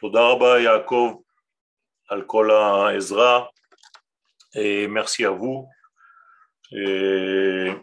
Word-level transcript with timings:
Toda 0.00 0.28
Rabba 0.28 0.60
Yaakov, 0.60 1.16
Alcola 2.08 2.94
Ezra, 2.94 3.50
et 4.54 4.86
merci 4.86 5.24
à 5.24 5.30
vous. 5.30 5.68
Très 6.70 7.74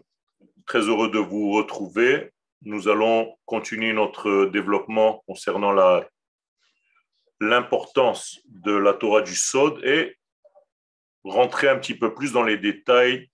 heureux 0.80 1.10
de 1.10 1.18
vous 1.18 1.52
retrouver. 1.52 2.32
Nous 2.62 2.88
allons 2.88 3.36
continuer 3.44 3.92
notre 3.92 4.46
développement 4.46 5.22
concernant 5.26 5.74
l'importance 7.38 8.40
de 8.46 8.72
la 8.72 8.94
Torah 8.94 9.20
du 9.20 9.36
Sod 9.36 9.84
et 9.84 10.16
rentrer 11.22 11.68
un 11.68 11.76
petit 11.76 11.94
peu 11.94 12.14
plus 12.14 12.32
dans 12.32 12.44
les 12.44 12.56
détails 12.56 13.28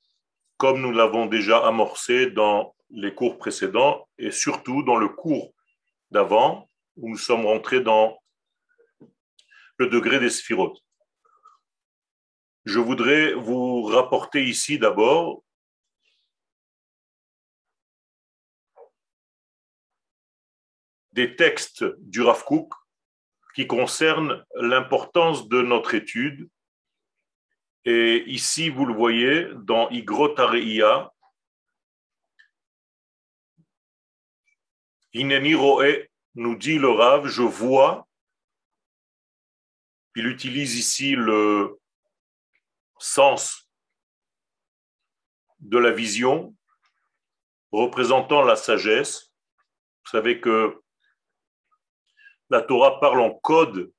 comme 0.57 0.81
nous 0.81 0.91
l'avons 0.91 1.27
déjà 1.27 1.65
amorcé 1.65 2.33
dans 2.33 2.75
les 2.91 3.15
cours 3.15 3.39
précédents 3.39 4.09
et 4.19 4.33
surtout 4.33 4.83
dans 4.83 4.97
le 4.97 5.09
cours 5.09 5.53
d'avant 6.11 6.67
où 6.97 7.09
nous 7.09 7.17
sommes 7.17 7.47
rentrés 7.47 7.81
dans 7.81 8.22
le 9.79 9.89
degré 9.89 10.19
des 10.21 10.31
sphirotes. 10.31 10.79
Je 12.65 12.79
voudrais 12.79 13.35
vous 13.35 13.83
rapporter 13.83 14.45
ici 14.45 14.79
d'abord 14.79 15.43
des 21.13 21.37
textes 21.37 21.85
du 21.99 22.23
Rav 22.23 22.45
Kook 22.45 22.73
qui 23.55 23.67
concernent 23.67 24.45
l'importance 24.55 25.49
de 25.49 25.61
notre 25.61 25.95
étude. 25.95 26.49
Et 27.85 28.25
ici, 28.27 28.71
vous 28.71 28.87
le 28.87 28.95
voyez, 28.95 29.49
dans 29.57 29.91
Igrot 29.91 30.39
Areia, 30.39 31.13
Ineni 35.13 35.55
Roe 35.55 36.07
nous 36.35 36.57
dit 36.57 36.79
le 36.79 36.89
Rav, 36.89 37.27
je 37.27 37.43
vois. 37.43 38.09
Il 40.15 40.27
utilise 40.27 40.77
ici 40.77 41.15
le 41.15 41.79
sens 42.99 43.71
de 45.61 45.79
la 45.79 45.91
vision 45.91 46.55
représentant 47.71 48.43
la 48.43 48.57
sagesse. 48.57 49.33
Vous 50.05 50.11
savez 50.11 50.41
que 50.41 50.81
la 52.51 52.61
Torah 52.61 53.01
parle 53.01 53.21
en 53.21 53.31
code 53.31 53.91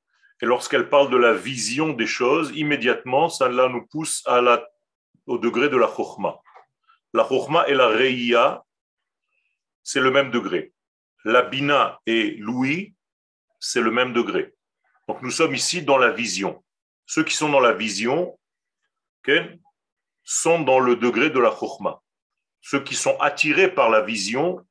et 0.42 0.46
lorsqu'elle 0.46 0.90
parle 0.90 1.10
de 1.10 1.18
la 1.18 1.34
vision 1.34 1.94
des 1.94 2.06
choses, 2.06 2.52
immédiatement, 2.56 3.30
ça 3.30 3.50
nous 3.50 3.88
pousse 3.88 4.24
au 5.26 5.38
degré 5.38 5.70
de 5.70 5.78
la 5.78 5.88
chokhmah. 5.88 6.38
La 7.14 7.28
chokhmah 7.28 7.68
et 7.70 7.74
la 7.74 7.88
reïa, 7.88 8.64
c'est 9.82 10.02
le 10.02 10.12
même 10.12 10.32
degré. 10.32 10.74
La 11.24 11.44
bina 11.44 12.00
et 12.06 12.32
l'ouïe, 12.32 12.94
c'est 13.60 13.82
le 13.82 13.92
même 13.92 14.14
degré. 14.14 14.54
Donc 15.08 15.22
nous 15.22 15.32
sommes 15.32 15.56
ici 15.56 15.82
dans 15.82 15.98
la 15.98 16.12
vision. 16.12 16.64
Ceux 17.06 17.24
qui 17.24 17.36
sont 17.36 17.50
dans 17.50 17.60
la 17.60 17.74
vision, 17.74 18.38
sont 20.24 20.62
dans 20.62 20.80
le 20.80 20.96
degré 20.96 21.30
de 21.30 21.40
la 21.40 21.52
chokhmah. 21.52 22.02
Ceux 22.62 22.82
qui 22.84 22.96
sont 22.96 23.18
attirés 23.20 23.74
par 23.74 23.90
la 23.90 24.02
vision 24.02 24.66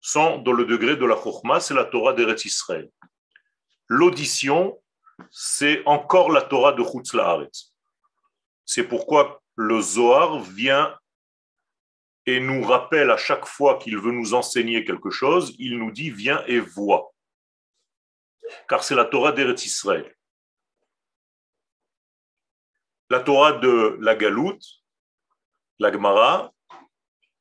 sont 0.00 0.38
dans 0.38 0.52
le 0.52 0.64
degré 0.64 0.96
de 0.96 1.04
la 1.04 1.16
chokhmah, 1.16 1.60
c'est 1.60 1.74
la 1.74 1.84
Torah 1.84 2.12
d'Eretz 2.12 2.44
Israël. 2.44 2.88
L'audition, 3.88 4.80
c'est 5.30 5.82
encore 5.86 6.30
la 6.30 6.42
Torah 6.42 6.72
de 6.72 6.82
Chutz 6.82 7.14
La'aretz. 7.14 7.72
C'est 8.64 8.84
pourquoi 8.84 9.42
le 9.56 9.80
Zohar 9.80 10.40
vient 10.40 10.96
et 12.26 12.40
nous 12.40 12.62
rappelle 12.62 13.10
à 13.10 13.16
chaque 13.16 13.46
fois 13.46 13.78
qu'il 13.78 13.98
veut 13.98 14.12
nous 14.12 14.34
enseigner 14.34 14.84
quelque 14.84 15.10
chose, 15.10 15.54
il 15.58 15.78
nous 15.78 15.90
dit 15.90 16.10
viens 16.10 16.42
et 16.46 16.60
vois. 16.60 17.11
Car 18.68 18.84
c'est 18.84 18.94
la 18.94 19.04
Torah 19.04 19.32
d'Eretz 19.32 19.64
Israël 19.64 20.14
la 23.12 23.20
Torah 23.20 23.52
de 23.52 23.98
la 24.00 24.14
Galoute, 24.14 24.64
la 25.78 25.92
Gemara, 25.92 26.50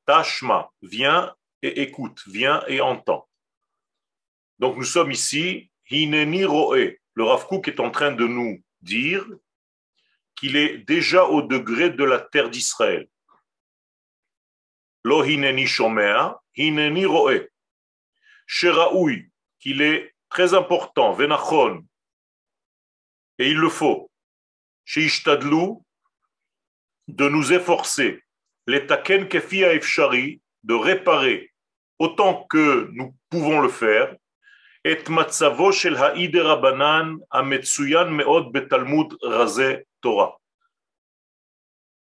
Tashma, 0.05 0.69
viens 0.81 1.33
et 1.61 1.83
écoute, 1.83 2.21
viens 2.27 2.61
et 2.67 2.81
entends. 2.81 3.29
Donc 4.59 4.75
nous 4.75 4.83
sommes 4.83 5.11
ici, 5.11 5.71
Hineni 5.89 6.43
Roe. 6.43 6.97
Le 7.13 7.23
Rav 7.23 7.47
Kook 7.47 7.69
est 7.69 7.79
en 7.79 7.89
train 7.89 8.11
de 8.11 8.27
nous 8.27 8.61
dire 8.81 9.25
qu'il 10.35 10.57
est 10.57 10.79
déjà 10.79 11.23
au 11.23 11.41
degré 11.41 11.89
de 11.89 12.03
la 12.03 12.19
terre 12.19 12.49
d'Israël. 12.49 13.07
Lo 15.05 15.23
Hineni 15.23 15.67
Shomea, 15.67 16.41
Hineni 16.57 17.05
Roe. 17.05 17.47
Sheraoui, 18.45 19.31
qu'il 19.57 19.81
est 19.81 20.10
très 20.31 20.53
important, 20.55 21.11
Venachon, 21.11 21.85
et 23.37 23.49
il 23.49 23.57
le 23.57 23.69
faut 23.69 24.09
chez 24.85 25.01
Ishtadlou, 25.01 25.85
de 27.07 27.27
nous 27.29 27.53
efforcer, 27.53 28.23
les 28.65 28.87
taken 28.87 29.27
kefia 29.27 29.73
efshari, 29.73 30.41
de 30.63 30.73
réparer 30.73 31.51
autant 31.99 32.45
que 32.49 32.89
nous 32.93 33.15
pouvons 33.29 33.59
le 33.59 33.69
faire, 33.69 34.15
et 34.83 35.03
matzavo 35.09 35.71
shel 35.71 35.97
ha'ide 35.97 36.37
rabanan 36.37 37.19
ametsuyan 37.29 38.09
meod 38.09 38.51
betalmud 38.53 39.13
raze 39.21 39.83
Torah. 40.01 40.37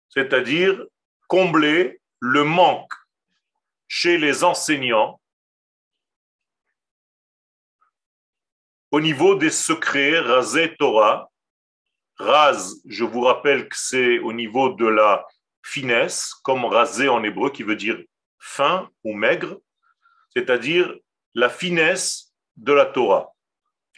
C'est-à-dire 0.10 0.84
combler 1.28 2.02
le 2.20 2.44
manque 2.44 2.92
chez 3.88 4.18
les 4.18 4.44
enseignants 4.44 5.22
au 8.92 9.02
niveau 9.02 9.36
des 9.36 9.50
secrets 9.50 10.20
rasé 10.20 10.76
Torah 10.78 11.30
Raz, 12.20 12.82
je 12.88 13.04
vous 13.04 13.22
rappelle 13.22 13.70
que 13.70 13.76
c'est 13.78 14.18
au 14.20 14.34
niveau 14.34 14.70
de 14.70 14.88
la 14.88 15.26
finesse, 15.62 16.34
comme 16.44 16.66
rasé 16.66 17.10
en 17.10 17.24
hébreu, 17.24 17.52
qui 17.52 17.64
veut 17.64 17.76
dire 17.76 18.00
fin 18.40 18.90
ou 19.04 19.14
maigre, 19.14 19.58
c'est-à-dire 20.36 20.96
la 21.36 21.50
finesse 21.50 22.34
de 22.56 22.74
la 22.74 22.86
Torah. 22.86 23.30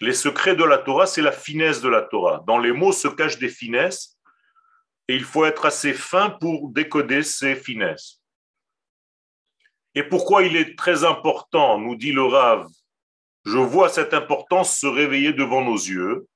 Les 0.01 0.13
secrets 0.13 0.55
de 0.55 0.63
la 0.63 0.77
Torah, 0.77 1.05
c'est 1.05 1.21
la 1.21 1.31
finesse 1.31 1.81
de 1.81 1.89
la 1.89 2.01
Torah. 2.01 2.43
Dans 2.45 2.57
les 2.57 2.73
mots 2.73 2.91
se 2.91 3.07
cachent 3.07 3.39
des 3.39 3.49
finesses 3.49 4.17
et 5.07 5.15
il 5.15 5.23
faut 5.23 5.45
être 5.45 5.65
assez 5.65 5.93
fin 5.93 6.29
pour 6.29 6.69
décoder 6.69 7.23
ces 7.23 7.55
finesses. 7.55 8.21
Et 9.95 10.03
pourquoi 10.03 10.43
il 10.43 10.55
est 10.55 10.77
très 10.77 11.03
important, 11.03 11.79
nous 11.79 11.95
dit 11.95 12.11
le 12.11 12.23
Rav, 12.23 12.67
je 13.49 13.57
vois 13.57 13.89
cette 13.89 14.13
importance 14.13 14.77
se 14.77 14.85
réveiller 14.85 15.33
devant 15.33 15.63
nos 15.63 15.75
yeux, 15.75 16.27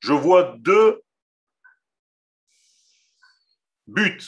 je 0.00 0.12
vois 0.12 0.42
deux 0.58 1.02
buts 3.86 4.26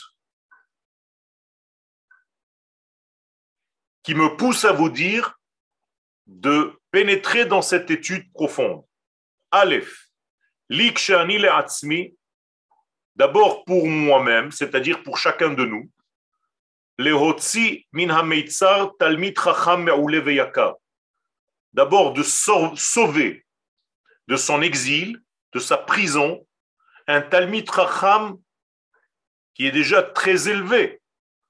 qui 4.03 4.15
me 4.15 4.35
poussent 4.37 4.65
à 4.65 4.71
vous 4.71 4.89
dire 4.89 5.37
de 6.27 6.79
pénétrer 6.91 7.45
dans 7.45 7.61
cette 7.61 7.91
étude 7.91 8.31
profonde. 8.31 8.83
Aleph, 9.51 10.09
d'abord 13.15 13.65
pour 13.65 13.87
moi-même, 13.87 14.51
c'est-à-dire 14.51 15.03
pour 15.03 15.17
chacun 15.17 15.51
de 15.53 15.65
nous, 15.65 15.91
d'abord 21.73 22.13
de 22.13 22.23
sauver 22.23 23.45
de 24.27 24.35
son 24.35 24.61
exil, 24.61 25.21
de 25.53 25.59
sa 25.59 25.77
prison, 25.77 26.45
un 27.07 27.21
Talmid 27.21 27.69
Racham 27.69 28.37
qui 29.53 29.67
est 29.67 29.71
déjà 29.71 30.01
très 30.01 30.47
élevé, 30.47 31.01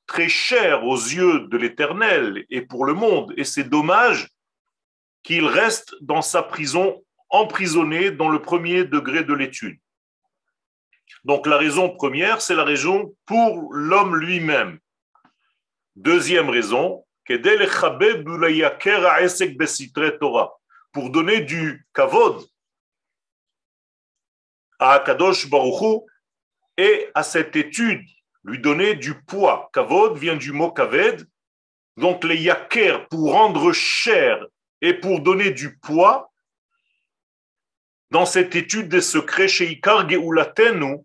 très 0.07 0.29
cher 0.29 0.83
aux 0.85 0.97
yeux 0.97 1.47
de 1.47 1.57
l'Éternel 1.57 2.45
et 2.49 2.61
pour 2.61 2.85
le 2.85 2.93
monde. 2.93 3.33
Et 3.37 3.43
c'est 3.43 3.63
dommage 3.63 4.27
qu'il 5.23 5.45
reste 5.45 5.95
dans 6.01 6.21
sa 6.21 6.41
prison, 6.41 7.03
emprisonné 7.29 8.11
dans 8.11 8.29
le 8.29 8.41
premier 8.41 8.83
degré 8.83 9.23
de 9.23 9.33
l'étude. 9.33 9.79
Donc 11.23 11.45
la 11.45 11.57
raison 11.57 11.89
première, 11.89 12.41
c'est 12.41 12.55
la 12.55 12.63
raison 12.63 13.15
pour 13.25 13.71
l'homme 13.73 14.15
lui-même. 14.15 14.79
Deuxième 15.95 16.49
raison, 16.49 17.05
pour 20.93 21.09
donner 21.09 21.41
du 21.41 21.87
kavod 21.93 22.45
à 24.79 24.93
Akadosh 24.93 25.49
Baruchu 25.49 26.01
et 26.77 27.09
à 27.13 27.23
cette 27.23 27.55
étude, 27.55 28.03
lui 28.43 28.59
donner 28.59 28.95
du 28.95 29.21
poids. 29.23 29.69
Kavod 29.73 30.17
vient 30.17 30.35
du 30.35 30.51
mot 30.51 30.71
kaved, 30.71 31.27
donc 31.97 32.23
les 32.23 32.41
yaker 32.41 33.07
pour 33.09 33.31
rendre 33.33 33.71
cher 33.73 34.45
et 34.81 34.93
pour 34.93 35.19
donner 35.19 35.51
du 35.51 35.77
poids 35.77 36.31
dans 38.09 38.25
cette 38.25 38.55
étude 38.55 38.89
des 38.89 39.01
secrets 39.01 39.47
chez 39.47 39.71
Ikar 39.71 40.07
Geulatenu 40.07 40.97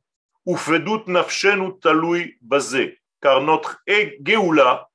Nafshenu 1.07 1.79
Talui 1.81 2.37
Bazé, 2.41 3.01
car 3.27 3.41
notre 3.41 3.83
Geoula 3.89 4.89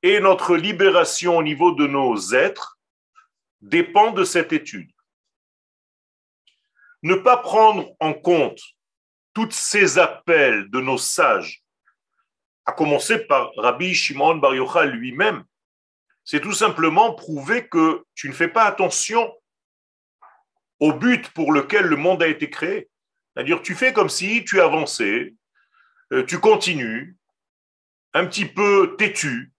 et 0.00 0.20
notre 0.20 0.54
libération 0.54 1.38
au 1.38 1.42
niveau 1.42 1.72
de 1.72 1.88
nos 1.88 2.32
êtres 2.32 2.78
dépend 3.60 4.12
de 4.12 4.22
cette 4.22 4.52
étude. 4.52 4.92
Ne 7.02 7.16
pas 7.16 7.38
prendre 7.38 7.88
en 7.98 8.14
compte 8.14 8.60
tous 9.34 9.50
ces 9.50 9.98
appels 9.98 10.70
de 10.70 10.80
nos 10.80 10.96
sages, 10.96 11.64
à 12.66 12.70
commencer 12.70 13.18
par 13.26 13.50
Rabbi 13.56 13.94
Shimon 13.94 14.36
Bar 14.36 14.54
Yochai 14.54 14.86
lui-même, 14.86 15.42
c'est 16.22 16.40
tout 16.40 16.52
simplement 16.52 17.14
prouver 17.14 17.66
que 17.66 18.04
tu 18.14 18.28
ne 18.28 18.32
fais 18.32 18.46
pas 18.46 18.66
attention 18.66 19.34
au 20.78 20.92
but 20.92 21.30
pour 21.30 21.52
lequel 21.52 21.86
le 21.86 21.96
monde 21.96 22.22
a 22.22 22.28
été 22.28 22.48
créé. 22.48 22.88
C'est-à-dire, 23.34 23.60
tu 23.60 23.74
fais 23.74 23.92
comme 23.92 24.08
si 24.08 24.44
tu 24.44 24.60
avançais, 24.60 25.34
euh, 26.12 26.24
tu 26.24 26.38
continues, 26.38 27.16
un 28.16 28.24
petit 28.24 28.46
peu 28.46 28.96
têtu 28.96 29.52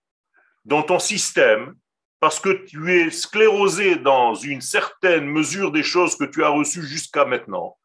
dans 0.66 0.82
ton 0.82 0.98
système, 0.98 1.76
parce 2.20 2.40
que 2.40 2.50
tu 2.50 2.92
es 2.92 3.12
sclérosé 3.12 3.98
dans 3.98 4.34
une 4.34 4.62
certaine 4.62 5.28
mesure 5.28 5.72
des 5.72 5.84
choses 5.84 6.18
que 6.18 6.24
tu 6.24 6.44
as 6.44 6.50
reçues 6.50 6.88
jusqu'à 6.88 7.24
maintenant, 7.24 7.78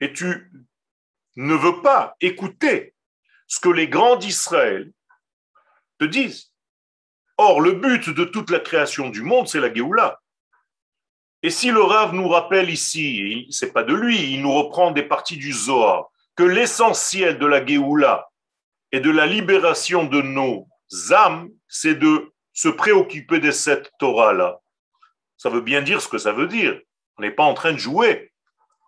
et 0.00 0.12
tu 0.12 0.50
ne 1.36 1.54
veux 1.54 1.80
pas 1.80 2.16
écouter 2.20 2.94
ce 3.46 3.60
que 3.60 3.68
les 3.68 3.86
grands 3.86 4.16
d'Israël 4.16 4.90
te 6.00 6.04
disent. 6.04 6.52
Or, 7.38 7.60
le 7.60 7.72
but 7.72 8.10
de 8.10 8.24
toute 8.24 8.50
la 8.50 8.58
création 8.58 9.10
du 9.10 9.22
monde, 9.22 9.46
c'est 9.46 9.60
la 9.60 9.72
Géoula. 9.72 10.20
Et 11.44 11.50
si 11.50 11.70
le 11.70 11.82
Rav 11.82 12.12
nous 12.14 12.28
rappelle 12.28 12.68
ici, 12.70 13.46
c'est 13.50 13.72
pas 13.72 13.84
de 13.84 13.94
lui, 13.94 14.32
il 14.32 14.42
nous 14.42 14.52
reprend 14.52 14.90
des 14.90 15.04
parties 15.04 15.36
du 15.36 15.52
Zohar, 15.52 16.08
que 16.34 16.42
l'essentiel 16.42 17.38
de 17.38 17.46
la 17.46 17.64
Géoula 17.64 18.28
et 18.96 19.00
de 19.00 19.10
la 19.10 19.26
libération 19.26 20.04
de 20.04 20.22
nos 20.22 20.66
âmes, 21.10 21.50
c'est 21.68 21.96
de 21.96 22.32
se 22.54 22.70
préoccuper 22.70 23.40
de 23.40 23.50
cette 23.50 23.92
Torah-là. 23.98 24.58
Ça 25.36 25.50
veut 25.50 25.60
bien 25.60 25.82
dire 25.82 26.00
ce 26.00 26.08
que 26.08 26.16
ça 26.16 26.32
veut 26.32 26.46
dire. 26.46 26.80
On 27.18 27.22
n'est 27.22 27.30
pas 27.30 27.44
en 27.44 27.52
train 27.52 27.74
de 27.74 27.78
jouer. 27.78 28.32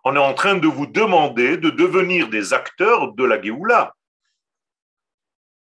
On 0.03 0.15
est 0.15 0.25
en 0.31 0.33
train 0.33 0.55
de 0.55 0.67
vous 0.67 0.87
demander 0.87 1.57
de 1.57 1.69
devenir 1.69 2.27
des 2.27 2.53
acteurs 2.53 3.13
de 3.13 3.23
la 3.23 3.39
Géoula. 3.39 3.93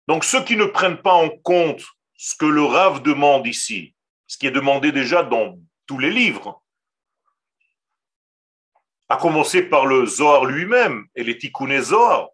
Donc 0.07 0.24
ceux 0.24 0.44
qui 0.44 0.56
ne 0.56 0.65
prennent 0.65 1.03
pas 1.03 1.13
en 1.13 1.29
compte 1.29 1.86
ce 2.18 2.36
que 2.36 2.47
le 2.47 2.63
Rav 2.63 3.03
demande 3.03 3.45
ici, 3.45 3.94
ce 4.25 4.39
qui 4.39 4.47
est 4.47 4.57
demandé 4.59 4.91
déjà 4.91 5.21
dans 5.21 5.59
tous 5.86 6.00
les 6.00 6.09
livres, 6.09 6.59
à 9.09 9.18
commencer 9.18 9.62
par 9.62 9.86
le 9.86 10.07
Zohar 10.07 10.45
lui-même 10.45 11.06
et 11.15 11.24
les 11.24 11.38
Tikkun 11.38 11.79
Zohar, 11.81 12.32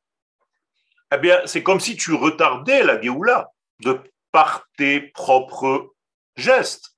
eh 1.12 1.18
bien, 1.18 1.42
c'est 1.46 1.64
comme 1.64 1.80
si 1.80 1.96
tu 1.96 2.14
retardais 2.14 2.84
la 2.84 3.02
Géoula 3.02 3.52
de 3.80 4.00
par 4.32 4.68
tes 4.78 5.02
propres 5.02 5.96
gestes. 6.36 6.96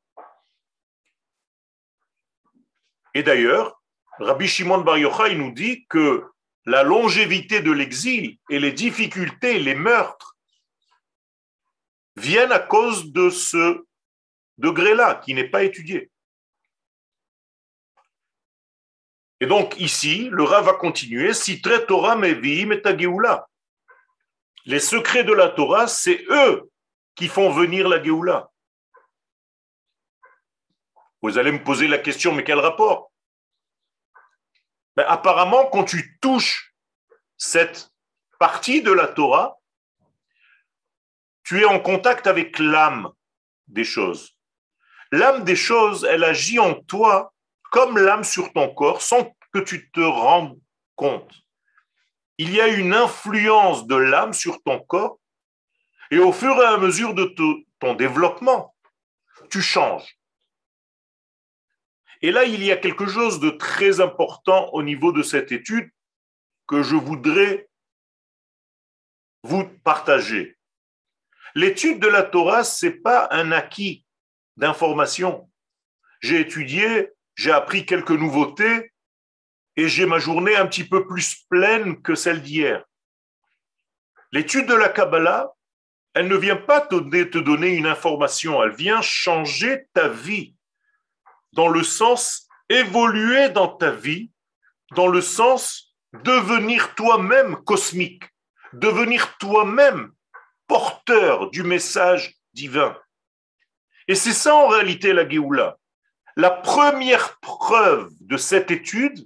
Et 3.14 3.24
d'ailleurs, 3.24 3.82
Rabbi 4.20 4.48
Shimon 4.48 4.82
Bar 4.82 4.98
Yochai 4.98 5.36
nous 5.36 5.52
dit 5.52 5.86
que 5.88 6.26
la 6.66 6.84
longévité 6.84 7.62
de 7.62 7.72
l'exil 7.72 8.38
et 8.50 8.60
les 8.60 8.72
difficultés, 8.72 9.60
les 9.60 9.76
meurtres, 9.76 10.38
viennent 12.18 12.52
à 12.52 12.60
cause 12.60 13.12
de 13.12 13.30
ce 13.30 13.86
degré-là 14.58 15.16
qui 15.16 15.34
n'est 15.34 15.50
pas 15.50 15.64
étudié. 15.64 16.12
Et 19.40 19.48
donc 19.48 19.80
ici, 19.80 20.30
le 20.32 20.44
Rav 20.44 20.66
va 20.66 20.74
continuer, 20.74 21.34
si 21.34 21.62
Torah 21.62 22.16
meviim 22.16 22.72
et 22.72 22.82
Les 24.66 24.80
secrets 24.80 25.24
de 25.24 25.34
la 25.34 25.50
Torah, 25.50 25.88
c'est 25.88 26.24
eux 26.30 26.72
qui 27.16 27.28
font 27.28 27.52
venir 27.52 27.88
la 27.88 28.02
Géoula. 28.02 28.52
Vous 31.22 31.38
allez 31.38 31.52
me 31.52 31.64
poser 31.64 31.88
la 31.88 31.98
question, 31.98 32.34
mais 32.34 32.44
quel 32.44 32.60
rapport? 32.60 33.12
Ben, 34.96 35.06
Apparemment, 35.08 35.68
quand 35.68 35.84
tu 35.84 36.18
touches 36.20 36.74
cette 37.38 37.92
partie 38.40 38.82
de 38.82 38.92
la 38.92 39.08
Torah, 39.08 39.58
tu 41.44 41.62
es 41.62 41.66
en 41.66 41.80
contact 41.80 42.28
avec 42.28 42.60
l'âme 42.60 43.12
des 43.68 43.84
choses. 43.84 44.38
L'âme 45.12 45.44
des 45.44 45.56
choses, 45.56 46.06
elle 46.06 46.24
agit 46.24 46.60
en 46.60 46.76
toi 46.76 47.34
comme 47.72 47.98
l'âme 47.98 48.24
sur 48.24 48.52
ton 48.54 48.74
corps 48.74 49.02
sans 49.02 49.36
que 49.54 49.60
tu 49.60 49.92
te 49.92 50.00
rendes 50.00 50.60
compte. 50.96 51.34
Il 52.44 52.56
y 52.56 52.60
a 52.60 52.70
une 52.70 52.96
influence 52.96 53.86
de 53.86 53.96
l'âme 53.96 54.34
sur 54.34 54.64
ton 54.64 54.80
corps 54.80 55.20
et 56.10 56.18
au 56.18 56.34
fur 56.34 56.56
et 56.60 56.66
à 56.66 56.78
mesure 56.78 57.14
de 57.14 57.36
ton 57.80 57.94
développement, 57.94 58.76
tu 59.52 59.62
changes. 59.62 60.18
Et 62.24 62.32
là, 62.32 62.46
il 62.46 62.64
y 62.64 62.72
a 62.72 62.78
quelque 62.78 63.06
chose 63.06 63.40
de 63.40 63.52
très 63.52 64.02
important 64.02 64.72
au 64.74 64.82
niveau 64.82 65.12
de 65.12 65.22
cette 65.22 65.52
étude 65.52 65.92
que 66.66 66.82
je 66.82 66.96
voudrais 66.96 67.70
vous 69.44 69.66
partager. 69.84 70.58
L'étude 71.54 72.00
de 72.00 72.08
la 72.08 72.24
Torah, 72.24 72.64
c'est 72.64 73.04
pas 73.04 73.28
un 73.30 73.52
acquis 73.52 74.04
d'information. 74.58 75.48
J'ai 76.22 76.40
étudié, 76.40 77.10
j'ai 77.36 77.52
appris 77.52 77.86
quelques 77.86 78.10
nouveautés 78.10 78.91
et 79.78 79.88
j'ai 79.88 80.06
ma 80.06 80.20
journée 80.20 80.56
un 80.56 80.68
petit 80.68 80.84
peu 80.84 81.08
plus 81.08 81.46
pleine 81.50 82.02
que 82.02 82.16
celle 82.16 82.42
d'hier. 82.42 82.84
L'étude 84.32 84.68
de 84.68 84.74
la 84.74 84.90
Kabbalah, 84.90 85.54
elle 86.14 86.28
ne 86.28 86.36
vient 86.36 86.58
pas 86.58 86.82
te, 86.82 87.38
donner 87.40 87.70
une 87.70 87.86
information, 87.86 88.62
elle 88.64 88.76
vient 88.76 89.02
changer 89.02 89.86
ta 89.94 90.08
vie 90.08 90.56
dans 91.54 91.68
le 91.68 91.84
sens 91.84 92.48
évoluer 92.70 93.50
dans 93.50 93.68
ta 93.68 93.92
vie, 93.92 94.32
dans 94.96 95.08
le 95.08 95.22
sens 95.22 95.96
devenir 96.24 96.96
toi-même 96.96 97.58
cosmique, 97.64 98.24
devenir 98.74 99.38
toi-même 99.38 100.12
porteur 100.68 101.50
du 101.50 101.64
message 101.64 102.36
divin. 102.54 102.98
Et 104.08 104.16
c'est 104.16 104.34
ça 104.34 104.56
en 104.56 104.68
réalité 104.68 105.14
la 105.14 105.28
Géoula. 105.28 105.78
La 106.38 106.50
première 106.50 107.40
preuve 107.40 108.10
de 108.22 108.38
cette 108.38 108.72
étude, 108.72 109.24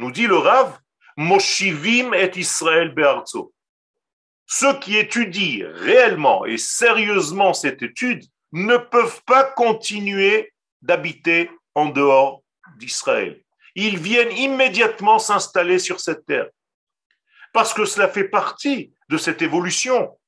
nous 0.00 0.10
dit 0.10 0.26
le 0.26 0.38
Rav, 0.38 0.80
Moshivim 1.18 2.14
et 2.14 2.30
Israël 2.36 2.94
Be'arzo. 2.94 3.52
Ceux 4.46 4.78
qui 4.80 4.96
étudient 4.96 5.70
réellement 5.74 6.46
et 6.46 6.56
sérieusement 6.56 7.52
cette 7.52 7.82
étude 7.82 8.24
ne 8.52 8.78
peuvent 8.78 9.22
pas 9.24 9.44
continuer 9.44 10.54
d'habiter 10.80 11.50
en 11.74 11.86
dehors 11.90 12.42
d'Israël. 12.78 13.44
Ils 13.74 13.98
viennent 13.98 14.32
immédiatement 14.32 15.18
s'installer 15.18 15.78
sur 15.78 16.00
cette 16.00 16.24
terre. 16.24 16.48
Parce 17.52 17.74
que 17.74 17.84
cela 17.84 18.08
fait 18.08 18.28
partie 18.28 18.94
de 19.10 19.18
cette 19.18 19.42
évolution. 19.42 20.18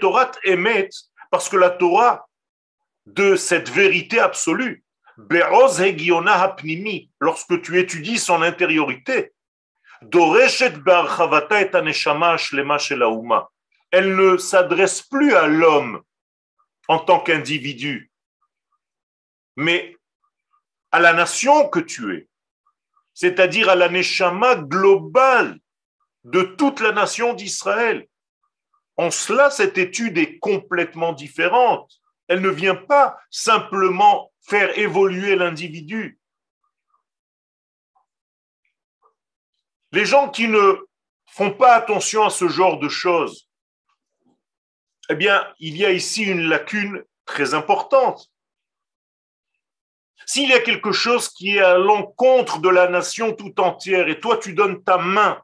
Torah 0.00 0.30
émet, 0.44 0.90
parce 1.30 1.48
que 1.48 1.56
la 1.56 1.70
Torah 1.70 2.28
de 3.06 3.34
cette 3.34 3.70
vérité 3.70 4.20
absolue, 4.20 4.84
lorsque 7.20 7.60
tu 7.62 7.78
étudies 7.78 8.18
son 8.18 8.42
intériorité, 8.42 9.32
elle 13.90 14.16
ne 14.16 14.36
s'adresse 14.36 15.02
plus 15.02 15.34
à 15.34 15.46
l'homme 15.46 16.02
en 16.86 16.98
tant 17.00 17.20
qu'individu, 17.20 18.10
mais 19.56 19.96
à 20.92 21.00
la 21.00 21.12
nation 21.12 21.68
que 21.68 21.80
tu 21.80 22.14
es, 22.14 22.28
c'est-à-dire 23.12 23.68
à 23.68 23.74
la 23.74 23.88
neshama 23.88 24.54
globale 24.54 25.58
de 26.24 26.42
toute 26.42 26.80
la 26.80 26.92
nation 26.92 27.34
d'Israël. 27.34 28.06
En 28.96 29.10
cela, 29.10 29.50
cette 29.50 29.78
étude 29.78 30.16
est 30.18 30.38
complètement 30.38 31.12
différente. 31.12 32.00
Elle 32.28 32.40
ne 32.40 32.48
vient 32.48 32.74
pas 32.74 33.18
simplement 33.30 34.32
faire 34.48 34.78
évoluer 34.78 35.36
l'individu. 35.36 36.18
Les 39.92 40.06
gens 40.06 40.30
qui 40.30 40.48
ne 40.48 40.86
font 41.26 41.52
pas 41.52 41.74
attention 41.74 42.24
à 42.24 42.30
ce 42.30 42.48
genre 42.48 42.78
de 42.78 42.88
choses, 42.88 43.50
eh 45.10 45.14
bien, 45.14 45.46
il 45.58 45.76
y 45.76 45.84
a 45.84 45.92
ici 45.92 46.24
une 46.24 46.48
lacune 46.48 47.04
très 47.26 47.52
importante. 47.52 48.30
S'il 50.26 50.48
y 50.48 50.54
a 50.54 50.60
quelque 50.60 50.92
chose 50.92 51.28
qui 51.28 51.56
est 51.56 51.60
à 51.60 51.76
l'encontre 51.76 52.60
de 52.60 52.68
la 52.70 52.88
nation 52.88 53.34
tout 53.34 53.58
entière 53.60 54.08
et 54.08 54.20
toi 54.20 54.36
tu 54.36 54.52
donnes 54.52 54.82
ta 54.82 54.98
main 54.98 55.42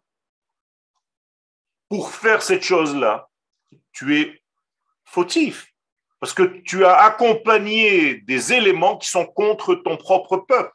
pour 1.89 2.11
faire 2.11 2.43
cette 2.43 2.63
chose-là, 2.63 3.31
tu 3.93 4.19
es 4.19 4.43
fautif, 5.05 5.74
parce 6.25 6.33
que 6.33 6.63
tu 6.63 6.87
as 6.87 7.03
accompagné 7.03 8.15
des 8.23 8.55
éléments 8.55 8.97
qui 8.97 9.11
sont 9.11 9.27
contre 9.27 9.75
ton 9.75 9.99
propre 9.99 10.39
peuple. 10.39 10.73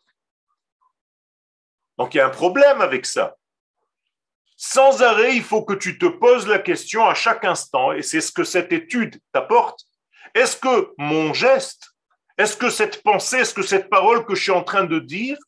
Donc 1.98 2.14
il 2.14 2.18
y 2.18 2.20
a 2.20 2.28
un 2.28 2.30
problème 2.30 2.82
avec 2.82 3.08
ça. 3.08 3.36
Sans 4.58 5.02
arrêt, 5.02 5.36
il 5.36 5.42
faut 5.42 5.64
que 5.64 5.74
tu 5.74 5.98
te 5.98 6.06
poses 6.06 6.48
la 6.48 6.60
question 6.60 7.04
à 7.08 7.16
chaque 7.16 7.46
instant, 7.46 7.94
et 7.94 8.04
c'est 8.04 8.22
ce 8.22 8.32
que 8.32 8.44
cette 8.44 8.72
étude 8.72 9.20
t'apporte. 9.32 9.86
Est-ce 10.36 10.56
que 10.56 10.94
mon 11.00 11.34
geste, 11.34 11.96
est-ce 12.38 12.56
que 12.56 12.70
cette 12.70 13.02
pensée, 13.02 13.38
est-ce 13.38 13.56
que 13.56 13.64
cette 13.64 13.90
parole 13.90 14.28
que 14.28 14.36
je 14.36 14.44
suis 14.44 14.52
en 14.52 14.64
train 14.64 14.84
de 14.84 15.00
dire 15.00 15.40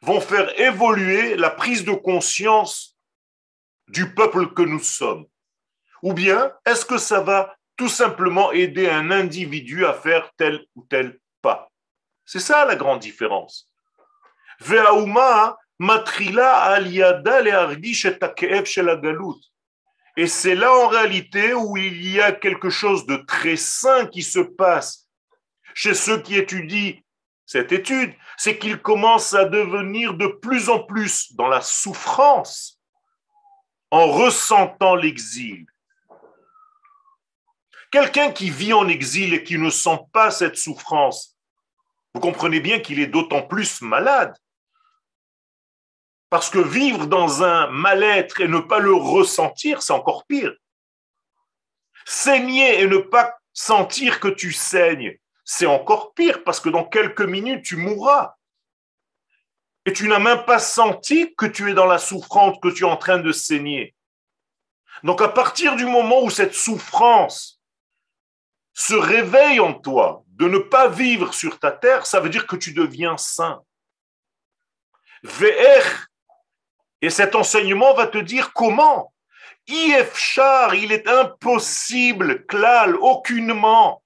vont 0.00 0.20
faire 0.20 0.60
évoluer 0.60 1.34
la 1.34 1.50
prise 1.50 1.84
de 1.84 1.92
conscience 1.92 2.96
du 3.88 4.14
peuple 4.14 4.54
que 4.54 4.62
nous 4.62 4.78
sommes? 4.78 5.26
Ou 6.04 6.12
bien 6.12 6.52
est-ce 6.64 6.84
que 6.84 6.98
ça 6.98 7.20
va 7.20 7.56
tout 7.76 7.88
simplement 7.88 8.52
aider 8.52 8.88
un 8.88 9.10
individu 9.10 9.84
à 9.84 9.92
faire 9.92 10.30
tel 10.36 10.64
ou 10.74 10.82
tel 10.88 11.18
pas 11.42 11.70
C'est 12.24 12.40
ça 12.40 12.64
la 12.64 12.76
grande 12.76 13.00
différence. 13.00 13.70
Et 20.16 20.26
c'est 20.26 20.54
là 20.54 20.74
en 20.74 20.88
réalité 20.88 21.52
où 21.52 21.76
il 21.76 22.08
y 22.08 22.20
a 22.20 22.32
quelque 22.32 22.70
chose 22.70 23.04
de 23.06 23.16
très 23.16 23.56
sain 23.56 24.06
qui 24.06 24.22
se 24.22 24.40
passe 24.40 25.08
chez 25.74 25.92
ceux 25.92 26.22
qui 26.22 26.36
étudient 26.36 26.94
cette 27.44 27.70
étude, 27.70 28.14
c'est 28.36 28.58
qu'ils 28.58 28.80
commencent 28.80 29.34
à 29.34 29.44
devenir 29.44 30.14
de 30.14 30.26
plus 30.26 30.68
en 30.68 30.82
plus 30.82 31.32
dans 31.34 31.48
la 31.48 31.60
souffrance 31.60 32.80
en 33.90 34.06
ressentant 34.06 34.96
l'exil. 34.96 35.66
Quelqu'un 37.90 38.32
qui 38.32 38.50
vit 38.50 38.72
en 38.72 38.88
exil 38.88 39.34
et 39.34 39.44
qui 39.44 39.58
ne 39.58 39.70
sent 39.70 40.00
pas 40.12 40.30
cette 40.30 40.56
souffrance, 40.56 41.36
vous 42.14 42.20
comprenez 42.20 42.60
bien 42.60 42.80
qu'il 42.80 43.00
est 43.00 43.06
d'autant 43.06 43.42
plus 43.42 43.82
malade. 43.82 44.36
Parce 46.30 46.50
que 46.50 46.58
vivre 46.58 47.06
dans 47.06 47.44
un 47.44 47.68
mal-être 47.68 48.40
et 48.40 48.48
ne 48.48 48.58
pas 48.58 48.80
le 48.80 48.94
ressentir, 48.94 49.82
c'est 49.82 49.92
encore 49.92 50.26
pire. 50.26 50.52
Saigner 52.04 52.80
et 52.80 52.86
ne 52.86 52.98
pas 52.98 53.38
sentir 53.52 54.20
que 54.20 54.28
tu 54.28 54.52
saignes, 54.52 55.18
c'est 55.44 55.66
encore 55.66 56.12
pire 56.14 56.42
parce 56.42 56.58
que 56.58 56.68
dans 56.68 56.84
quelques 56.84 57.22
minutes, 57.22 57.64
tu 57.64 57.76
mourras. 57.76 58.34
Et 59.84 59.92
tu 59.92 60.08
n'as 60.08 60.18
même 60.18 60.44
pas 60.44 60.58
senti 60.58 61.34
que 61.36 61.46
tu 61.46 61.70
es 61.70 61.74
dans 61.74 61.86
la 61.86 61.98
souffrance, 61.98 62.58
que 62.60 62.68
tu 62.68 62.84
es 62.84 62.88
en 62.88 62.96
train 62.96 63.18
de 63.18 63.30
saigner. 63.30 63.94
Donc 65.04 65.22
à 65.22 65.28
partir 65.28 65.76
du 65.76 65.84
moment 65.84 66.22
où 66.22 66.30
cette 66.30 66.54
souffrance 66.54 67.55
se 68.76 68.94
réveille 68.94 69.58
en 69.58 69.72
toi, 69.72 70.22
de 70.28 70.46
ne 70.46 70.58
pas 70.58 70.86
vivre 70.86 71.32
sur 71.32 71.58
ta 71.58 71.72
terre, 71.72 72.04
ça 72.04 72.20
veut 72.20 72.28
dire 72.28 72.46
que 72.46 72.56
tu 72.56 72.74
deviens 72.74 73.16
saint. 73.16 73.62
VR. 75.22 76.08
Et 77.00 77.08
cet 77.08 77.34
enseignement 77.34 77.94
va 77.94 78.06
te 78.06 78.18
dire 78.18 78.52
comment. 78.52 79.14
Ifchar, 79.66 80.74
il 80.74 80.92
est 80.92 81.08
impossible, 81.08 82.44
klal, 82.44 82.96
aucunement, 82.96 84.04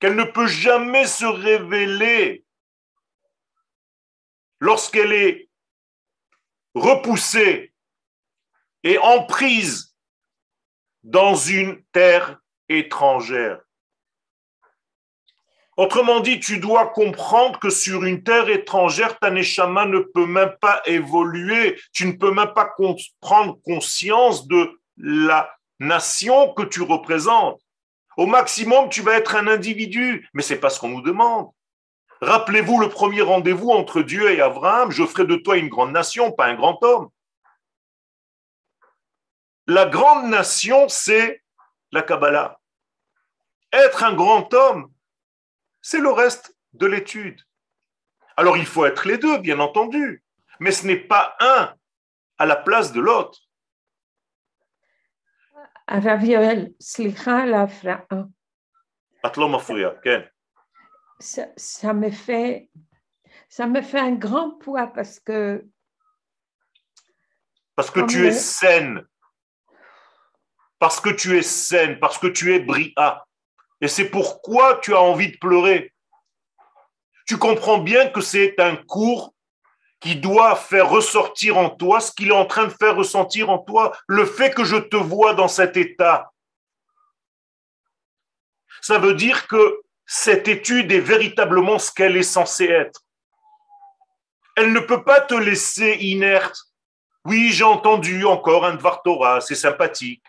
qu'elle 0.00 0.16
ne 0.16 0.24
peut 0.24 0.46
jamais 0.46 1.06
se 1.06 1.26
révéler 1.26 2.42
lorsqu'elle 4.60 5.12
est 5.12 5.49
repoussée 6.74 7.72
et 8.82 8.98
emprise 8.98 9.94
dans 11.02 11.34
une 11.34 11.82
terre 11.92 12.40
étrangère. 12.68 13.60
Autrement 15.76 16.20
dit, 16.20 16.40
tu 16.40 16.58
dois 16.58 16.88
comprendre 16.88 17.58
que 17.58 17.70
sur 17.70 18.04
une 18.04 18.22
terre 18.22 18.50
étrangère, 18.50 19.18
ta 19.18 19.30
neshama 19.30 19.86
ne 19.86 20.00
peut 20.00 20.26
même 20.26 20.54
pas 20.60 20.82
évoluer. 20.84 21.80
Tu 21.92 22.06
ne 22.06 22.12
peux 22.12 22.32
même 22.32 22.52
pas 22.52 22.74
prendre 23.20 23.58
conscience 23.62 24.46
de 24.46 24.78
la 24.98 25.50
nation 25.78 26.52
que 26.52 26.64
tu 26.64 26.82
représentes. 26.82 27.62
Au 28.18 28.26
maximum, 28.26 28.90
tu 28.90 29.00
vas 29.00 29.14
être 29.14 29.36
un 29.36 29.46
individu, 29.46 30.28
mais 30.34 30.42
c'est 30.42 30.60
pas 30.60 30.68
ce 30.68 30.78
qu'on 30.78 30.90
nous 30.90 31.00
demande. 31.00 31.48
Rappelez-vous 32.20 32.80
le 32.80 32.88
premier 32.90 33.22
rendez-vous 33.22 33.70
entre 33.70 34.02
Dieu 34.02 34.30
et 34.30 34.42
Abraham, 34.42 34.90
je 34.90 35.06
ferai 35.06 35.24
de 35.24 35.36
toi 35.36 35.56
une 35.56 35.68
grande 35.68 35.92
nation, 35.92 36.32
pas 36.32 36.46
un 36.46 36.54
grand 36.54 36.82
homme. 36.82 37.08
La 39.66 39.86
grande 39.86 40.26
nation, 40.26 40.88
c'est 40.88 41.42
la 41.92 42.02
Kabbalah. 42.02 42.60
Être 43.72 44.04
un 44.04 44.14
grand 44.14 44.52
homme, 44.52 44.92
c'est 45.80 46.00
le 46.00 46.10
reste 46.10 46.56
de 46.74 46.86
l'étude. 46.86 47.40
Alors 48.36 48.56
il 48.56 48.66
faut 48.66 48.84
être 48.84 49.06
les 49.06 49.16
deux, 49.16 49.38
bien 49.38 49.60
entendu, 49.60 50.22
mais 50.58 50.72
ce 50.72 50.86
n'est 50.86 50.96
pas 50.96 51.36
un 51.40 51.74
à 52.38 52.46
la 52.46 52.56
place 52.56 52.92
de 52.92 53.00
l'autre. 53.00 53.40
Ça, 61.20 61.46
ça 61.56 61.92
me 61.92 62.10
fait 62.10 62.70
ça 63.48 63.66
me 63.66 63.82
fait 63.82 63.98
un 63.98 64.12
grand 64.12 64.52
poids 64.58 64.86
parce 64.86 65.20
que 65.20 65.64
parce 67.76 67.90
que 67.90 68.00
tu 68.00 68.26
es 68.26 68.32
saine 68.32 69.06
parce 70.78 71.00
que 71.00 71.10
tu 71.10 71.36
es 71.36 71.42
saine 71.42 71.98
parce 72.00 72.18
que 72.18 72.26
tu 72.26 72.54
es 72.54 72.60
bria 72.60 73.26
et 73.80 73.88
c'est 73.88 74.10
pourquoi 74.10 74.78
tu 74.82 74.94
as 74.94 75.00
envie 75.00 75.32
de 75.32 75.38
pleurer. 75.38 75.92
Tu 77.26 77.38
comprends 77.38 77.78
bien 77.78 78.08
que 78.10 78.20
c'est 78.20 78.58
un 78.60 78.76
cours 78.76 79.34
qui 80.00 80.16
doit 80.16 80.56
faire 80.56 80.88
ressortir 80.88 81.58
en 81.58 81.70
toi 81.70 82.00
ce 82.00 82.12
qu'il 82.12 82.28
est 82.28 82.36
en 82.36 82.46
train 82.46 82.64
de 82.64 82.72
faire 82.72 82.96
ressentir 82.96 83.50
en 83.50 83.58
toi, 83.58 83.96
le 84.06 84.24
fait 84.24 84.54
que 84.54 84.64
je 84.64 84.76
te 84.76 84.96
vois 84.96 85.34
dans 85.34 85.48
cet 85.48 85.76
état. 85.76 86.32
Ça 88.80 88.98
veut 88.98 89.14
dire 89.14 89.46
que 89.46 89.82
cette 90.12 90.48
étude 90.48 90.90
est 90.90 91.00
véritablement 91.00 91.78
ce 91.78 91.92
qu'elle 91.92 92.16
est 92.16 92.22
censée 92.22 92.66
être. 92.66 93.04
Elle 94.56 94.72
ne 94.72 94.80
peut 94.80 95.04
pas 95.04 95.20
te 95.20 95.34
laisser 95.34 95.98
inerte. 96.00 96.56
Oui, 97.24 97.50
j'ai 97.52 97.64
entendu 97.64 98.24
encore 98.24 98.64
un 98.66 98.74
Dvar 98.74 99.02
Torah, 99.02 99.40
c'est 99.40 99.54
sympathique. 99.54 100.24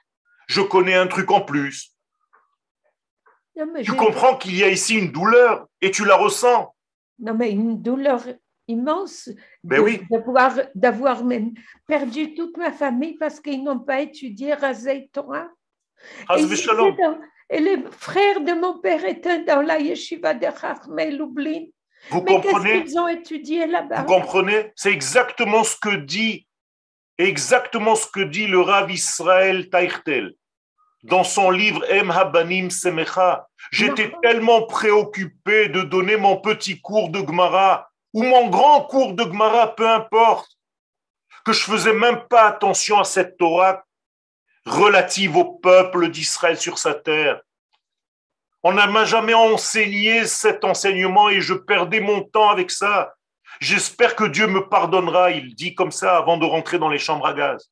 Je 0.47 0.61
connais 0.61 0.95
un 0.95 1.07
truc 1.07 1.31
en 1.31 1.41
plus 1.41 1.91
tu 3.83 3.93
comprends 3.93 4.37
qu'il 4.37 4.55
y 4.55 4.63
a 4.63 4.69
ici 4.69 4.97
une 4.97 5.11
douleur 5.11 5.67
et 5.81 5.91
tu 5.91 6.05
la 6.05 6.15
ressens. 6.15 6.73
Non, 7.19 7.33
mais 7.33 7.51
une 7.51 7.81
douleur 7.81 8.23
immense 8.67 9.29
ben 9.63 9.81
oui. 9.81 10.01
d'avoir 10.75 11.23
même 11.23 11.53
perdu 11.87 12.33
toute 12.33 12.57
ma 12.57 12.71
famille 12.71 13.17
parce 13.17 13.39
qu'ils 13.39 13.63
n'ont 13.63 13.79
pas 13.79 14.01
étudié 14.01 14.53
Razei 14.53 15.09
Torah. 15.11 15.49
Et, 16.35 16.45
et 17.51 17.59
les 17.59 17.83
frères 17.91 18.41
de 18.41 18.53
mon 18.53 18.79
père 18.79 19.03
étaient 19.05 19.43
dans 19.43 19.61
la 19.61 19.77
yeshiva 19.77 20.33
de 20.33 20.47
Chachmei 20.59 21.11
Lublin. 21.11 21.65
Vous 22.09 22.23
mais 22.23 22.35
comprenez? 22.35 22.83
qu'ils 22.83 22.97
ont 22.97 23.07
étudié 23.07 23.67
là-bas? 23.67 24.01
Vous 24.01 24.05
comprenez? 24.05 24.71
C'est 24.75 24.91
exactement 24.91 25.63
ce 25.63 25.75
que 25.75 25.95
dit 25.95 26.47
exactement 27.17 27.95
ce 27.95 28.07
que 28.07 28.21
dit 28.21 28.47
le 28.47 28.61
Rav 28.61 28.91
Israël 28.91 29.69
Taïchtel 29.69 30.33
dans 31.03 31.23
son 31.23 31.51
livre 31.51 31.83
Em 31.91 32.09
Habanim 32.11 32.69
Semecha. 32.69 33.47
J'étais 33.71 34.11
tellement 34.21 34.63
préoccupé 34.63 35.67
de 35.67 35.81
donner 35.81 36.17
mon 36.17 36.37
petit 36.37 36.79
cours 36.79 37.09
de 37.09 37.19
Gemara 37.19 37.89
ou 38.13 38.23
mon 38.23 38.49
grand 38.49 38.81
cours 38.85 39.13
de 39.13 39.23
Gemara, 39.23 39.75
peu 39.75 39.87
importe, 39.87 40.51
que 41.45 41.53
je 41.53 41.63
faisais 41.63 41.93
même 41.93 42.21
pas 42.29 42.47
attention 42.47 42.99
à 42.99 43.03
cette 43.03 43.37
Torah 43.37 43.83
relative 44.65 45.37
au 45.37 45.45
peuple 45.45 46.09
d'Israël 46.09 46.57
sur 46.57 46.77
sa 46.77 46.93
terre. 46.93 47.41
On 48.63 48.73
n'a 48.73 48.87
m'a 48.87 49.05
jamais 49.05 49.33
enseigné 49.33 50.25
cet 50.25 50.63
enseignement 50.63 51.29
et 51.29 51.41
je 51.41 51.53
perdais 51.53 51.99
mon 51.99 52.21
temps 52.21 52.49
avec 52.49 52.69
ça. 52.69 53.15
J'espère 53.59 54.15
que 54.15 54.23
Dieu 54.23 54.47
me 54.47 54.69
pardonnera, 54.69 55.31
il 55.31 55.55
dit 55.55 55.73
comme 55.73 55.91
ça 55.91 56.17
avant 56.17 56.37
de 56.37 56.45
rentrer 56.45 56.77
dans 56.77 56.89
les 56.89 56.99
chambres 56.99 57.25
à 57.25 57.33
gaz. 57.33 57.71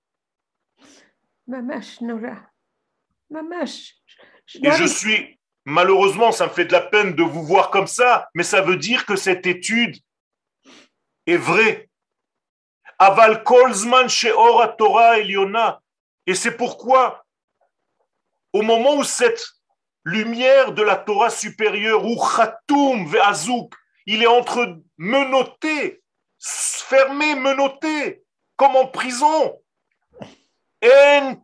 Maman, 1.48 1.80
et 4.64 4.72
je 4.72 4.86
suis, 4.86 5.40
malheureusement, 5.66 6.32
ça 6.32 6.48
me 6.48 6.52
fait 6.52 6.66
de 6.66 6.72
la 6.72 6.82
peine 6.82 7.14
de 7.14 7.24
vous 7.24 7.44
voir 7.44 7.70
comme 7.70 7.88
ça, 7.88 8.30
mais 8.34 8.44
ça 8.44 8.62
veut 8.62 8.78
dire 8.78 9.06
que 9.06 9.16
cette 9.16 9.46
étude 9.46 9.98
est 11.26 11.38
vraie. 11.38 11.90
Aval 12.98 13.44
Kolzman 13.44 14.10
Sheor 14.10 14.76
Torah 14.78 15.20
Eliona. 15.20 15.80
Et 16.30 16.36
c'est 16.36 16.56
pourquoi, 16.56 17.26
au 18.54 18.62
moment 18.62 18.98
où 18.98 19.04
cette 19.04 19.44
lumière 20.04 20.74
de 20.74 20.84
la 20.84 20.96
Torah 20.96 21.32
supérieure, 21.32 22.06
ou 22.06 22.18
Khatoum 22.18 23.08
Ve'azouk, 23.08 23.74
il 24.06 24.22
est 24.22 24.28
entre 24.28 24.78
menotté, 25.00 26.04
fermé, 26.38 27.34
menotté, 27.34 28.22
comme 28.58 28.76
en 28.76 28.86
prison, 28.86 29.60
les 30.84 31.36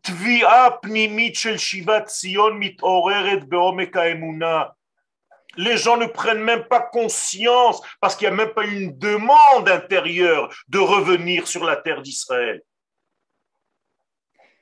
gens 5.77 5.97
ne 5.97 6.05
prennent 6.05 6.43
même 6.43 6.65
pas 6.65 6.81
conscience 6.81 7.81
parce 7.99 8.15
qu'il 8.15 8.27
n'y 8.27 8.33
a 8.35 8.37
même 8.37 8.53
pas 8.53 8.65
une 8.65 8.95
demande 8.99 9.67
intérieure 9.67 10.55
de 10.67 10.77
revenir 10.77 11.47
sur 11.47 11.63
la 11.63 11.75
terre 11.75 12.03
d'Israël. 12.03 12.61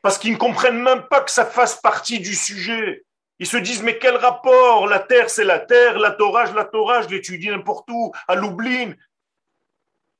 Parce 0.03 0.17
qu'ils 0.17 0.33
ne 0.33 0.37
comprennent 0.37 0.83
même 0.83 1.07
pas 1.07 1.21
que 1.21 1.31
ça 1.31 1.45
fasse 1.45 1.79
partie 1.79 2.19
du 2.19 2.35
sujet. 2.35 3.05
Ils 3.39 3.47
se 3.47 3.57
disent, 3.57 3.81
mais 3.81 3.97
quel 3.97 4.17
rapport? 4.17 4.85
La 4.85 4.99
terre, 4.99 5.29
c'est 5.29 5.45
la 5.45 5.59
terre, 5.59 5.97
la 5.97 6.11
Torah, 6.11 6.51
la 6.51 6.65
Torah, 6.65 7.01
je 7.01 7.07
l'étudie 7.07 7.49
n'importe 7.49 7.89
où, 7.89 8.11
à 8.27 8.35
Lublin, 8.35 8.93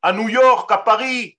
à 0.02 0.14
New 0.14 0.30
York, 0.30 0.72
à 0.72 0.78
Paris. 0.78 1.38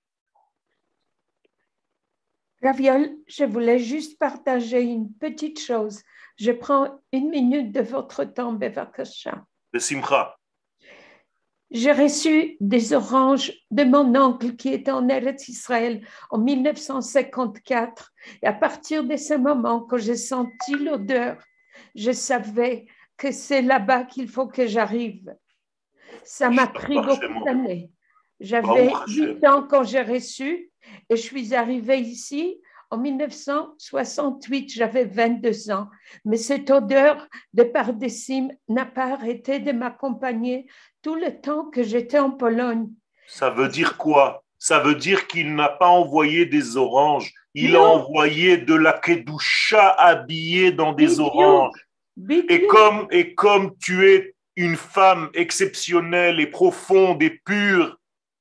Raviol, 2.63 3.17
je 3.27 3.45
voulais 3.45 3.79
juste 3.79 4.19
partager 4.19 4.83
une 4.83 5.13
petite 5.15 5.59
chose. 5.59 6.03
Je 6.39 6.53
prends 6.53 7.01
une 7.13 7.31
minute 7.31 7.73
de 7.73 7.81
votre 7.81 8.25
temps, 8.25 8.53
Bevakasha. 8.53 9.43
De 9.73 9.79
Simcha. 9.79 10.37
J'ai 11.75 11.91
reçu 11.91 12.57
des 12.61 12.93
oranges 12.93 13.53
de 13.73 13.83
mon 13.83 14.15
oncle 14.15 14.55
qui 14.55 14.69
était 14.69 14.93
en 14.93 15.09
Eretz 15.09 15.49
Israël 15.49 16.07
en 16.31 16.39
1954. 16.39 18.13
Et 18.43 18.47
à 18.47 18.53
partir 18.53 19.03
de 19.03 19.17
ce 19.17 19.35
moment, 19.35 19.81
quand 19.81 19.97
j'ai 19.97 20.17
senti 20.17 20.77
l'odeur, 20.77 21.43
je 21.97 22.13
savais 22.13 22.87
que 23.17 23.33
c'est 23.33 23.61
là-bas 23.61 24.05
qu'il 24.05 24.29
faut 24.29 24.47
que 24.47 24.69
j'arrive. 24.69 25.35
Ça 26.23 26.49
m'a 26.49 26.69
pris 26.69 26.95
beaucoup 26.95 27.45
d'années. 27.45 27.91
J'avais 28.39 28.93
8 29.09 29.45
ans 29.45 29.67
quand 29.69 29.83
j'ai 29.83 30.03
reçu 30.03 30.71
et 31.11 31.17
je 31.17 31.23
suis 31.23 31.57
arrivée 31.57 31.99
ici 31.99 32.61
en 32.95 32.99
1968, 32.99 34.73
j'avais 34.73 35.05
22 35.05 35.73
ans, 35.73 35.89
mais 36.25 36.37
cette 36.37 36.71
odeur 36.71 37.27
de 37.53 37.65
pardessim 37.65 38.49
n'a 38.69 38.87
pas 38.87 39.15
arrêté 39.15 39.59
de 39.59 39.73
m'accompagner 39.73 40.67
tout 41.03 41.17
le 41.17 41.41
temps 41.41 41.65
que 41.65 41.83
j'étais 41.83 42.21
en 42.21 42.31
Pologne. 42.31 42.87
Ça 43.27 43.51
veut 43.51 43.69
dire 43.69 43.97
quoi? 43.97 44.45
Ça 44.59 44.79
veut 44.79 44.95
dire 44.95 45.27
qu'il 45.27 45.57
n'a 45.57 45.69
pas 45.69 45.89
envoyé 45.89 46.47
des 46.47 46.77
oranges, 46.77 47.33
il 47.53 47.75
a 47.75 47.83
envoyé 47.83 48.59
de 48.59 48.75
la 48.75 48.93
kedusha 48.93 49.91
habillée 49.91 50.71
dans 50.71 50.93
des 50.93 51.19
oranges. 51.19 51.75
Et 52.29 52.67
comme, 52.69 53.09
et 53.11 53.35
comme 53.35 53.77
tu 53.79 54.09
es 54.09 54.35
une 54.55 54.77
femme 54.77 55.31
exceptionnelle 55.35 56.39
et 56.39 56.47
profonde 56.47 57.21
et 57.25 57.41
pure 57.45 57.99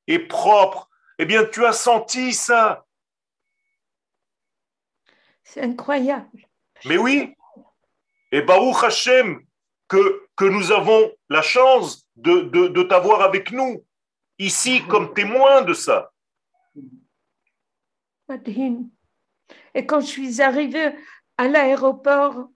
et 0.08 0.20
propre, 0.20 0.90
eh 1.18 1.26
bien, 1.26 1.44
tu 1.44 1.66
as 1.66 1.74
senti 1.74 2.34
ça. 2.34 2.86
C'est 5.44 5.62
incroyable. 5.62 6.48
Mais 6.86 6.98
oui. 6.98 7.36
Et 8.32 8.42
Baruch 8.42 8.84
Hashem, 8.84 9.42
que, 9.88 10.28
que 10.36 10.46
nous 10.46 10.72
avons 10.72 11.12
la 11.30 11.42
chance 11.42 12.08
de, 12.16 12.42
de, 12.42 12.68
de 12.68 12.84
t'avoir 12.84 13.22
avec 13.22 13.52
nous, 13.52 13.86
ici, 14.40 14.82
comme 14.88 15.14
témoin 15.14 15.62
de 15.62 15.74
ça. 15.74 16.12
Et 19.76 19.86
quand 19.86 20.02
je 20.02 20.06
suis 20.06 20.42
arrivée 20.42 20.96
à 21.38 21.48
l'aéroport, 21.48 22.50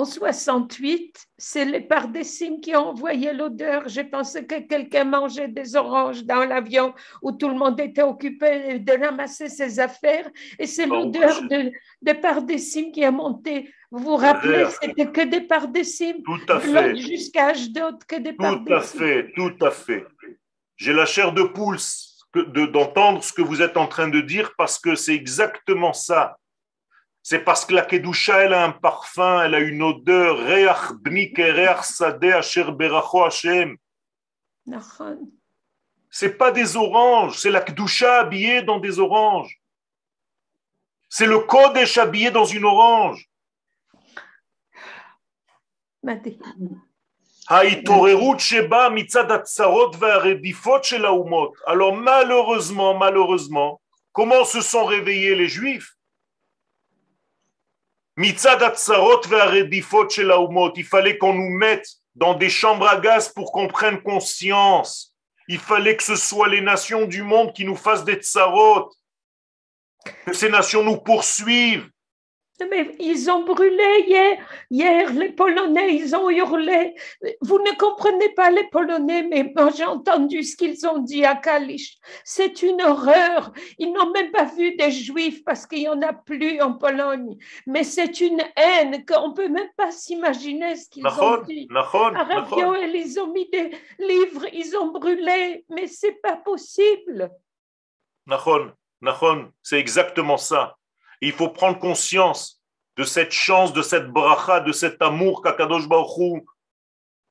en 0.00 0.04
68, 0.06 1.26
c'est 1.36 1.66
les 1.66 1.82
pardessimes 1.82 2.60
qui 2.60 2.74
ont 2.74 2.88
envoyé 2.88 3.34
l'odeur. 3.34 3.82
J'ai 3.86 4.04
pensé 4.04 4.46
que 4.46 4.58
quelqu'un 4.60 5.04
mangeait 5.04 5.48
des 5.48 5.76
oranges 5.76 6.24
dans 6.24 6.44
l'avion 6.44 6.94
où 7.20 7.32
tout 7.32 7.48
le 7.48 7.54
monde 7.54 7.78
était 7.80 8.02
occupé 8.02 8.78
de 8.78 8.92
ramasser 8.92 9.48
ses 9.50 9.78
affaires. 9.78 10.28
Et 10.58 10.66
c'est 10.66 10.86
l'odeur 10.86 11.42
de, 11.42 11.70
de 12.00 12.12
pardessimes 12.14 12.92
qui 12.92 13.04
a 13.04 13.10
monté. 13.10 13.70
Vous 13.90 14.04
vous 14.04 14.16
rappelez, 14.16 14.64
c'était 14.80 15.10
que 15.10 15.28
des 15.28 15.42
pardessimes. 15.42 16.22
Tout 16.22 16.40
à 16.48 16.60
fait. 16.60 16.96
Jusqu'à 16.96 17.48
Ashdod, 17.48 18.02
que 18.08 18.16
des 18.16 18.32
pardessimes. 18.32 18.64
Tout 18.64 18.72
à 18.72 18.80
fait, 18.80 19.32
tout 19.36 19.56
à 19.60 19.70
fait. 19.70 20.06
J'ai 20.76 20.94
la 20.94 21.04
chair 21.04 21.34
de 21.34 21.42
poule 21.42 21.76
d'entendre 22.72 23.22
ce 23.22 23.34
que 23.34 23.42
vous 23.42 23.60
êtes 23.60 23.76
en 23.76 23.86
train 23.86 24.08
de 24.08 24.20
dire 24.20 24.54
parce 24.56 24.78
que 24.78 24.94
c'est 24.94 25.14
exactement 25.14 25.92
ça. 25.92 26.38
C'est 27.22 27.40
parce 27.40 27.64
que 27.64 27.74
la 27.74 27.82
Kedusha, 27.82 28.44
elle 28.44 28.54
a 28.54 28.64
un 28.64 28.72
parfum, 28.72 29.42
elle 29.42 29.54
a 29.54 29.60
une 29.60 29.82
odeur. 29.82 30.38
Reach 30.38 30.92
bnik 31.00 31.36
reach 31.36 31.82
sadeh 31.82 32.32
asher 32.32 32.72
beracho 32.72 33.24
Hashem. 33.24 33.76
C'est 36.10 36.36
pas 36.36 36.50
des 36.50 36.76
oranges, 36.76 37.38
c'est 37.38 37.50
la 37.50 37.60
Kedusha 37.60 38.20
habillée 38.20 38.62
dans 38.62 38.80
des 38.80 38.98
oranges. 38.98 39.60
C'est 41.08 41.26
le 41.26 41.40
Kodesh 41.40 41.98
habillé 41.98 42.30
dans 42.30 42.44
une 42.44 42.64
orange. 42.64 43.28
Alors 51.66 51.96
malheureusement, 51.96 52.96
malheureusement, 52.96 53.80
comment 54.12 54.44
se 54.44 54.60
sont 54.60 54.84
réveillés 54.84 55.34
les 55.34 55.48
Juifs? 55.48 55.96
Il 60.76 60.84
fallait 60.84 61.18
qu'on 61.18 61.34
nous 61.34 61.50
mette 61.50 61.86
dans 62.14 62.34
des 62.34 62.50
chambres 62.50 62.86
à 62.86 63.00
gaz 63.00 63.28
pour 63.28 63.52
qu'on 63.52 63.68
prenne 63.68 64.02
conscience. 64.02 65.14
Il 65.48 65.58
fallait 65.58 65.96
que 65.96 66.02
ce 66.02 66.16
soit 66.16 66.48
les 66.48 66.60
nations 66.60 67.06
du 67.06 67.22
monde 67.22 67.52
qui 67.52 67.64
nous 67.64 67.76
fassent 67.76 68.04
des 68.04 68.16
tsarot, 68.16 68.92
que 70.26 70.32
ces 70.32 70.48
nations 70.48 70.84
nous 70.84 70.96
poursuivent, 70.96 71.88
mais 72.70 72.94
ils 72.98 73.30
ont 73.30 73.44
brûlé 73.44 74.04
hier, 74.06 74.38
hier, 74.70 75.12
les 75.12 75.30
Polonais, 75.30 75.94
ils 75.94 76.14
ont 76.14 76.28
hurlé. 76.28 76.94
Vous 77.40 77.58
ne 77.58 77.76
comprenez 77.76 78.30
pas 78.30 78.50
les 78.50 78.64
Polonais, 78.68 79.22
mais 79.22 79.52
moi 79.54 79.70
j'ai 79.76 79.84
entendu 79.84 80.42
ce 80.42 80.56
qu'ils 80.56 80.86
ont 80.86 80.98
dit 80.98 81.24
à 81.24 81.36
Kalisz. 81.36 81.98
C'est 82.24 82.62
une 82.62 82.82
horreur. 82.82 83.52
Ils 83.78 83.92
n'ont 83.92 84.10
même 84.10 84.30
pas 84.30 84.44
vu 84.44 84.76
des 84.76 84.90
Juifs 84.90 85.44
parce 85.44 85.66
qu'il 85.66 85.80
n'y 85.80 85.88
en 85.88 86.02
a 86.02 86.12
plus 86.12 86.60
en 86.60 86.74
Pologne. 86.74 87.36
Mais 87.66 87.84
c'est 87.84 88.20
une 88.20 88.42
haine 88.56 89.04
qu'on 89.06 89.28
ne 89.28 89.34
peut 89.34 89.48
même 89.48 89.70
pas 89.76 89.90
s'imaginer 89.90 90.76
ce 90.76 90.88
qu'ils 90.88 91.06
ont 91.06 91.42
dit. 91.46 91.68
À 91.74 91.82
Radio, 92.24 92.74
ils 92.74 93.20
ont 93.20 93.32
mis 93.32 93.48
des 93.50 93.70
livres, 93.98 94.46
ils 94.52 94.76
ont 94.76 94.90
brûlé, 94.90 95.64
mais 95.70 95.86
c'est 95.86 96.20
pas 96.22 96.36
possible. 96.36 97.30
c'est 99.62 99.78
exactement 99.78 100.36
ça 100.36 100.76
il 101.20 101.32
faut 101.32 101.48
prendre 101.48 101.78
conscience 101.78 102.62
de 102.96 103.04
cette 103.04 103.32
chance, 103.32 103.72
de 103.72 103.82
cette 103.82 104.08
bracha, 104.08 104.60
de 104.60 104.72
cet 104.72 105.00
amour 105.02 105.42
qu'Akadosh 105.42 105.88
Baruch 105.88 106.44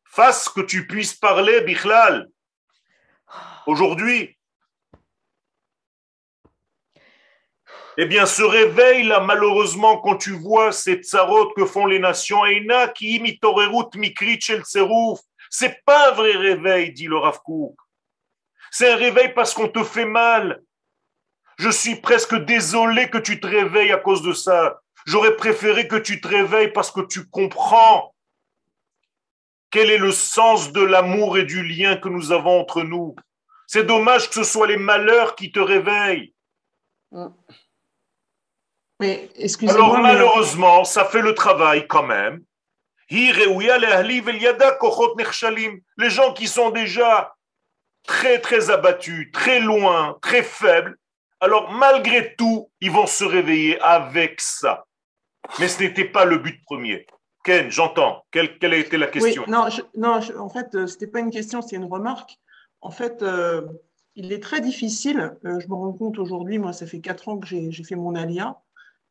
fasse 0.03 0.49
que 0.49 0.61
tu 0.61 0.87
puisses 0.87 1.13
parler, 1.13 1.61
Bichlal, 1.61 2.29
aujourd'hui. 3.67 4.35
Eh 7.97 8.05
bien, 8.05 8.25
ce 8.25 8.43
réveil 8.43 9.03
là, 9.03 9.19
malheureusement, 9.19 9.97
quand 9.97 10.15
tu 10.15 10.31
vois 10.31 10.71
ces 10.71 10.95
tsarot 10.95 11.51
que 11.53 11.65
font 11.65 11.85
les 11.85 11.99
nations, 11.99 12.43
qui 12.95 13.21
c'est 15.49 15.83
pas 15.83 16.09
un 16.09 16.13
vrai 16.13 16.31
réveil, 16.31 16.93
dit 16.93 17.07
le 17.07 17.17
Rav 17.17 17.39
C'est 18.71 18.91
un 18.91 18.95
réveil 18.95 19.33
parce 19.33 19.53
qu'on 19.53 19.67
te 19.67 19.83
fait 19.83 20.05
mal. 20.05 20.61
Je 21.59 21.69
suis 21.69 21.97
presque 21.97 22.35
désolé 22.35 23.09
que 23.09 23.17
tu 23.17 23.41
te 23.41 23.45
réveilles 23.45 23.91
à 23.91 23.97
cause 23.97 24.21
de 24.21 24.31
ça. 24.31 24.79
J'aurais 25.05 25.35
préféré 25.35 25.89
que 25.89 25.97
tu 25.97 26.21
te 26.21 26.27
réveilles 26.27 26.71
parce 26.71 26.89
que 26.89 27.01
tu 27.01 27.29
comprends 27.29 28.15
quel 29.69 29.91
est 29.91 29.97
le 29.97 30.13
sens 30.13 30.71
de 30.71 30.81
l'amour 30.81 31.37
et 31.37 31.43
du 31.43 31.61
lien 31.63 31.97
que 31.97 32.07
nous 32.07 32.31
avons 32.31 32.61
entre 32.61 32.83
nous. 32.83 33.13
C'est 33.67 33.83
dommage 33.83 34.29
que 34.29 34.35
ce 34.35 34.43
soit 34.45 34.67
les 34.67 34.77
malheurs 34.77 35.35
qui 35.35 35.51
te 35.51 35.59
réveillent. 35.59 36.33
Mais 39.01 39.29
excusez-moi. 39.35 39.85
Alors 39.85 39.99
malheureusement, 39.99 40.85
ça 40.85 41.03
fait 41.03 41.21
le 41.21 41.35
travail 41.35 41.87
quand 41.87 42.03
même. 42.03 42.41
Les 43.09 43.33
gens 46.09 46.33
qui 46.33 46.47
sont 46.47 46.69
déjà 46.69 47.35
très 48.07 48.39
très 48.39 48.69
abattus, 48.69 49.29
très 49.33 49.59
loin, 49.59 50.17
très 50.21 50.43
faibles, 50.43 50.97
alors 51.41 51.71
malgré 51.71 52.35
tout, 52.35 52.69
ils 52.81 52.91
vont 52.91 53.07
se 53.07 53.23
réveiller 53.23 53.79
avec 53.81 54.41
ça. 54.41 54.85
Mais 55.59 55.67
ce 55.67 55.81
n'était 55.81 56.05
pas 56.05 56.25
le 56.25 56.37
but 56.37 56.61
premier. 56.65 57.05
Ken, 57.43 57.71
j'entends. 57.71 58.25
Quelle, 58.31 58.49
a 58.61 58.75
été 58.75 58.97
la 58.97 59.07
question? 59.07 59.43
Non, 59.47 59.67
non 59.95 60.19
en 60.37 60.49
fait, 60.49 60.75
euh, 60.75 60.87
ce 60.87 60.93
n'était 60.93 61.07
pas 61.07 61.19
une 61.19 61.31
question, 61.31 61.61
c'est 61.61 61.77
une 61.77 61.85
remarque. 61.85 62.37
En 62.81 62.91
fait, 62.91 63.23
euh, 63.23 63.61
il 64.15 64.31
est 64.33 64.43
très 64.43 64.61
difficile, 64.61 65.37
euh, 65.45 65.59
je 65.59 65.67
me 65.67 65.73
rends 65.73 65.93
compte 65.93 66.19
aujourd'hui, 66.19 66.59
moi, 66.59 66.73
ça 66.73 66.85
fait 66.85 66.99
quatre 66.99 67.29
ans 67.29 67.37
que 67.37 67.47
j'ai 67.47 67.83
fait 67.83 67.95
mon 67.95 68.15
alia, 68.15 68.59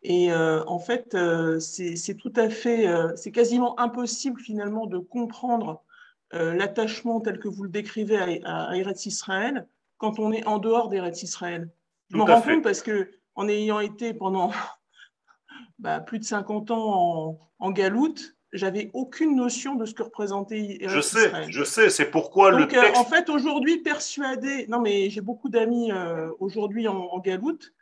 et 0.02 0.32
en 0.32 0.78
fait, 0.78 1.16
c'est 1.58 2.14
tout 2.14 2.32
à 2.36 2.48
fait, 2.48 2.86
c'est 3.16 3.32
quasiment 3.32 3.78
impossible 3.80 4.40
finalement 4.40 4.86
de 4.86 4.98
comprendre 4.98 5.82
l'attachement 6.30 7.20
tel 7.20 7.40
que 7.40 7.48
vous 7.48 7.64
le 7.64 7.68
décrivez 7.68 8.16
à, 8.44 8.68
à 8.68 8.76
Eretz 8.76 9.06
Israël 9.06 9.66
quand 9.96 10.20
on 10.20 10.30
est 10.30 10.46
en 10.46 10.58
dehors 10.58 10.88
d'Eretz 10.88 11.24
Israël. 11.24 11.68
Je 12.10 12.16
me 12.16 12.22
rends 12.22 12.40
compte 12.40 12.62
parce 12.62 12.82
que 12.82 13.10
en 13.34 13.48
ayant 13.48 13.80
été 13.80 14.14
pendant 14.14 14.50
bah, 15.78 16.00
plus 16.00 16.18
de 16.18 16.24
50 16.24 16.70
ans 16.70 17.28
en, 17.28 17.38
en 17.58 17.70
galoute, 17.70 18.38
j'avais 18.52 18.90
aucune 18.94 19.36
notion 19.36 19.74
de 19.74 19.84
ce 19.84 19.94
que 19.94 20.02
représentait 20.02 20.78
Je 20.80 21.00
sais, 21.00 21.30
je 21.50 21.64
sais, 21.64 21.90
c'est 21.90 22.10
pourquoi 22.10 22.50
le 22.50 22.62
euh, 22.62 22.66
texte... 22.66 22.96
en 22.96 23.04
fait, 23.04 23.28
aujourd'hui, 23.28 23.78
persuadé... 23.78 24.66
Non, 24.68 24.80
mais 24.80 25.10
j'ai 25.10 25.20
beaucoup 25.20 25.48
d'amis 25.48 25.92
euh, 25.92 26.30
aujourd'hui 26.40 26.88
en, 26.88 26.96
en, 26.96 27.18
galoute, 27.18 27.74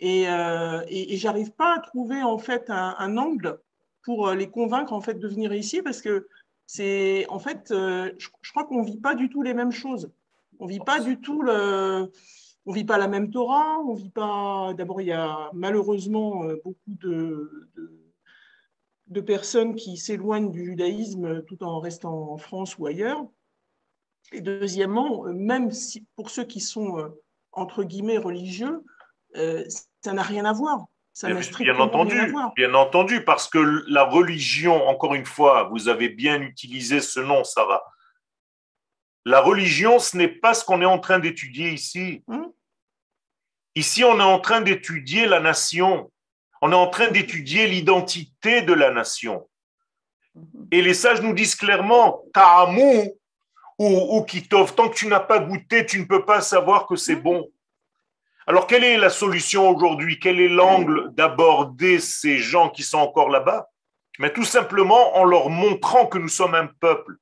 Et, 0.00 0.28
euh, 0.28 0.82
et, 0.88 1.16
j'arrive 1.16 1.52
pas 1.52 1.76
à 1.76 1.80
trouver 1.80 2.22
en 2.22 2.38
fait 2.38 2.70
un, 2.70 3.16
angle 3.16 3.58
pour 4.02 4.30
les 4.30 4.48
convaincre 4.50 4.92
en 4.92 5.00
fait 5.00 5.14
de 5.14 5.28
venir 5.28 5.52
ici 5.52 5.82
parce 5.82 6.02
que 6.02 6.26
c'est 6.66 7.26
en 7.28 7.38
fait, 7.38 7.66
je, 7.70 8.10
je, 8.18 8.50
crois 8.50 8.64
qu'on 8.64 8.82
vit 8.82 9.00
pas 9.00 9.14
du 9.14 9.28
tout 9.28 9.42
les 9.42 9.54
mêmes 9.54 9.72
choses. 9.72 10.10
On 10.58 10.66
vit 10.66 10.80
pas 10.80 11.00
du 11.00 11.20
tout 11.20 11.42
le, 11.42 12.10
on 12.66 12.72
vit 12.72 12.84
pas 12.84 12.98
la 12.98 13.08
même 13.08 13.30
Torah, 13.30 13.78
on 13.86 13.94
vit 13.94 14.10
pas. 14.10 14.72
D'abord, 14.74 15.00
il 15.00 15.08
y 15.08 15.12
a 15.12 15.50
malheureusement 15.52 16.44
euh, 16.44 16.60
beaucoup 16.64 16.78
de, 16.86 17.70
de, 19.08 19.20
personnes 19.20 19.74
qui 19.74 19.96
s'éloignent 19.96 20.50
du 20.50 20.64
judaïsme 20.64 21.42
tout 21.44 21.62
en 21.62 21.78
restant 21.80 22.32
en 22.32 22.38
France 22.38 22.78
ou 22.78 22.86
ailleurs. 22.86 23.22
Et 24.32 24.40
deuxièmement, 24.40 25.24
même 25.32 25.70
si, 25.70 26.06
pour 26.16 26.30
ceux 26.30 26.44
qui 26.44 26.60
sont 26.60 26.98
euh, 26.98 27.08
entre 27.52 27.84
guillemets 27.84 28.18
religieux, 28.18 28.82
euh, 29.36 29.64
ça 30.02 30.12
n'a 30.12 30.22
rien 30.22 30.44
à 30.44 30.52
voir. 30.52 30.86
Ça 31.12 31.28
bien, 31.28 31.38
bien 31.60 31.78
entendu, 31.78 32.14
rien 32.14 32.24
à 32.24 32.30
voir. 32.30 32.52
bien 32.54 32.74
entendu, 32.74 33.24
parce 33.24 33.48
que 33.48 33.84
la 33.88 34.02
religion, 34.04 34.88
encore 34.88 35.14
une 35.14 35.26
fois, 35.26 35.68
vous 35.70 35.88
avez 35.88 36.08
bien 36.08 36.40
utilisé 36.40 37.00
ce 37.00 37.20
nom, 37.20 37.44
Sarah. 37.44 37.84
La 39.24 39.40
religion, 39.40 39.98
ce 39.98 40.16
n'est 40.16 40.28
pas 40.28 40.54
ce 40.54 40.64
qu'on 40.64 40.82
est 40.82 40.86
en 40.86 40.98
train 40.98 41.18
d'étudier 41.18 41.70
ici. 41.70 42.22
Hum? 42.26 42.52
Ici, 43.74 44.04
on 44.04 44.18
est 44.18 44.22
en 44.22 44.38
train 44.38 44.60
d'étudier 44.60 45.26
la 45.26 45.40
nation. 45.40 46.10
On 46.62 46.72
est 46.72 46.76
en 46.76 46.88
train 46.88 47.10
d'étudier 47.10 47.66
l'identité 47.66 48.62
de 48.62 48.72
la 48.72 48.90
nation. 48.90 49.48
Et 50.70 50.82
les 50.82 50.94
sages 50.94 51.22
nous 51.22 51.34
disent 51.34 51.56
clairement, 51.56 52.22
ta'amou 52.32 53.16
ou, 53.78 54.16
ou 54.16 54.22
kitov, 54.24 54.74
tant 54.74 54.88
que 54.88 54.96
tu 54.96 55.06
n'as 55.08 55.20
pas 55.20 55.40
goûté, 55.40 55.84
tu 55.86 55.98
ne 55.98 56.04
peux 56.04 56.24
pas 56.24 56.40
savoir 56.40 56.86
que 56.86 56.96
c'est 56.96 57.16
bon. 57.16 57.50
Alors, 58.46 58.66
quelle 58.66 58.84
est 58.84 58.98
la 58.98 59.10
solution 59.10 59.68
aujourd'hui? 59.70 60.20
Quel 60.20 60.40
est 60.40 60.48
l'angle 60.48 61.12
d'aborder 61.14 61.98
ces 61.98 62.38
gens 62.38 62.68
qui 62.68 62.82
sont 62.82 62.98
encore 62.98 63.30
là-bas? 63.30 63.68
Mais 64.18 64.32
tout 64.32 64.44
simplement 64.44 65.16
en 65.16 65.24
leur 65.24 65.50
montrant 65.50 66.06
que 66.06 66.18
nous 66.18 66.28
sommes 66.28 66.54
un 66.54 66.66
peuple, 66.66 67.16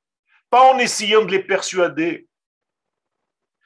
pas 0.49 0.73
en 0.73 0.77
essayant 0.77 1.23
de 1.23 1.31
les 1.31 1.43
persuader. 1.43 2.27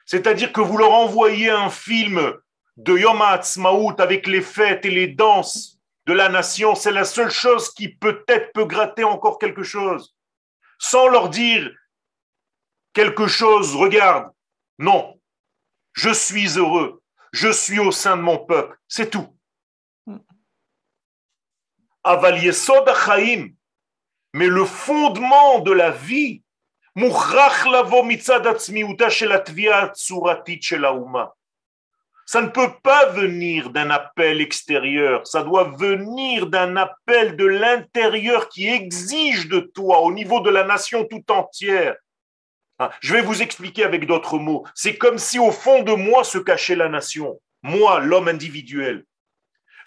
C'est-à-dire 0.06 0.52
que 0.52 0.62
vous 0.62 0.78
leur 0.78 0.92
envoyez 0.92 1.50
un 1.50 1.68
film 1.68 2.32
de 2.78 2.96
Yom 2.96 3.20
HaAtzmaut 3.20 4.00
avec 4.00 4.26
les 4.28 4.40
fêtes 4.40 4.84
et 4.84 4.90
les 4.90 5.08
danses 5.08 5.80
de 6.06 6.12
la 6.12 6.28
nation, 6.28 6.76
c'est 6.76 6.92
la 6.92 7.04
seule 7.04 7.30
chose 7.30 7.74
qui 7.74 7.88
peut-être 7.88 8.52
peut 8.52 8.64
gratter 8.64 9.02
encore 9.04 9.38
quelque 9.38 9.64
chose. 9.64 10.14
Sans 10.78 11.08
leur 11.08 11.28
dire 11.28 11.70
quelque 12.92 13.26
chose, 13.26 13.74
regarde, 13.74 14.30
non, 14.78 15.20
je 15.92 16.10
suis 16.10 16.56
heureux, 16.56 17.02
je 17.32 17.50
suis 17.50 17.80
au 17.80 17.90
sein 17.90 18.16
de 18.16 18.22
mon 18.22 18.38
peuple, 18.38 18.78
c'est 18.86 19.10
tout. 19.10 19.36
Mais 24.34 24.46
le 24.46 24.64
fondement 24.64 25.58
de 25.58 25.72
la 25.72 25.90
vie, 25.90 26.44
ça 32.28 32.42
ne 32.42 32.48
peut 32.48 32.74
pas 32.82 33.06
venir 33.06 33.70
d'un 33.70 33.88
appel 33.88 34.42
extérieur, 34.42 35.26
ça 35.26 35.42
doit 35.42 35.74
venir 35.78 36.46
d'un 36.48 36.76
appel 36.76 37.36
de 37.36 37.46
l'intérieur 37.46 38.50
qui 38.50 38.68
exige 38.68 39.48
de 39.48 39.60
toi, 39.60 40.00
au 40.00 40.12
niveau 40.12 40.40
de 40.40 40.50
la 40.50 40.64
nation 40.64 41.06
tout 41.06 41.24
entière. 41.32 41.96
Hein, 42.80 42.90
je 43.00 43.14
vais 43.14 43.22
vous 43.22 43.40
expliquer 43.40 43.84
avec 43.84 44.04
d'autres 44.04 44.38
mots. 44.38 44.66
C'est 44.74 44.98
comme 44.98 45.16
si 45.16 45.38
au 45.38 45.50
fond 45.50 45.82
de 45.82 45.94
moi 45.94 46.22
se 46.22 46.36
cachait 46.36 46.76
la 46.76 46.90
nation, 46.90 47.40
moi, 47.62 48.00
l'homme 48.00 48.28
individuel. 48.28 49.06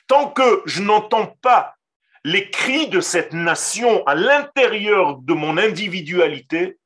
Tant 0.08 0.32
que 0.32 0.64
je 0.66 0.82
n'entends 0.82 1.38
pas 1.44 1.76
les 2.24 2.50
cris 2.50 2.88
de 2.88 3.02
cette 3.02 3.34
nation 3.34 4.04
à 4.08 4.16
l'intérieur 4.16 5.18
de 5.18 5.34
mon 5.36 5.60
individualité, 5.60 6.80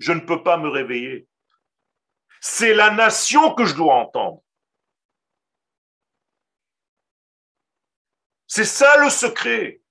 je 0.00 0.12
ne 0.12 0.20
peux 0.20 0.42
pas 0.42 0.58
me 0.58 0.68
réveiller. 0.68 1.26
C'est 2.42 2.74
la 2.74 2.90
nation 2.90 3.54
que 3.54 3.64
je 3.64 3.74
dois 3.74 3.94
entendre. 3.94 4.42
C'est 8.56 8.64
ça 8.64 8.96
le 8.96 9.10
secret. 9.10 9.82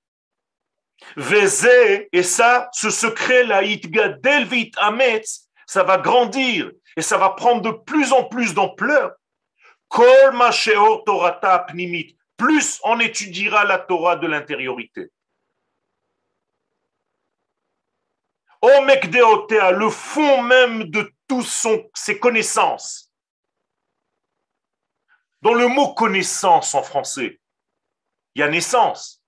Et 2.12 2.24
ça, 2.24 2.68
ce 2.74 2.90
secret-là, 2.90 3.62
Delvit 4.24 4.72
Ametz, 4.78 5.48
ça 5.68 5.84
va 5.84 6.00
grandir 6.00 6.72
et 6.98 7.04
ça 7.04 7.20
va 7.20 7.30
prendre 7.30 7.62
de 7.62 7.70
plus 7.70 8.12
en 8.12 8.24
plus 8.24 8.56
d'ampleur. 8.56 9.12
Kol 9.88 10.34
Torata 11.06 11.60
Pnimit, 11.60 12.18
plus 12.38 12.80
on 12.84 13.00
étudiera 13.00 13.66
la 13.66 13.78
Torah 13.78 14.16
de 14.16 14.26
l'intériorité. 14.26 15.12
Omekdeotea, 18.64 19.74
le 19.74 19.92
fond 19.92 20.42
même 20.42 20.86
de 20.86 21.14
toutes 21.28 21.46
ses 21.94 22.18
connaissances. 22.18 23.12
Dans 25.44 25.54
le 25.54 25.68
mot 25.68 25.94
connaissance 25.94 26.74
en 26.74 26.82
français, 26.82 27.40
il 28.36 28.42
y 28.42 28.44
a 28.44 28.50
naissance. 28.50 29.24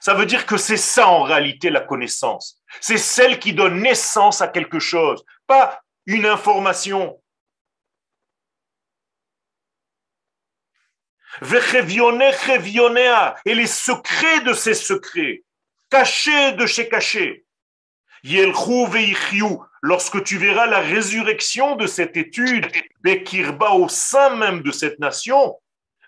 Ça 0.00 0.14
veut 0.14 0.26
dire 0.26 0.46
que 0.46 0.56
c'est 0.56 0.78
ça 0.78 1.08
en 1.08 1.22
réalité 1.22 1.68
la 1.68 1.80
connaissance. 1.80 2.62
C'est 2.80 2.96
celle 2.96 3.38
qui 3.38 3.52
donne 3.52 3.82
naissance 3.82 4.40
à 4.40 4.48
quelque 4.48 4.78
chose, 4.78 5.22
pas 5.46 5.82
une 6.06 6.24
information. 6.24 7.20
Et 11.42 13.54
les 13.54 13.66
secrets 13.66 14.40
de 14.40 14.54
ces 14.54 14.74
secrets, 14.74 15.44
cachés 15.90 16.52
de 16.52 16.66
chez 16.66 16.88
cachés. 16.88 17.44
Lorsque 19.82 20.22
tu 20.24 20.38
verras 20.38 20.66
la 20.66 20.80
résurrection 20.80 21.76
de 21.76 21.86
cette 21.86 22.16
étude, 22.16 22.66
Bekirba 23.00 23.70
au 23.70 23.88
sein 23.88 24.36
même 24.36 24.62
de 24.62 24.72
cette 24.72 24.98
nation, 24.98 25.58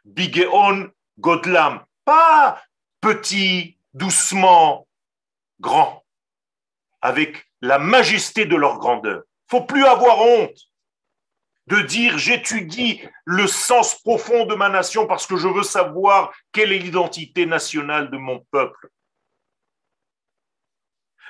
Bigeon 0.04 0.90
Godlam. 1.18 1.84
Pas 2.04 2.60
petit, 3.00 3.78
doucement, 3.94 4.86
grand, 5.60 6.04
avec 7.00 7.48
la 7.60 7.78
majesté 7.78 8.44
de 8.44 8.56
leur 8.56 8.78
grandeur. 8.78 9.22
Faut 9.48 9.62
plus 9.62 9.84
avoir 9.84 10.20
honte 10.20 10.58
de 11.66 11.80
dire 11.80 12.18
j'étudie 12.18 13.00
le 13.24 13.46
sens 13.46 13.94
profond 14.00 14.46
de 14.46 14.54
ma 14.54 14.68
nation 14.68 15.06
parce 15.06 15.26
que 15.26 15.36
je 15.36 15.48
veux 15.48 15.62
savoir 15.62 16.32
quelle 16.50 16.72
est 16.72 16.78
l'identité 16.78 17.46
nationale 17.46 18.10
de 18.10 18.16
mon 18.16 18.40
peuple. 18.50 18.88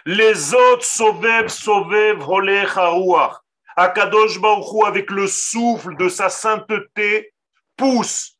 Les 0.04 0.54
autres 0.54 0.85
sauvev 0.85 1.48
sauvev 1.48 2.18
volé 2.18 2.64
harouach. 2.74 3.37
Akadosh 3.76 4.38
avec 4.87 5.11
le 5.11 5.26
souffle 5.26 5.96
de 5.96 6.08
sa 6.08 6.28
sainteté 6.28 7.32
pousse 7.76 8.37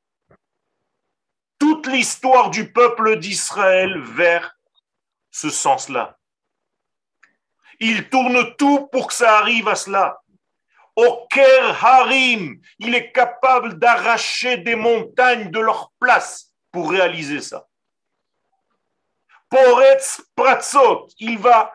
toute 1.63 1.87
l'histoire 1.87 2.51
du 2.51 2.73
peuple 2.73 3.21
d'Israël 3.21 3.97
vers 4.01 4.59
ce 5.31 5.49
sens-là. 5.49 6.19
Il 7.79 8.09
tourne 8.09 8.57
tout 8.57 8.89
pour 8.89 9.07
que 9.07 9.15
ça 9.15 9.39
arrive 9.39 9.69
à 9.69 9.77
cela. 9.77 10.21
Oker 10.97 11.85
Harim, 11.85 12.61
il 12.81 12.97
est 12.97 13.13
capable 13.13 13.79
d'arracher 13.79 14.57
des 14.57 14.75
montagnes 14.75 15.53
de 15.53 15.61
leur 15.61 15.93
place 16.01 16.53
pour 16.73 16.91
réaliser 16.91 17.41
ça. 17.41 17.69
Poretz 19.49 20.21
Pratzot, 20.35 21.07
il 21.21 21.39
va 21.39 21.73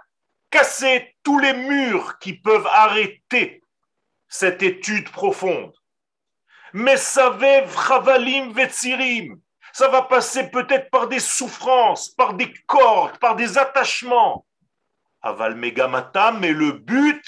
casser 0.50 1.16
tous 1.24 1.40
les 1.40 1.54
murs 1.54 2.20
qui 2.20 2.34
peuvent 2.34 2.68
arrêter 2.68 3.64
cette 4.28 4.62
étude 4.62 5.10
profonde. 5.12 5.74
Mesavev 6.74 7.74
Chavalim 7.88 8.52
Vetzirim, 8.52 9.40
ça 9.78 9.90
va 9.90 10.02
passer 10.02 10.50
peut-être 10.50 10.90
par 10.90 11.08
des 11.08 11.20
souffrances, 11.20 12.10
par 12.10 12.34
des 12.34 12.52
cordes, 12.66 13.20
par 13.20 13.36
des 13.36 13.60
attachements. 13.60 14.44
Aval 15.22 15.54
Megamatam, 15.54 16.40
mais 16.40 16.52
le 16.52 16.72
but, 16.72 17.24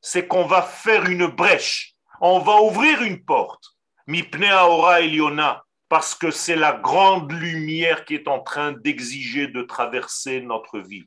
c'est 0.00 0.28
qu'on 0.28 0.44
va 0.44 0.62
faire 0.62 1.06
une 1.06 1.26
brèche, 1.26 1.94
on 2.20 2.38
va 2.38 2.62
ouvrir 2.62 3.02
une 3.02 3.24
porte. 3.24 3.64
Mipne 4.06 4.44
Aora 4.44 5.00
Eliona, 5.00 5.64
parce 5.88 6.14
que 6.14 6.30
c'est 6.30 6.54
la 6.54 6.74
grande 6.74 7.32
lumière 7.32 8.04
qui 8.04 8.14
est 8.14 8.28
en 8.28 8.38
train 8.38 8.70
d'exiger 8.70 9.48
de 9.48 9.62
traverser 9.62 10.40
notre 10.40 10.78
vie. 10.78 11.06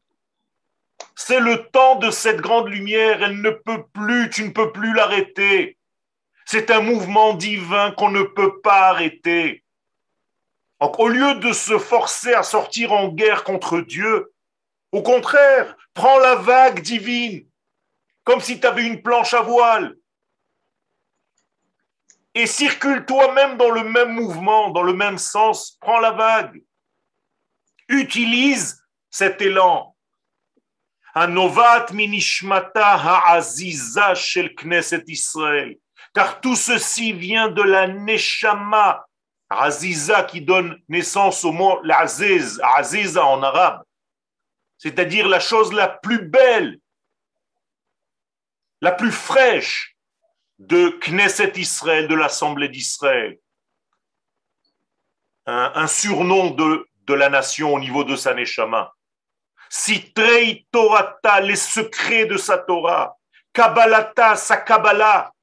C'est 1.16 1.40
le 1.40 1.70
temps 1.70 1.96
de 1.96 2.12
cette 2.12 2.42
grande 2.42 2.68
lumière, 2.68 3.24
elle 3.24 3.40
ne 3.40 3.52
peut 3.52 3.86
plus, 3.94 4.30
tu 4.30 4.44
ne 4.44 4.50
peux 4.50 4.74
plus 4.74 4.94
l'arrêter. 4.94 5.78
C'est 6.46 6.72
un 6.72 6.82
mouvement 6.82 7.34
divin 7.34 7.92
qu'on 7.92 8.12
ne 8.12 8.24
peut 8.24 8.62
pas 8.62 8.90
arrêter. 8.90 9.64
Donc, 10.80 11.00
au 11.00 11.08
lieu 11.08 11.36
de 11.36 11.52
se 11.52 11.78
forcer 11.78 12.34
à 12.34 12.44
sortir 12.44 12.92
en 12.92 13.08
guerre 13.08 13.44
contre 13.44 13.82
Dieu, 13.82 14.32
au 14.92 15.02
contraire, 15.02 15.76
prends 15.94 16.20
la 16.20 16.36
vague 16.36 16.82
divine, 16.82 17.48
comme 18.24 18.40
si 18.40 18.60
tu 18.60 18.68
avais 18.68 18.86
une 18.86 19.02
planche 19.02 19.34
à 19.34 19.42
voile. 19.42 19.96
et 22.36 22.48
circule 22.48 23.06
toi-même 23.06 23.58
dans 23.58 23.72
le 23.72 23.86
même 23.86 24.12
mouvement, 24.12 24.70
dans 24.70 24.84
le 24.84 24.94
même 24.94 25.18
sens. 25.18 25.78
Prends 25.80 26.02
la 26.02 26.12
vague. 26.12 26.62
Utilise 27.88 28.84
cet 29.10 29.42
élan. 29.42 29.96
Minishmata 31.94 32.96
ha'aziza 32.96 34.14
shel 34.16 34.54
Israël. 35.08 35.78
Car 36.16 36.40
tout 36.40 36.56
ceci 36.56 37.12
vient 37.12 37.50
de 37.50 37.62
la 37.62 37.88
neshama, 37.88 39.06
aziza 39.50 40.24
qui 40.24 40.40
donne 40.40 40.82
naissance 40.88 41.44
au 41.44 41.52
mot 41.52 41.82
l'aziz, 41.84 42.60
aziza 42.78 43.26
en 43.26 43.44
arabe. 43.44 43.84
C'est-à-dire 44.78 45.28
la 45.28 45.42
chose 45.42 45.74
la 45.74 45.90
plus 45.90 46.26
belle, 46.26 46.80
la 48.80 48.94
plus 48.94 49.12
fraîche 49.12 49.98
de 50.58 50.90
Knesset 51.02 51.54
Israël, 51.58 52.08
de 52.08 52.16
l'Assemblée 52.16 52.70
d'Israël. 52.70 53.38
Un, 55.48 55.86
surnom 55.86 56.52
de, 56.52 56.88
la 57.14 57.30
nation 57.30 57.74
au 57.74 57.80
niveau 57.80 58.06
de 58.06 58.16
sa 58.16 58.34
neshama. 58.34 58.94
Sitrei 59.70 60.66
Torata, 60.72 61.42
les 61.42 61.58
secrets 61.58 62.26
de 62.26 62.38
sa 62.38 62.58
Torah. 62.58 63.18
Kabbalata, 63.52 64.38
sa 64.38 64.58
Kabbalah. 64.58 65.35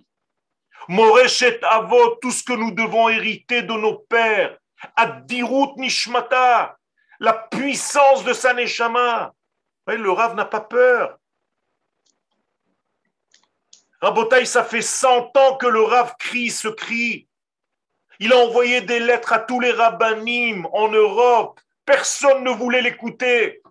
Moreshet 0.88 1.60
Avot, 1.62 2.16
tout 2.16 2.30
ce 2.30 2.42
que 2.42 2.52
nous 2.52 2.72
devons 2.72 3.08
hériter 3.08 3.62
de 3.62 3.72
nos 3.72 3.98
pères. 3.98 4.58
Addirut 4.96 5.76
Nishmata, 5.76 6.76
la 7.20 7.32
puissance 7.34 8.24
de 8.24 8.32
sa 8.32 8.52
Neshama. 8.52 9.32
Le 9.86 10.10
Rav 10.10 10.34
n'a 10.34 10.44
pas 10.44 10.60
peur. 10.60 11.16
Rabotaï, 14.00 14.46
ça 14.46 14.64
fait 14.64 14.82
100 14.82 15.36
ans 15.36 15.56
que 15.56 15.66
le 15.66 15.82
Rav 15.82 16.14
crie 16.18 16.50
ce 16.50 16.68
cri. 16.68 17.28
Il 18.18 18.32
a 18.32 18.38
envoyé 18.38 18.80
des 18.80 19.00
lettres 19.00 19.32
à 19.32 19.38
tous 19.38 19.60
les 19.60 19.70
rabbinim 19.72 20.66
en 20.72 20.88
Europe. 20.88 21.60
Personne 21.84 22.44
ne 22.44 22.50
voulait 22.50 22.82
l'écouter. 22.82 23.61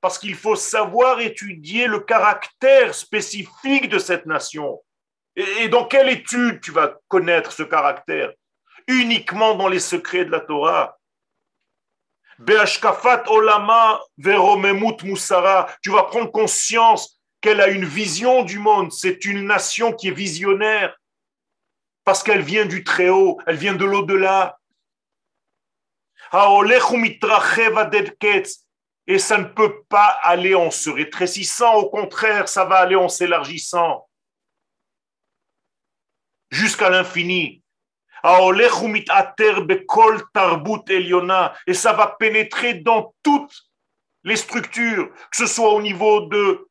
Parce 0.00 0.18
qu'il 0.18 0.34
faut 0.34 0.56
savoir 0.56 1.20
étudier 1.20 1.86
le 1.86 2.00
caractère 2.00 2.94
spécifique 2.94 3.88
de 3.88 3.98
cette 3.98 4.26
nation. 4.26 4.80
Et 5.36 5.68
dans 5.68 5.84
quelle 5.84 6.08
étude 6.08 6.60
tu 6.60 6.72
vas 6.72 6.94
connaître 7.08 7.52
ce 7.52 7.62
caractère? 7.62 8.32
Uniquement 8.86 9.54
dans 9.54 9.68
les 9.68 9.80
secrets 9.80 10.24
de 10.24 10.30
la 10.30 10.40
Torah. 10.40 10.98
olama 13.28 14.00
musara. 15.04 15.68
Tu 15.82 15.90
vas 15.90 16.02
prendre 16.04 16.30
conscience 16.30 17.20
qu'elle 17.40 17.60
a 17.60 17.68
une 17.68 17.84
vision 17.84 18.42
du 18.42 18.58
monde. 18.58 18.92
C'est 18.92 19.24
une 19.24 19.46
nation 19.46 19.92
qui 19.92 20.08
est 20.08 20.12
visionnaire. 20.12 20.96
Parce 22.04 22.22
qu'elle 22.22 22.42
vient 22.42 22.66
du 22.66 22.82
Très-Haut, 22.84 23.38
elle 23.46 23.56
vient 23.56 23.74
de 23.74 23.84
l'au-delà. 23.84 24.58
Et 29.06 29.18
ça 29.18 29.38
ne 29.38 29.44
peut 29.44 29.82
pas 29.88 30.18
aller 30.22 30.54
en 30.54 30.70
se 30.70 30.88
rétrécissant, 30.88 31.74
au 31.74 31.90
contraire, 31.90 32.48
ça 32.48 32.64
va 32.64 32.76
aller 32.76 32.96
en 32.96 33.08
s'élargissant. 33.08 34.08
Jusqu'à 36.50 36.88
l'infini. 36.88 37.62
Et 41.66 41.74
ça 41.74 41.92
va 41.92 42.16
pénétrer 42.18 42.74
dans 42.74 43.14
toutes 43.22 43.62
les 44.24 44.36
structures, 44.36 45.12
que 45.12 45.36
ce 45.36 45.46
soit 45.46 45.72
au 45.72 45.82
niveau 45.82 46.20
de 46.22 46.68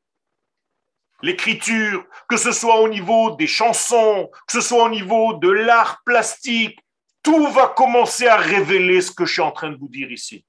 l'écriture, 1.21 2.05
que 2.29 2.37
ce 2.37 2.51
soit 2.51 2.79
au 2.79 2.87
niveau 2.87 3.35
des 3.35 3.47
chansons, 3.47 4.31
que 4.47 4.53
ce 4.53 4.61
soit 4.61 4.85
au 4.85 4.89
niveau 4.89 5.33
de 5.33 5.49
l'art 5.49 6.01
plastique, 6.05 6.79
tout 7.23 7.47
va 7.47 7.67
commencer 7.67 8.27
à 8.27 8.37
révéler 8.37 9.01
ce 9.01 9.11
que 9.11 9.25
je 9.25 9.33
suis 9.33 9.41
en 9.41 9.51
train 9.51 9.69
de 9.69 9.77
vous 9.77 9.89
dire 9.89 10.11
ici. 10.11 10.45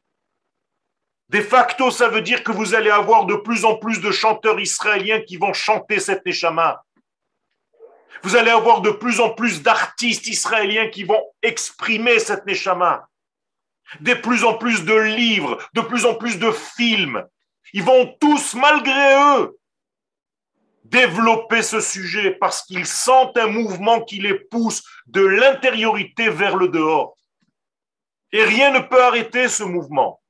De 1.29 1.41
facto, 1.41 1.91
ça 1.91 2.09
veut 2.09 2.21
dire 2.21 2.45
que 2.45 2.53
vous 2.53 2.75
allez 2.75 2.91
avoir 2.91 3.25
de 3.25 3.37
plus 3.37 3.65
en 3.65 3.77
plus 3.77 4.01
de 4.01 4.11
chanteurs 4.11 4.61
israéliens 4.61 5.21
qui 5.21 5.37
vont 5.37 5.53
chanter 5.53 5.99
cette 5.99 6.27
Neshama. 6.27 6.85
Vous 8.23 8.37
allez 8.37 8.51
avoir 8.51 8.83
de 8.83 8.91
plus 8.91 9.19
en 9.21 9.31
plus 9.31 9.63
d'artistes 9.63 10.29
israéliens 10.29 10.89
qui 10.89 11.05
vont 11.05 11.23
exprimer 11.43 12.19
cette 12.19 12.47
Neshama. 12.47 13.09
De 14.01 14.15
plus 14.15 14.45
en 14.45 14.55
plus 14.55 14.85
de 14.85 14.95
livres, 14.95 15.59
de 15.75 15.81
plus 15.81 16.05
en 16.05 16.15
plus 16.15 16.39
de 16.39 16.51
films. 16.51 17.27
Ils 17.73 17.83
vont 17.83 18.15
tous, 18.21 18.55
malgré 18.55 19.15
eux, 19.39 19.59
développer 20.85 21.63
ce 21.63 21.81
sujet 21.81 22.33
parce 22.33 22.63
qu'ils 22.63 22.87
sentent 22.87 23.39
un 23.39 23.47
mouvement 23.47 24.03
qui 24.03 24.21
les 24.21 24.39
pousse 24.39 24.83
de 25.07 25.25
l'intériorité 25.25 26.29
vers 26.29 26.57
le 26.57 26.69
dehors. 26.69 27.17
Et 28.33 28.45
rien 28.45 28.71
ne 28.71 28.81
peut 28.81 29.03
arrêter 29.03 29.49
ce 29.49 29.63
mouvement. 29.63 30.21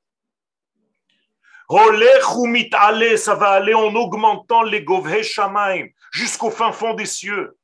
Ça 3.16 3.34
va 3.34 3.50
aller 3.50 3.74
en 3.74 3.94
augmentant 3.94 4.62
les 4.62 4.82
govhe 4.82 5.22
shamaim 5.22 5.86
jusqu'au 6.12 6.50
fin 6.50 6.72
fond 6.72 6.94
des 6.94 7.06
cieux. 7.06 7.56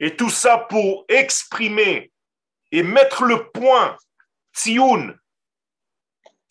Et 0.00 0.16
tout 0.16 0.30
ça 0.30 0.58
pour 0.58 1.04
exprimer 1.08 2.12
et 2.70 2.82
mettre 2.82 3.24
le 3.24 3.50
point, 3.50 3.96
tziun, 4.54 5.14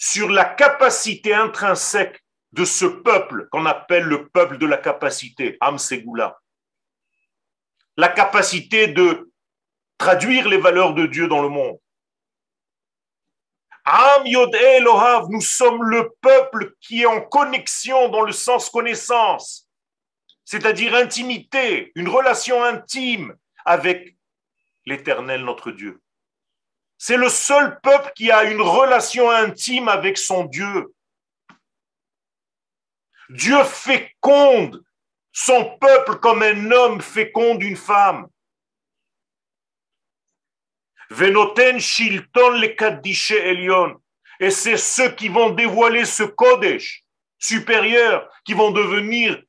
sur 0.01 0.29
la 0.29 0.45
capacité 0.45 1.35
intrinsèque 1.35 2.23
de 2.53 2.65
ce 2.65 2.85
peuple 2.85 3.47
qu'on 3.51 3.67
appelle 3.67 4.03
le 4.05 4.29
peuple 4.29 4.57
de 4.57 4.65
la 4.65 4.77
capacité, 4.77 5.57
Amsegoula. 5.61 6.39
La 7.97 8.07
capacité 8.07 8.87
de 8.87 9.31
traduire 9.99 10.49
les 10.49 10.57
valeurs 10.57 10.95
de 10.95 11.05
Dieu 11.05 11.27
dans 11.27 11.43
le 11.43 11.49
monde. 11.49 11.77
Am 13.85 14.25
Yod 14.25 14.55
Elohav, 14.55 15.27
nous 15.29 15.39
sommes 15.39 15.83
le 15.83 16.11
peuple 16.19 16.73
qui 16.81 17.03
est 17.03 17.05
en 17.05 17.21
connexion 17.21 18.09
dans 18.09 18.23
le 18.23 18.31
sens 18.31 18.71
connaissance, 18.71 19.69
c'est-à-dire 20.45 20.95
intimité, 20.95 21.91
une 21.93 22.09
relation 22.09 22.63
intime 22.63 23.35
avec 23.65 24.17
l'éternel 24.87 25.45
notre 25.45 25.69
Dieu. 25.69 26.01
C'est 27.03 27.17
le 27.17 27.29
seul 27.29 27.79
peuple 27.81 28.11
qui 28.15 28.29
a 28.29 28.43
une 28.43 28.61
relation 28.61 29.31
intime 29.31 29.87
avec 29.87 30.19
son 30.19 30.43
Dieu. 30.43 30.93
Dieu 33.29 33.63
féconde 33.63 34.83
son 35.31 35.79
peuple 35.79 36.19
comme 36.19 36.43
un 36.43 36.69
homme 36.69 37.01
féconde 37.01 37.63
une 37.63 37.75
femme. 37.75 38.27
Venoten 41.09 41.79
shilton 41.79 42.59
le 42.59 43.35
elion. 43.47 43.99
Et 44.39 44.51
c'est 44.51 44.77
ceux 44.77 45.09
qui 45.09 45.27
vont 45.27 45.49
dévoiler 45.49 46.05
ce 46.05 46.21
Kodesh 46.21 47.03
supérieur, 47.39 48.29
qui 48.45 48.53
vont 48.53 48.69
devenir 48.69 49.41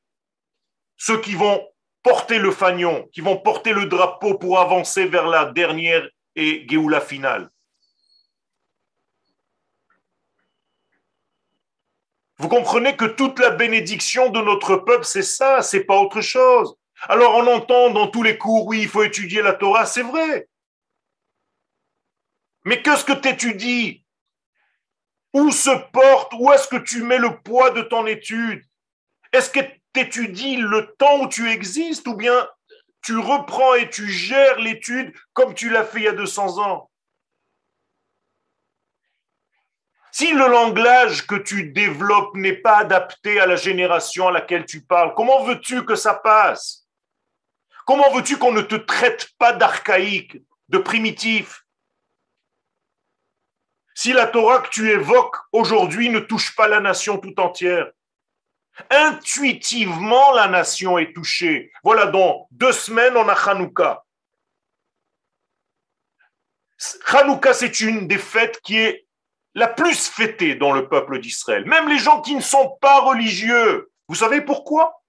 ceux 0.97 1.21
qui 1.21 1.35
vont 1.35 1.69
porter 2.01 2.39
le 2.39 2.49
fanion, 2.49 3.07
qui 3.13 3.21
vont 3.21 3.37
porter 3.37 3.73
le 3.73 3.85
drapeau 3.85 4.39
pour 4.39 4.59
avancer 4.59 5.05
vers 5.05 5.27
la 5.27 5.45
dernière 5.45 6.09
et 6.35 6.65
Géoula 6.67 7.01
finale. 7.01 7.49
Vous 12.37 12.49
comprenez 12.49 12.95
que 12.95 13.05
toute 13.05 13.39
la 13.39 13.51
bénédiction 13.51 14.29
de 14.29 14.41
notre 14.41 14.75
peuple, 14.75 15.05
c'est 15.05 15.21
ça, 15.21 15.61
c'est 15.61 15.85
pas 15.85 15.97
autre 15.97 16.21
chose. 16.21 16.75
Alors 17.07 17.35
on 17.35 17.47
entend 17.47 17.91
dans 17.91 18.07
tous 18.07 18.23
les 18.23 18.37
cours, 18.37 18.65
oui, 18.67 18.81
il 18.81 18.87
faut 18.87 19.03
étudier 19.03 19.41
la 19.41 19.53
Torah, 19.53 19.85
c'est 19.85 20.01
vrai. 20.01 20.47
Mais 22.65 22.81
qu'est-ce 22.81 23.05
que 23.05 23.13
tu 23.13 23.29
étudies 23.29 24.05
Où 25.33 25.51
se 25.51 25.69
porte, 25.91 26.33
où 26.39 26.51
est-ce 26.51 26.67
que 26.67 26.77
tu 26.77 27.03
mets 27.03 27.17
le 27.17 27.39
poids 27.41 27.71
de 27.71 27.81
ton 27.81 28.05
étude? 28.07 28.63
Est-ce 29.31 29.49
que 29.49 29.59
tu 29.59 29.99
étudies 29.99 30.57
le 30.57 30.93
temps 30.97 31.21
où 31.21 31.27
tu 31.27 31.49
existes 31.49 32.07
ou 32.07 32.15
bien 32.15 32.47
tu 33.03 33.17
reprends 33.17 33.75
et 33.75 33.89
tu 33.89 34.09
gères 34.09 34.59
l'étude 34.59 35.13
comme 35.33 35.53
tu 35.53 35.69
l'as 35.69 35.83
fait 35.83 35.99
il 35.99 36.03
y 36.03 36.07
a 36.07 36.13
200 36.13 36.57
ans. 36.59 36.89
Si 40.11 40.31
le 40.31 40.47
langage 40.47 41.25
que 41.25 41.35
tu 41.35 41.71
développes 41.71 42.35
n'est 42.35 42.57
pas 42.57 42.77
adapté 42.77 43.39
à 43.39 43.45
la 43.45 43.55
génération 43.55 44.27
à 44.27 44.31
laquelle 44.31 44.65
tu 44.65 44.81
parles, 44.81 45.13
comment 45.15 45.43
veux-tu 45.43 45.85
que 45.85 45.95
ça 45.95 46.13
passe? 46.13 46.87
Comment 47.85 48.11
veux-tu 48.11 48.37
qu'on 48.37 48.53
ne 48.53 48.61
te 48.61 48.75
traite 48.75 49.29
pas 49.37 49.53
d'archaïque, 49.53 50.37
de 50.69 50.77
primitif? 50.77 51.65
Si 53.95 54.13
la 54.13 54.27
Torah 54.27 54.61
que 54.61 54.69
tu 54.69 54.89
évoques 54.89 55.37
aujourd'hui 55.51 56.09
ne 56.09 56.19
touche 56.19 56.55
pas 56.55 56.67
la 56.67 56.79
nation 56.79 57.17
tout 57.17 57.37
entière, 57.39 57.91
Intuitivement, 58.89 60.31
la 60.33 60.47
nation 60.47 60.97
est 60.97 61.13
touchée. 61.13 61.71
Voilà, 61.83 62.07
dans 62.07 62.47
deux 62.51 62.71
semaines, 62.71 63.15
on 63.15 63.27
a 63.29 63.33
Hanouka. 63.33 64.03
Hanouka, 67.07 67.53
c'est 67.53 67.81
une 67.81 68.07
des 68.07 68.17
fêtes 68.17 68.59
qui 68.61 68.77
est 68.77 69.05
la 69.55 69.67
plus 69.67 70.09
fêtée 70.09 70.55
dans 70.55 70.71
le 70.71 70.87
peuple 70.87 71.19
d'Israël, 71.19 71.65
même 71.65 71.87
les 71.87 71.99
gens 71.99 72.21
qui 72.21 72.35
ne 72.35 72.41
sont 72.41 72.77
pas 72.81 73.01
religieux. 73.01 73.91
Vous 74.07 74.15
savez 74.15 74.41
pourquoi? 74.41 74.99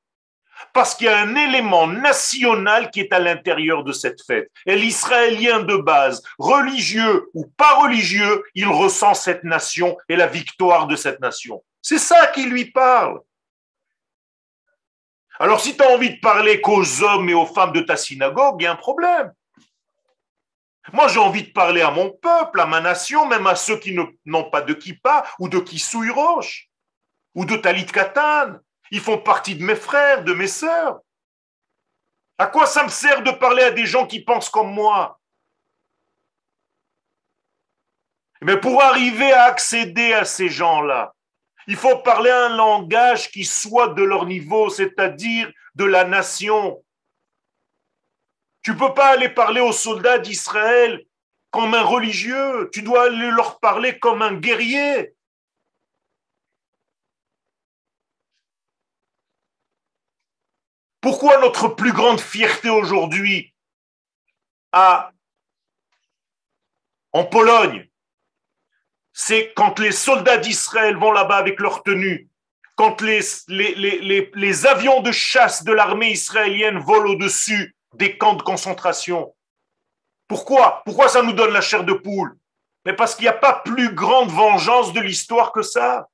Parce 0.72 0.94
qu'il 0.94 1.06
y 1.06 1.10
a 1.10 1.18
un 1.18 1.34
élément 1.34 1.86
national 1.86 2.90
qui 2.90 3.00
est 3.00 3.12
à 3.12 3.18
l'intérieur 3.18 3.82
de 3.82 3.92
cette 3.92 4.22
fête. 4.22 4.50
Et 4.66 4.76
l'Israélien 4.76 5.60
de 5.60 5.76
base, 5.76 6.22
religieux 6.38 7.28
ou 7.34 7.46
pas 7.56 7.74
religieux, 7.80 8.44
il 8.54 8.68
ressent 8.68 9.14
cette 9.14 9.44
nation 9.44 9.96
et 10.08 10.16
la 10.16 10.26
victoire 10.26 10.86
de 10.86 10.96
cette 10.96 11.20
nation. 11.20 11.64
C'est 11.82 11.98
ça 11.98 12.28
qui 12.28 12.44
lui 12.44 12.66
parle. 12.66 13.20
Alors 15.38 15.60
si 15.60 15.76
tu 15.76 15.82
as 15.82 15.90
envie 15.90 16.14
de 16.14 16.20
parler 16.20 16.60
qu'aux 16.60 17.02
hommes 17.02 17.28
et 17.28 17.34
aux 17.34 17.46
femmes 17.46 17.72
de 17.72 17.80
ta 17.80 17.96
synagogue, 17.96 18.56
il 18.60 18.64
y 18.64 18.66
a 18.66 18.72
un 18.72 18.76
problème. 18.76 19.32
Moi, 20.92 21.08
j'ai 21.08 21.18
envie 21.18 21.44
de 21.44 21.52
parler 21.52 21.80
à 21.80 21.90
mon 21.90 22.10
peuple, 22.10 22.60
à 22.60 22.66
ma 22.66 22.80
nation, 22.80 23.26
même 23.26 23.46
à 23.46 23.56
ceux 23.56 23.78
qui 23.78 23.96
n'ont 24.26 24.50
pas 24.50 24.60
de 24.60 24.74
kippa 24.74 25.24
ou 25.38 25.48
de 25.48 25.58
kissouille 25.58 26.10
roche 26.10 26.68
ou 27.34 27.44
de 27.44 27.56
talit 27.56 27.86
katan. 27.86 28.58
Ils 28.90 29.00
font 29.00 29.18
partie 29.18 29.56
de 29.56 29.64
mes 29.64 29.76
frères, 29.76 30.22
de 30.24 30.34
mes 30.34 30.46
sœurs. 30.46 31.00
À 32.36 32.46
quoi 32.46 32.66
ça 32.66 32.84
me 32.84 32.90
sert 32.90 33.22
de 33.22 33.30
parler 33.30 33.62
à 33.62 33.70
des 33.70 33.86
gens 33.86 34.06
qui 34.06 34.22
pensent 34.22 34.50
comme 34.50 34.72
moi? 34.72 35.18
Mais 38.42 38.60
pour 38.60 38.82
arriver 38.82 39.32
à 39.32 39.44
accéder 39.44 40.12
à 40.12 40.26
ces 40.26 40.50
gens-là, 40.50 41.14
il 41.66 41.76
faut 41.76 41.98
parler 41.98 42.30
un 42.30 42.56
langage 42.56 43.30
qui 43.30 43.44
soit 43.44 43.88
de 43.94 44.02
leur 44.02 44.26
niveau, 44.26 44.68
c'est-à-dire 44.70 45.50
de 45.74 45.84
la 45.84 46.04
nation. 46.04 46.84
Tu 48.62 48.72
ne 48.72 48.78
peux 48.78 48.94
pas 48.94 49.08
aller 49.08 49.28
parler 49.28 49.60
aux 49.60 49.72
soldats 49.72 50.18
d'Israël 50.18 51.04
comme 51.50 51.74
un 51.74 51.82
religieux, 51.82 52.68
tu 52.72 52.82
dois 52.82 53.04
aller 53.04 53.30
leur 53.30 53.60
parler 53.60 53.98
comme 53.98 54.22
un 54.22 54.34
guerrier. 54.34 55.14
Pourquoi 61.00 61.38
notre 61.38 61.68
plus 61.68 61.92
grande 61.92 62.20
fierté 62.20 62.70
aujourd'hui 62.70 63.54
en 64.72 65.12
Pologne 67.30 67.88
c'est 69.16 69.52
quand 69.54 69.78
les 69.78 69.92
soldats 69.92 70.38
d'Israël 70.38 70.96
vont 70.96 71.12
là-bas 71.12 71.36
avec 71.36 71.60
leur 71.60 71.84
tenue, 71.84 72.28
quand 72.74 73.00
les, 73.00 74.66
avions 74.66 75.00
de 75.02 75.12
chasse 75.12 75.62
de 75.62 75.72
l'armée 75.72 76.10
israélienne 76.10 76.80
volent 76.80 77.12
au-dessus 77.12 77.76
des 77.94 78.18
camps 78.18 78.34
de 78.34 78.42
concentration. 78.42 79.32
Pourquoi? 80.26 80.82
Pourquoi 80.84 81.08
ça 81.08 81.22
nous 81.22 81.32
donne 81.32 81.52
la 81.52 81.60
chair 81.60 81.84
de 81.84 81.92
poule? 81.92 82.36
Mais 82.84 82.92
parce 82.92 83.14
qu'il 83.14 83.22
n'y 83.22 83.28
a 83.28 83.34
pas 83.34 83.62
plus 83.64 83.94
grande 83.94 84.30
vengeance 84.30 84.92
de 84.92 85.00
l'histoire 85.00 85.52
que 85.52 85.62
ça. 85.62 86.08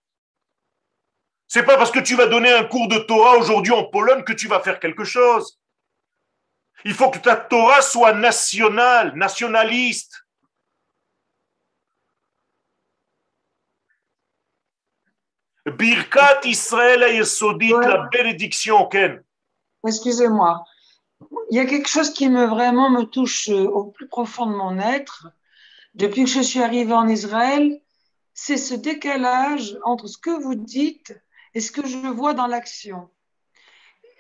C'est 1.49 1.65
pas 1.65 1.79
parce 1.79 1.91
que 1.91 2.01
tu 2.01 2.17
vas 2.17 2.27
donner 2.27 2.53
un 2.53 2.65
cours 2.65 2.89
de 2.89 2.99
Torah 2.99 3.39
aujourd'hui 3.39 3.73
en 3.73 3.85
Pologne 3.85 4.25
que 4.25 4.35
tu 4.35 4.47
vas 4.47 4.61
faire 4.61 4.79
quelque 4.79 5.05
chose. 5.05 5.59
Il 6.85 6.93
faut 6.93 7.11
que 7.11 7.19
ta 7.19 7.37
Torah 7.37 7.81
soit 7.81 8.13
nationale, 8.13 9.15
nationaliste. 9.17 10.20
Birkat 15.67 16.41
Israël 16.45 17.01
la 17.01 18.09
bénédiction, 18.13 18.87
Ken. 18.87 19.23
Excusez-moi. 19.87 20.65
Il 21.51 21.57
y 21.57 21.61
a 21.61 21.67
quelque 21.67 21.89
chose 21.89 22.13
qui 22.13 22.29
me 22.29 22.47
vraiment 22.47 22.91
me 22.91 23.05
touche 23.05 23.49
euh, 23.51 23.67
au 23.67 23.85
plus 23.87 24.09
profond 24.09 24.47
de 24.47 24.55
mon 24.55 24.79
être. 24.79 25.29
Depuis 25.95 26.25
que 26.25 26.31
je 26.31 26.41
suis 26.41 26.63
arrivée 26.63 26.93
en 26.93 27.09
Israël, 27.09 27.81
c'est 28.33 28.57
ce 28.57 28.75
décalage 28.75 29.77
entre 29.85 30.07
ce 30.07 30.17
que 30.17 30.31
vous 30.31 30.55
dites 30.55 31.21
et 31.55 31.61
ce 31.61 31.73
que 31.73 31.87
je 31.87 32.09
vois 32.09 32.33
dans 32.33 32.47
l'action. 32.47 33.11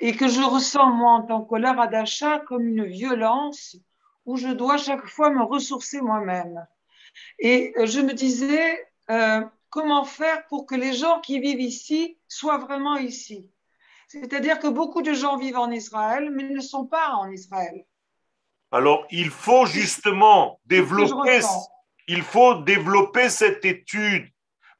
Et 0.00 0.14
que 0.14 0.28
je 0.28 0.42
ressens, 0.42 0.90
moi, 0.90 1.12
en 1.12 1.22
tant 1.22 1.42
que 1.42 1.90
d'achat, 1.90 2.40
comme 2.40 2.66
une 2.66 2.84
violence 2.84 3.76
où 4.26 4.36
je 4.36 4.48
dois 4.48 4.76
chaque 4.76 5.06
fois 5.06 5.30
me 5.30 5.42
ressourcer 5.42 6.00
moi-même. 6.00 6.66
Et 7.38 7.72
euh, 7.78 7.86
je 7.86 8.00
me 8.00 8.12
disais, 8.12 8.88
euh, 9.10 9.42
comment 9.70 10.04
faire 10.04 10.46
pour 10.48 10.66
que 10.66 10.74
les 10.74 10.92
gens 10.92 11.20
qui 11.20 11.40
vivent 11.40 11.60
ici 11.60 12.18
soient 12.28 12.58
vraiment 12.58 12.96
ici. 12.96 13.48
C'est-à-dire 14.08 14.58
que 14.58 14.66
beaucoup 14.66 15.02
de 15.02 15.14
gens 15.14 15.36
vivent 15.36 15.58
en 15.58 15.70
Israël, 15.70 16.30
mais 16.32 16.42
ne 16.42 16.60
sont 16.60 16.86
pas 16.86 17.10
en 17.14 17.30
Israël. 17.30 17.84
Alors, 18.72 19.06
il 19.10 19.30
faut 19.30 19.66
justement 19.66 20.60
développer, 20.64 21.40
il 22.08 22.22
faut 22.22 22.56
développer 22.56 23.28
cette 23.28 23.64
étude, 23.64 24.28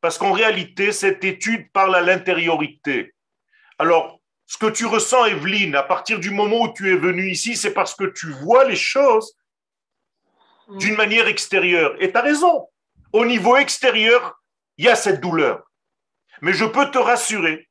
parce 0.00 0.18
qu'en 0.18 0.32
réalité, 0.32 0.92
cette 0.92 1.24
étude 1.24 1.70
parle 1.72 1.94
à 1.94 2.00
l'intériorité. 2.00 3.14
Alors, 3.78 4.20
ce 4.46 4.58
que 4.58 4.66
tu 4.66 4.84
ressens, 4.86 5.26
Evelyne, 5.26 5.76
à 5.76 5.84
partir 5.84 6.18
du 6.18 6.30
moment 6.30 6.62
où 6.62 6.72
tu 6.72 6.92
es 6.92 6.96
venue 6.96 7.30
ici, 7.30 7.56
c'est 7.56 7.72
parce 7.72 7.94
que 7.94 8.04
tu 8.04 8.32
vois 8.32 8.64
les 8.64 8.76
choses 8.76 9.36
d'une 10.78 10.96
manière 10.96 11.28
extérieure. 11.28 11.94
Et 12.00 12.10
tu 12.10 12.18
as 12.18 12.22
raison. 12.22 12.68
Au 13.12 13.24
niveau 13.24 13.56
extérieur, 13.56 14.39
il 14.80 14.84
y 14.84 14.88
a 14.88 14.96
cette 14.96 15.20
douleur. 15.20 15.70
Mais 16.40 16.54
je 16.54 16.64
peux 16.64 16.90
te 16.90 16.96
rassurer 16.96 17.68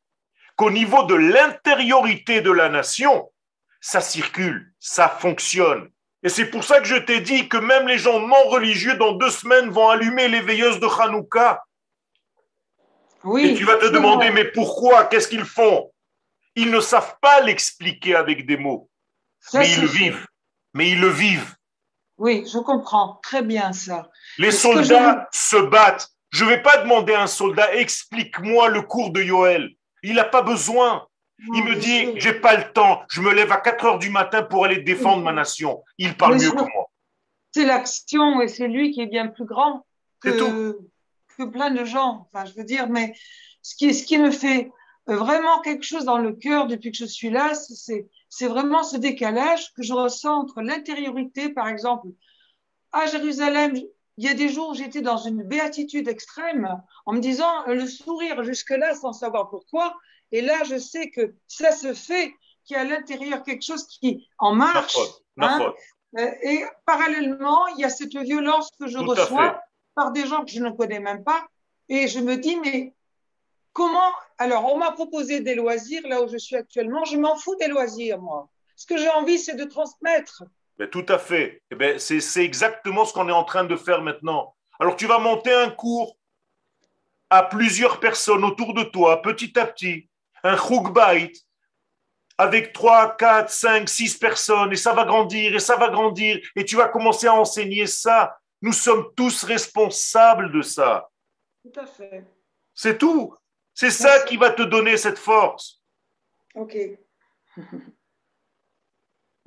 qu'au 0.55 0.69
niveau 0.69 1.05
de 1.05 1.15
l'intériorité 1.15 2.41
de 2.41 2.51
la 2.51 2.69
nation, 2.69 3.31
ça 3.81 3.99
circule, 3.99 4.71
ça 4.79 5.09
fonctionne. 5.09 5.89
Et 6.21 6.29
c'est 6.29 6.51
pour 6.51 6.63
ça 6.63 6.79
que 6.79 6.85
je 6.85 6.97
t'ai 6.97 7.19
dit 7.21 7.49
que 7.49 7.57
même 7.57 7.87
les 7.87 7.97
gens 7.97 8.19
non 8.19 8.43
religieux, 8.49 8.93
dans 8.97 9.13
deux 9.13 9.31
semaines, 9.31 9.71
vont 9.71 9.89
allumer 9.89 10.27
les 10.27 10.41
veilleuses 10.41 10.79
de 10.79 10.85
Hanouka. 10.85 11.63
Oui, 13.23 13.47
Et 13.47 13.55
tu 13.55 13.63
vas 13.63 13.77
te 13.77 13.87
demander, 13.87 14.29
mais 14.29 14.45
pourquoi? 14.45 15.05
Qu'est-ce 15.05 15.27
qu'ils 15.27 15.45
font? 15.45 15.91
Ils 16.53 16.69
ne 16.69 16.79
savent 16.79 17.15
pas 17.21 17.41
l'expliquer 17.41 18.15
avec 18.15 18.45
des 18.45 18.57
mots. 18.57 18.87
mais 19.55 19.67
ils 19.71 19.81
le 19.81 19.87
vivent. 19.87 20.27
Mais 20.75 20.91
ils 20.91 21.01
le 21.01 21.09
vivent. 21.09 21.55
Oui, 22.19 22.45
je 22.53 22.59
comprends 22.59 23.19
très 23.23 23.41
bien 23.41 23.73
ça. 23.73 24.11
Les 24.37 24.51
soldats 24.51 25.27
se 25.31 25.57
battent 25.57 26.07
je 26.29 26.45
ne 26.45 26.49
vais 26.49 26.61
pas 26.61 26.77
demander 26.77 27.13
à 27.13 27.23
un 27.23 27.27
soldat, 27.27 27.75
explique-moi 27.75 28.69
le 28.69 28.81
cours 28.81 29.11
de 29.11 29.21
Yoel. 29.21 29.71
Il 30.03 30.15
n'a 30.15 30.23
pas 30.23 30.41
besoin. 30.41 31.07
Il 31.53 31.63
me 31.63 31.75
dit, 31.75 32.19
j'ai 32.19 32.33
pas 32.33 32.57
le 32.57 32.73
temps, 32.73 33.01
je 33.09 33.21
me 33.21 33.33
lève 33.33 33.49
à 33.51 33.57
4 33.57 33.85
heures 33.85 33.99
du 33.99 34.09
matin 34.09 34.43
pour 34.43 34.65
aller 34.65 34.81
défendre 34.81 35.23
ma 35.23 35.31
nation. 35.31 35.83
Il 35.97 36.17
parle 36.17 36.35
mieux 36.35 36.51
que 36.51 36.57
moi. 36.57 36.89
C'est 37.53 37.65
l'action 37.65 38.41
et 38.41 38.49
c'est 38.49 38.67
lui 38.67 38.91
qui 38.91 39.01
est 39.01 39.07
bien 39.07 39.27
plus 39.27 39.45
grand 39.45 39.85
que, 40.19 40.77
que 41.37 41.43
plein 41.45 41.71
de 41.71 41.85
gens. 41.85 42.27
Enfin, 42.27 42.45
je 42.45 42.53
veux 42.53 42.65
dire, 42.65 42.89
mais 42.89 43.13
ce 43.61 43.75
qui, 43.75 43.93
ce 43.93 44.03
qui 44.03 44.17
me 44.17 44.31
fait 44.31 44.69
vraiment 45.07 45.61
quelque 45.61 45.83
chose 45.83 46.03
dans 46.03 46.17
le 46.17 46.33
cœur 46.33 46.67
depuis 46.67 46.91
que 46.91 46.97
je 46.97 47.05
suis 47.05 47.29
là, 47.29 47.53
c'est, 47.55 48.07
c'est 48.27 48.47
vraiment 48.47 48.83
ce 48.83 48.97
décalage 48.97 49.73
que 49.73 49.81
je 49.81 49.93
ressens 49.93 50.41
entre 50.41 50.61
l'intériorité, 50.61 51.49
par 51.49 51.67
exemple, 51.67 52.07
à 52.91 53.05
Jérusalem, 53.05 53.79
il 54.19 54.25
y 54.25 54.27
a 54.27 54.33
des 54.33 54.49
jours 54.49 54.71
où 54.71 54.73
j'étais 54.73 54.99
dans 54.99 55.15
une 55.15 55.43
béatitude 55.43 56.09
extrême 56.09 56.77
en 57.05 57.13
me 57.13 57.21
disant 57.21 57.65
le 57.67 57.87
sourire 57.87 58.43
jusque-là 58.43 58.93
sans 58.93 59.13
savoir 59.13 59.49
pourquoi. 59.49 59.95
Et 60.33 60.41
là, 60.41 60.65
je 60.65 60.77
sais 60.77 61.09
que 61.09 61.35
ça 61.47 61.71
se 61.71 61.93
fait, 61.93 62.33
qu'il 62.65 62.75
y 62.75 62.77
a 62.77 62.81
à 62.81 62.83
l'intérieur 62.83 63.43
quelque 63.43 63.63
chose 63.63 63.87
qui 63.87 64.27
en 64.37 64.53
marche. 64.53 64.97
Hein. 65.39 65.71
Euh, 66.17 66.31
et 66.43 66.65
parallèlement, 66.85 67.65
il 67.67 67.79
y 67.79 67.85
a 67.85 67.89
cette 67.89 68.13
violence 68.17 68.69
que 68.77 68.87
je 68.87 68.97
reçois 68.97 69.61
par 69.95 70.11
des 70.11 70.27
gens 70.27 70.43
que 70.43 70.51
je 70.51 70.61
ne 70.61 70.71
connais 70.71 70.99
même 70.99 71.23
pas. 71.23 71.47
Et 71.87 72.09
je 72.09 72.19
me 72.19 72.35
dis, 72.35 72.57
mais 72.57 72.93
comment 73.71 74.11
Alors, 74.37 74.65
on 74.65 74.77
m'a 74.77 74.91
proposé 74.91 75.39
des 75.39 75.55
loisirs 75.55 76.05
là 76.09 76.21
où 76.21 76.27
je 76.27 76.37
suis 76.37 76.57
actuellement. 76.57 77.05
Je 77.05 77.15
m'en 77.15 77.37
fous 77.37 77.55
des 77.55 77.67
loisirs, 77.67 78.19
moi. 78.21 78.49
Ce 78.75 78.85
que 78.85 78.97
j'ai 78.97 79.09
envie, 79.11 79.39
c'est 79.39 79.55
de 79.55 79.63
transmettre. 79.63 80.43
Ben, 80.79 80.89
tout 80.89 81.05
à 81.09 81.19
fait. 81.19 81.61
Eh 81.71 81.75
ben, 81.75 81.99
c'est 81.99 82.43
exactement 82.43 83.03
ce 83.03 83.13
qu'on 83.13 83.27
est 83.27 83.33
en 83.33 83.43
train 83.43 83.65
de 83.65 83.75
faire 83.75 84.01
maintenant. 84.01 84.55
Alors 84.79 84.95
tu 84.95 85.05
vas 85.05 85.19
monter 85.19 85.53
un 85.53 85.69
cours 85.69 86.17
à 87.29 87.43
plusieurs 87.43 87.99
personnes 87.99 88.45
autour 88.45 88.73
de 88.73 88.83
toi, 88.83 89.21
petit 89.21 89.59
à 89.59 89.65
petit, 89.67 90.09
un 90.41 90.55
chugbait, 90.55 91.33
avec 92.37 92.71
3, 92.71 93.17
4, 93.17 93.49
5, 93.49 93.89
6 93.89 94.17
personnes, 94.17 94.71
et 94.71 94.77
ça 94.77 94.93
va 94.93 95.03
grandir, 95.03 95.53
et 95.53 95.59
ça 95.59 95.75
va 95.75 95.89
grandir, 95.89 96.39
et 96.55 96.63
tu 96.63 96.77
vas 96.77 96.87
commencer 96.87 97.27
à 97.27 97.35
enseigner 97.35 97.85
ça. 97.85 98.37
Nous 98.61 98.73
sommes 98.73 99.13
tous 99.15 99.43
responsables 99.43 100.51
de 100.51 100.61
ça. 100.61 101.09
Tout 101.61 101.79
à 101.79 101.85
fait. 101.85 102.25
C'est 102.73 102.97
tout. 102.97 103.35
C'est 103.73 103.91
ça 103.91 104.21
qui 104.21 104.37
va 104.37 104.51
te 104.51 104.63
donner 104.63 104.95
cette 104.95 105.19
force. 105.19 105.81
Ok. 106.55 106.75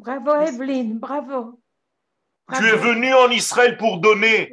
Bravo 0.03 0.35
Evelyne, 0.35 0.99
bravo. 0.99 1.61
Tu 2.57 2.67
es 2.67 2.77
venue 2.77 3.15
en 3.15 3.31
Israël 3.31 3.77
pour 3.77 3.99
donner. 3.99 4.53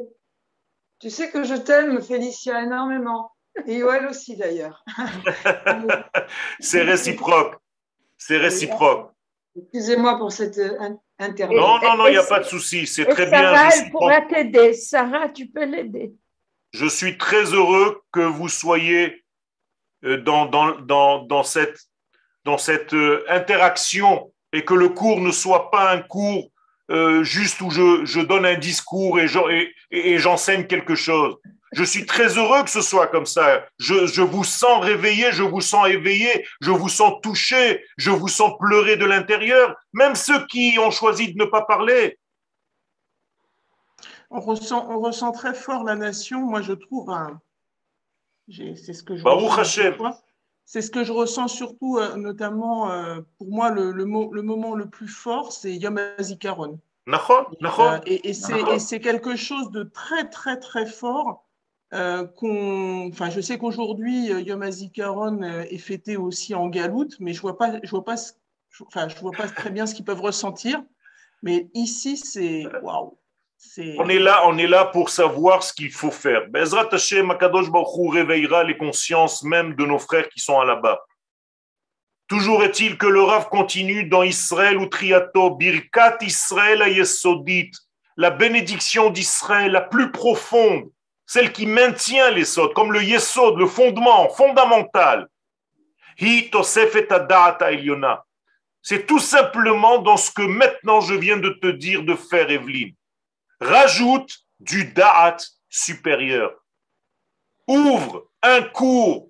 Tu 0.99 1.09
sais 1.09 1.31
que 1.31 1.43
je 1.43 1.55
t'aime, 1.55 2.03
Félicia, 2.03 2.61
énormément. 2.61 3.31
Et 3.65 3.77
Yoel 3.77 4.05
aussi 4.05 4.37
d'ailleurs. 4.37 4.85
C'est 6.59 6.83
réciproque. 6.83 7.55
C'est 8.15 8.37
réciproque. 8.37 9.11
Excusez-moi 9.57 10.19
pour 10.19 10.31
cette 10.31 10.59
euh, 10.59 10.91
intervention. 11.17 11.61
Non, 11.61 11.79
non, 11.79 11.97
non, 11.97 12.07
il 12.07 12.11
n'y 12.11 12.17
a 12.17 12.23
pas 12.23 12.41
de 12.41 12.45
souci. 12.45 12.85
C'est 12.85 13.05
très 13.05 13.25
bien. 13.25 13.41
Sarah, 13.41 13.69
elle 13.75 13.91
pourra 13.91 14.21
t'aider? 14.21 14.73
Sarah, 14.73 15.29
tu 15.29 15.47
peux 15.47 15.65
l'aider. 15.65 16.13
Je 16.71 16.85
suis 16.85 17.17
très 17.17 17.45
heureux 17.45 18.03
que 18.11 18.19
vous 18.19 18.49
soyez 18.49 19.25
euh, 20.03 20.21
dans, 20.21 20.45
dans, 20.45 21.23
dans, 21.23 21.43
cette, 21.43 21.79
dans 22.45 22.59
cette 22.59 22.93
euh, 22.93 23.25
interaction 23.27 24.31
et 24.53 24.65
que 24.65 24.73
le 24.73 24.89
cours 24.89 25.21
ne 25.21 25.31
soit 25.31 25.71
pas 25.71 25.91
un 25.91 26.01
cours 26.01 26.51
euh, 26.91 27.23
juste 27.23 27.61
où 27.61 27.69
je, 27.69 28.03
je, 28.05 28.19
donne 28.19 28.45
un 28.45 28.57
discours 28.57 29.19
et, 29.19 29.27
et, 29.91 30.17
j'enseigne 30.17 30.65
quelque 30.65 30.95
chose. 30.95 31.37
Je 31.71 31.83
suis 31.83 32.07
très 32.07 32.35
heureux 32.35 32.63
que 32.63 32.69
ce 32.69 32.81
soit 32.81 33.05
comme 33.07 33.27
ça. 33.27 33.63
Je, 33.77 34.07
je, 34.07 34.23
vous 34.23 34.43
sens 34.43 34.83
réveillé, 34.83 35.31
je 35.31 35.43
vous 35.43 35.61
sens 35.61 35.87
éveillé, 35.87 36.47
je 36.61 36.71
vous 36.71 36.89
sens 36.89 37.13
touché, 37.21 37.85
je 37.97 38.09
vous 38.09 38.27
sens 38.27 38.53
pleurer 38.59 38.97
de 38.97 39.05
l'intérieur, 39.05 39.75
même 39.93 40.15
ceux 40.15 40.47
qui 40.47 40.79
ont 40.79 40.89
choisi 40.89 41.31
de 41.31 41.37
ne 41.37 41.45
pas 41.45 41.61
parler. 41.61 42.17
On 44.31 44.39
ressent, 44.39 44.87
on 44.89 44.99
ressent 44.99 45.31
très 45.31 45.53
fort 45.53 45.83
la 45.83 45.95
nation, 45.95 46.41
moi 46.41 46.63
je 46.63 46.73
trouve. 46.73 47.15
C'est 48.47 48.93
ce 48.93 49.03
que 49.03 49.15
je 49.15 49.23
C'est 50.71 50.83
ce 50.83 50.91
que 50.91 51.03
je 51.03 51.11
ressens 51.11 51.47
surtout, 51.47 51.97
euh, 51.97 52.15
notamment 52.15 52.91
euh, 52.91 53.21
pour 53.39 53.47
moi, 53.47 53.71
le, 53.71 53.91
le, 53.91 54.03
le, 54.03 54.41
moment 54.43 54.75
le 54.75 54.87
plus 54.87 55.07
fort, 55.07 55.51
c'est 55.51 55.75
Yom 55.75 55.97
HaZikaron. 55.97 56.79
Euh, 57.95 57.99
et, 58.05 58.29
et 58.29 58.33
c'est 58.33 58.99
quelque 58.99 59.35
chose 59.35 59.71
de 59.71 59.81
très, 59.81 60.29
très, 60.29 60.59
très 60.59 60.85
fort. 60.85 61.47
Enfin, 61.91 63.31
je 63.31 63.41
sais 63.41 63.57
qu'aujourd'hui, 63.57 64.27
Yom 64.27 64.61
HaZikaron 64.61 65.41
est 65.41 65.79
fêté 65.79 66.17
aussi 66.17 66.53
en 66.53 66.67
galoute, 66.67 67.15
mais 67.19 67.33
je 67.33 67.39
ne 67.39 67.41
vois, 67.41 67.57
pas, 67.57 67.79
je 67.81 67.89
vois, 67.89 68.05
pas, 68.05 68.17
enfin, 68.85 69.07
je 69.07 69.15
vois 69.15 69.31
pas 69.31 69.47
très 69.47 69.71
bien 69.71 69.87
ce 69.87 69.95
qu'ils 69.95 70.05
peuvent 70.05 70.21
ressentir. 70.21 70.83
Mais 71.41 71.71
ici, 71.73 72.15
c'est 72.15 72.67
waouh! 72.83 73.17
On 73.97 74.07
est 74.07 74.19
là, 74.19 74.43
on 74.45 74.57
est 74.57 74.67
là 74.67 74.85
pour 74.85 75.09
savoir 75.09 75.63
ce 75.63 75.73
qu'il 75.73 75.91
faut 75.91 76.11
faire. 76.11 76.47
Bezrat 76.47 76.87
Hashem, 76.93 77.25
Makadosh 77.25 77.69
Baruch 77.69 78.13
réveillera 78.13 78.63
les 78.63 78.77
consciences 78.77 79.43
même 79.43 79.75
de 79.75 79.85
nos 79.85 79.99
frères 79.99 80.29
qui 80.29 80.39
sont 80.39 80.61
là-bas. 80.61 80.99
Toujours 82.27 82.63
est-il 82.63 82.97
que 82.97 83.07
le 83.07 83.21
Rav 83.21 83.49
continue 83.49 84.05
dans 84.05 84.23
Israël 84.23 84.77
ou 84.77 84.85
Triato, 84.85 85.51
Birkat 85.51 86.19
Israël 86.21 86.83
Yesodit, 86.87 87.71
la 88.15 88.29
bénédiction 88.29 89.09
d'Israël 89.09 89.71
la 89.71 89.81
plus 89.81 90.11
profonde, 90.11 90.89
celle 91.25 91.51
qui 91.51 91.65
maintient 91.65 92.31
les 92.31 92.45
sods, 92.45 92.69
comme 92.69 92.93
le 92.93 93.03
Yesod, 93.03 93.57
le 93.57 93.67
fondement 93.67 94.29
fondamental. 94.29 95.27
C'est 98.81 99.05
tout 99.05 99.19
simplement 99.19 99.97
dans 99.99 100.17
ce 100.17 100.31
que 100.31 100.41
maintenant 100.43 101.01
je 101.01 101.13
viens 101.13 101.37
de 101.37 101.49
te 101.49 101.67
dire 101.67 102.03
de 102.03 102.15
faire, 102.15 102.49
Evelyne 102.49 102.93
rajoute 103.59 104.39
du 104.59 104.85
da'at 104.85 105.37
supérieur. 105.69 106.53
Ouvre 107.67 108.29
un 108.41 108.61
cours, 108.63 109.29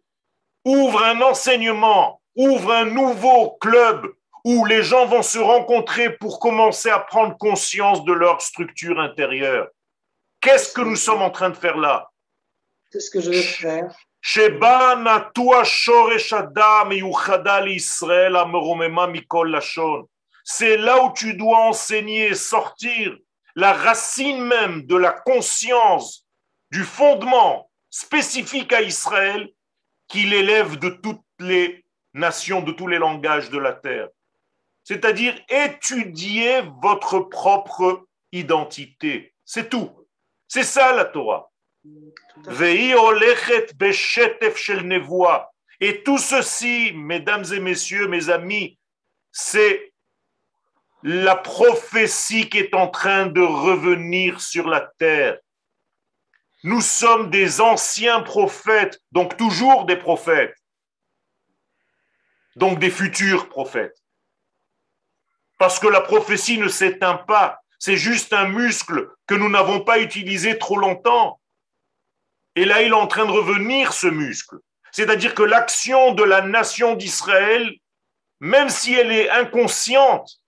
ouvre 0.63 1.03
un 1.03 1.21
enseignement, 1.21 2.21
ouvre 2.35 2.71
un 2.71 2.85
nouveau 2.85 3.57
club 3.59 4.07
où 4.45 4.65
les 4.65 4.83
gens 4.83 5.05
vont 5.05 5.21
se 5.21 5.39
rencontrer 5.39 6.11
pour 6.17 6.39
commencer 6.39 6.89
à 6.89 6.99
prendre 6.99 7.37
conscience 7.37 8.05
de 8.05 8.13
leur 8.13 8.41
structure 8.41 8.99
intérieure. 8.99 9.67
Qu'est-ce 10.41 10.73
que 10.73 10.81
nous 10.81 10.95
sommes 10.95 11.21
en 11.21 11.31
train 11.31 11.49
de 11.49 11.57
faire 11.57 11.77
là? 11.77 12.09
C'est 12.89 13.01
ce 13.01 13.11
que 13.11 13.19
je 13.19 13.29
veux 13.29 13.41
faire? 13.41 13.93
C'est 20.43 20.77
là 20.77 21.03
où 21.03 21.13
tu 21.13 21.35
dois 21.35 21.59
enseigner, 21.59 22.33
sortir 22.33 23.17
la 23.59 23.73
racine 23.73 24.41
même 24.41 24.83
de 24.83 24.95
la 24.95 25.11
conscience, 25.11 26.25
du 26.71 26.85
fondement 26.85 27.69
spécifique 27.89 28.71
à 28.71 28.81
Israël 28.81 29.49
qu'il 30.07 30.33
élève 30.33 30.77
de 30.77 30.89
toutes 30.89 31.25
les 31.39 31.83
nations, 32.13 32.61
de 32.61 32.71
tous 32.71 32.87
les 32.87 32.99
langages 32.99 33.49
de 33.49 33.57
la 33.57 33.73
terre. 33.73 34.07
C'est-à-dire 34.85 35.35
étudier 35.49 36.61
votre 36.81 37.19
propre 37.19 38.07
identité. 38.31 39.33
C'est 39.43 39.69
tout. 39.69 39.91
C'est 40.47 40.63
ça 40.63 40.93
la 40.93 41.05
Torah. 41.05 41.51
Et 45.81 46.03
tout 46.03 46.17
ceci, 46.17 46.93
mesdames 46.93 47.45
et 47.53 47.59
messieurs, 47.59 48.07
mes 48.07 48.29
amis, 48.29 48.79
c'est 49.33 49.88
la 51.03 51.35
prophétie 51.35 52.49
qui 52.49 52.57
est 52.59 52.73
en 52.73 52.87
train 52.87 53.27
de 53.27 53.41
revenir 53.41 54.41
sur 54.41 54.67
la 54.67 54.81
terre. 54.81 55.37
Nous 56.63 56.81
sommes 56.81 57.29
des 57.29 57.61
anciens 57.61 58.21
prophètes, 58.21 58.99
donc 59.11 59.37
toujours 59.37 59.85
des 59.85 59.95
prophètes, 59.95 60.55
donc 62.57 62.79
des 62.79 62.91
futurs 62.91 63.47
prophètes. 63.47 63.97
Parce 65.57 65.79
que 65.79 65.87
la 65.87 66.01
prophétie 66.01 66.57
ne 66.57 66.67
s'éteint 66.67 67.15
pas, 67.15 67.61
c'est 67.79 67.97
juste 67.97 68.33
un 68.33 68.49
muscle 68.49 69.09
que 69.25 69.35
nous 69.35 69.49
n'avons 69.49 69.79
pas 69.81 69.99
utilisé 69.99 70.57
trop 70.57 70.77
longtemps. 70.77 71.39
Et 72.55 72.65
là, 72.65 72.81
il 72.81 72.89
est 72.89 72.93
en 72.93 73.07
train 73.07 73.25
de 73.25 73.31
revenir, 73.31 73.93
ce 73.93 74.07
muscle. 74.07 74.57
C'est-à-dire 74.91 75.33
que 75.33 75.43
l'action 75.43 76.13
de 76.13 76.23
la 76.23 76.41
nation 76.41 76.95
d'Israël, 76.95 77.73
même 78.41 78.69
si 78.69 78.93
elle 78.93 79.11
est 79.11 79.29
inconsciente, 79.29 80.38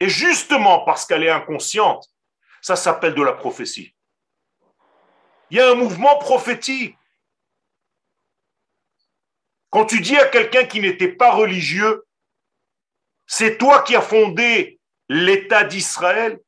et 0.00 0.08
justement 0.08 0.80
parce 0.80 1.04
qu'elle 1.06 1.22
est 1.22 1.30
inconsciente, 1.30 2.08
ça 2.62 2.74
s'appelle 2.74 3.14
de 3.14 3.22
la 3.22 3.34
prophétie. 3.34 3.94
Il 5.50 5.58
y 5.58 5.60
a 5.60 5.70
un 5.70 5.74
mouvement 5.74 6.18
prophétique. 6.18 6.96
Quand 9.68 9.84
tu 9.84 10.00
dis 10.00 10.16
à 10.16 10.26
quelqu'un 10.26 10.64
qui 10.64 10.80
n'était 10.80 11.12
pas 11.12 11.32
religieux, 11.32 12.04
c'est 13.26 13.58
toi 13.58 13.82
qui 13.82 13.94
as 13.94 14.02
fondé 14.02 14.80
l'État 15.08 15.64
d'Israël, 15.64 16.40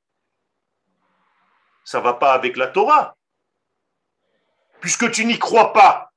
ça 1.84 1.98
ne 1.98 2.04
va 2.04 2.14
pas 2.14 2.32
avec 2.32 2.56
la 2.56 2.68
Torah. 2.68 3.16
Puisque 4.80 5.10
tu 5.12 5.24
n'y 5.24 5.38
crois 5.38 5.72
pas. 5.72 6.12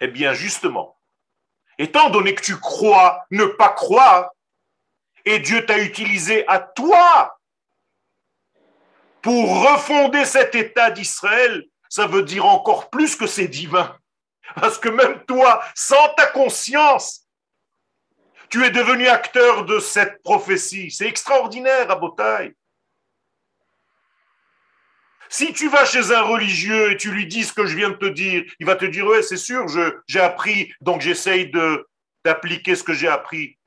Eh 0.00 0.08
bien, 0.08 0.34
justement, 0.34 0.98
étant 1.78 2.10
donné 2.10 2.34
que 2.34 2.42
tu 2.42 2.58
crois 2.58 3.24
ne 3.30 3.46
pas 3.46 3.70
croire, 3.70 4.30
et 5.26 5.40
Dieu 5.40 5.66
t'a 5.66 5.78
utilisé 5.78 6.46
à 6.48 6.60
toi 6.60 7.38
pour 9.20 9.72
refonder 9.72 10.24
cet 10.24 10.54
État 10.54 10.90
d'Israël. 10.92 11.64
Ça 11.88 12.06
veut 12.06 12.22
dire 12.22 12.46
encore 12.46 12.90
plus 12.90 13.16
que 13.16 13.26
c'est 13.26 13.48
divin. 13.48 13.98
Parce 14.54 14.78
que 14.78 14.88
même 14.88 15.24
toi, 15.26 15.62
sans 15.74 16.14
ta 16.16 16.26
conscience, 16.26 17.26
tu 18.48 18.64
es 18.64 18.70
devenu 18.70 19.08
acteur 19.08 19.64
de 19.64 19.80
cette 19.80 20.22
prophétie. 20.22 20.92
C'est 20.92 21.08
extraordinaire 21.08 21.90
à 21.90 21.96
Botaï. 21.96 22.54
Si 25.28 25.52
tu 25.52 25.68
vas 25.68 25.84
chez 25.84 26.12
un 26.12 26.22
religieux 26.22 26.92
et 26.92 26.96
tu 26.96 27.10
lui 27.10 27.26
dis 27.26 27.42
ce 27.42 27.52
que 27.52 27.66
je 27.66 27.76
viens 27.76 27.90
de 27.90 27.96
te 27.96 28.06
dire, 28.06 28.44
il 28.60 28.66
va 28.66 28.76
te 28.76 28.84
dire, 28.84 29.04
ouais, 29.06 29.22
c'est 29.22 29.36
sûr, 29.36 29.66
j'ai 30.06 30.20
appris, 30.20 30.72
donc 30.80 31.00
j'essaye 31.00 31.50
d'appliquer 32.24 32.76
ce 32.76 32.84
que 32.84 32.92
j'ai 32.92 33.08
appris. 33.08 33.58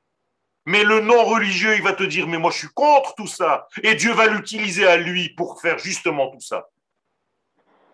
Mais 0.69 0.83
le 0.83 0.99
non-religieux, 0.99 1.75
il 1.77 1.81
va 1.81 1.93
te 1.93 2.03
dire, 2.03 2.27
mais 2.27 2.37
moi 2.37 2.51
je 2.51 2.59
suis 2.59 2.67
contre 2.67 3.15
tout 3.15 3.25
ça. 3.25 3.67
Et 3.81 3.95
Dieu 3.95 4.13
va 4.13 4.27
l'utiliser 4.27 4.85
à 4.85 4.97
lui 4.97 5.29
pour 5.29 5.59
faire 5.59 5.79
justement 5.79 6.29
tout 6.29 6.41
ça. 6.41 6.69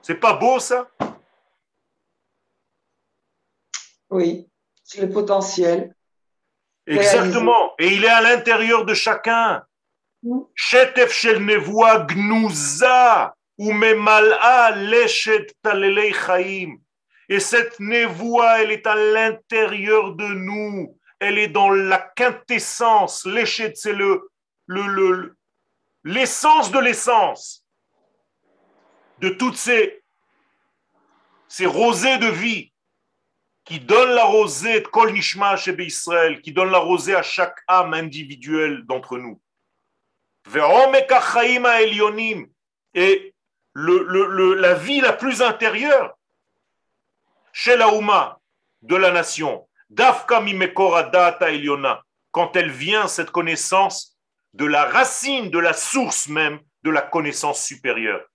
C'est 0.01 0.19
pas 0.19 0.33
beau 0.33 0.59
ça? 0.59 0.89
Oui, 4.09 4.49
c'est 4.83 4.99
le 4.99 5.09
potentiel. 5.09 5.95
Exactement. 6.85 7.75
Et 7.79 7.93
il 7.93 8.03
est 8.03 8.09
à 8.09 8.19
l'intérieur 8.19 8.83
de 8.83 8.93
chacun. 8.93 9.63
Shel 10.53 10.91
gnuza 12.09 13.35
ou 13.57 13.71
leshet 14.91 15.47
Et 17.29 17.39
cette 17.39 17.79
névoie, 17.79 18.61
elle 18.61 18.71
est 18.71 18.85
à 18.85 18.95
l'intérieur 18.95 20.13
de 20.13 20.25
nous 20.25 20.94
elle 21.19 21.37
est 21.37 21.47
dans 21.47 21.69
la 21.69 21.97
quintessence. 21.97 23.25
L'échec, 23.25 23.77
c'est 23.77 23.93
le, 23.93 24.29
le, 24.67 25.35
l'essence 26.03 26.71
de 26.71 26.79
l'essence 26.79 27.65
de 29.19 29.29
toutes 29.29 29.57
ces, 29.57 30.03
ces 31.47 31.65
rosées 31.65 32.17
de 32.17 32.27
vie 32.27 32.71
qui 33.63 33.79
donnent 33.79 34.11
la 34.13 34.25
rosée 34.25 34.81
de 34.81 34.87
Kol 34.87 35.11
Nishma 35.11 35.55
chez 35.55 35.75
Israël, 35.81 36.41
qui 36.41 36.51
donnent 36.51 36.71
la 36.71 36.77
rosée 36.77 37.15
à 37.15 37.23
chaque 37.23 37.57
âme 37.67 37.93
individuelle 37.93 38.85
d'entre 38.85 39.17
nous. 39.17 39.41
Et 42.93 43.33
le, 43.73 44.03
le, 44.03 44.53
la 44.53 44.73
vie 44.75 45.01
la 45.01 45.13
plus 45.13 45.41
intérieure 45.41 46.15
chez 47.51 47.75
la 47.75 47.91
Ouma 47.91 48.39
de 48.83 48.95
la 48.95 49.11
nation, 49.11 49.67
quand 52.31 52.55
elle 52.55 52.71
vient, 52.71 53.07
cette 53.07 53.31
connaissance, 53.31 54.17
de 54.53 54.65
la 54.65 54.85
racine, 54.85 55.49
de 55.49 55.59
la 55.59 55.73
source 55.73 56.27
même 56.27 56.59
de 56.83 56.91
la 56.91 57.01
connaissance 57.01 57.63
supérieure. 57.65 58.25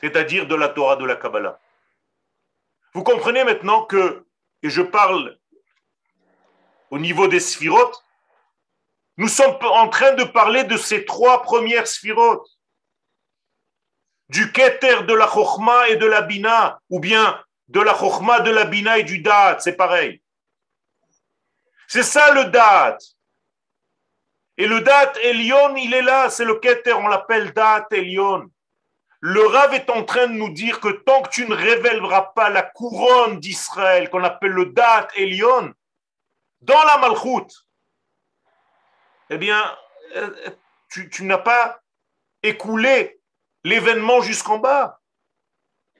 c'est-à-dire 0.00 0.46
de 0.46 0.54
la 0.54 0.68
Torah 0.68 0.96
de 0.96 1.04
la 1.06 1.16
Kabbalah. 1.16 1.58
Vous 2.92 3.02
comprenez 3.02 3.44
maintenant 3.44 3.84
que, 3.84 4.26
et 4.62 4.70
je 4.70 4.82
parle 4.82 5.38
au 6.90 6.98
niveau 6.98 7.28
des 7.28 7.40
sphirotes, 7.40 8.04
nous 9.16 9.28
sommes 9.28 9.56
en 9.62 9.88
train 9.88 10.12
de 10.12 10.24
parler 10.24 10.64
de 10.64 10.76
ces 10.76 11.04
trois 11.04 11.42
premières 11.42 11.86
sphirotes. 11.86 12.46
Du 14.28 14.52
Keter, 14.52 15.04
de 15.04 15.14
la 15.14 15.26
Chochma 15.26 15.88
et 15.88 15.96
de 15.96 16.06
la 16.06 16.20
Bina, 16.20 16.80
ou 16.90 17.00
bien 17.00 17.42
de 17.68 17.80
la 17.80 17.94
Chochma, 17.94 18.40
de 18.40 18.50
la 18.50 18.64
Bina 18.64 18.98
et 18.98 19.04
du 19.04 19.18
Da'at, 19.18 19.58
c'est 19.60 19.76
pareil. 19.76 20.22
C'est 21.88 22.02
ça 22.02 22.32
le 22.32 22.46
Da'at. 22.46 22.98
Et 24.56 24.66
le 24.66 24.80
Da'at 24.80 25.12
Elion, 25.22 25.76
il 25.76 25.92
est 25.92 26.02
là, 26.02 26.30
c'est 26.30 26.44
le 26.44 26.58
Keter, 26.58 26.94
on 26.94 27.08
l'appelle 27.08 27.52
Da'at 27.52 27.86
Elion. 27.90 28.50
Le 29.20 29.46
Rav 29.46 29.74
est 29.74 29.90
en 29.90 30.04
train 30.04 30.28
de 30.28 30.34
nous 30.34 30.50
dire 30.50 30.80
que 30.80 30.88
tant 30.88 31.22
que 31.22 31.30
tu 31.30 31.46
ne 31.48 31.54
révéleras 31.54 32.32
pas 32.34 32.50
la 32.50 32.62
couronne 32.62 33.40
d'Israël, 33.40 34.08
qu'on 34.10 34.24
appelle 34.24 34.52
le 34.52 34.66
Da'at 34.66 35.08
Elion, 35.16 35.72
dans 36.60 36.82
la 36.84 36.98
Malchut, 36.98 37.52
eh 39.30 39.38
bien, 39.38 39.76
euh, 40.16 40.30
tu 40.88 41.24
n'as 41.24 41.38
pas 41.38 41.80
écoulé 42.42 43.20
l'événement 43.64 44.20
jusqu'en 44.20 44.58
bas. 44.58 45.00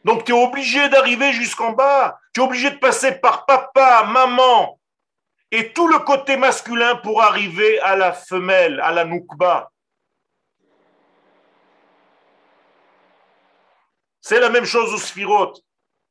Donc 0.07 0.23
tu 0.23 0.33
es 0.33 0.41
obligé 0.41 0.89
d'arriver 0.89 1.33
jusqu'en 1.33 1.73
bas. 1.73 2.21
Tu 2.33 2.41
es 2.41 2.45
obligé 2.45 2.71
de 2.71 2.77
passer 2.77 3.11
par 3.11 3.45
papa, 3.45 4.05
maman 4.05 4.79
et 5.51 5.73
tout 5.73 5.89
le 5.89 5.99
côté 5.99 6.37
masculin 6.37 6.95
pour 6.95 7.23
arriver 7.23 7.81
à 7.81 7.97
la 7.97 8.13
femelle, 8.13 8.79
à 8.81 8.93
la 8.93 9.05
noukba. 9.05 9.73
C'est 14.21 14.39
la 14.39 14.49
même 14.49 14.65
chose 14.65 14.95
au 14.95 14.99
sphirote. 14.99 15.61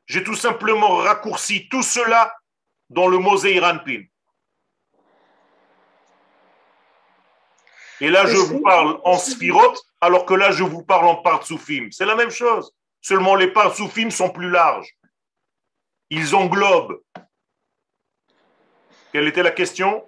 J'ai 0.07 0.25
tout 0.25 0.35
simplement 0.35 0.97
raccourci 0.97 1.69
tout 1.69 1.83
cela 1.83 2.35
dans 2.89 3.07
le 3.07 3.17
mot. 3.17 3.37
Et 3.45 3.61
là, 8.09 8.25
je 8.25 8.35
vous 8.35 8.59
parle 8.59 8.99
en 9.05 9.17
sphirote, 9.17 9.81
alors 10.01 10.25
que 10.25 10.33
là, 10.33 10.51
je 10.51 10.65
vous 10.65 10.83
parle 10.83 11.07
en 11.07 11.15
partsoufim. 11.15 11.87
C'est 11.91 12.05
la 12.05 12.15
même 12.15 12.29
chose. 12.29 12.73
Seulement, 13.07 13.35
les 13.35 13.53
partsoufim 13.53 14.09
sont 14.09 14.31
plus 14.31 14.49
larges. 14.49 14.97
Ils 16.09 16.33
englobent. 16.33 16.99
Quelle 19.13 19.27
était 19.27 19.43
la 19.43 19.51
question? 19.51 20.03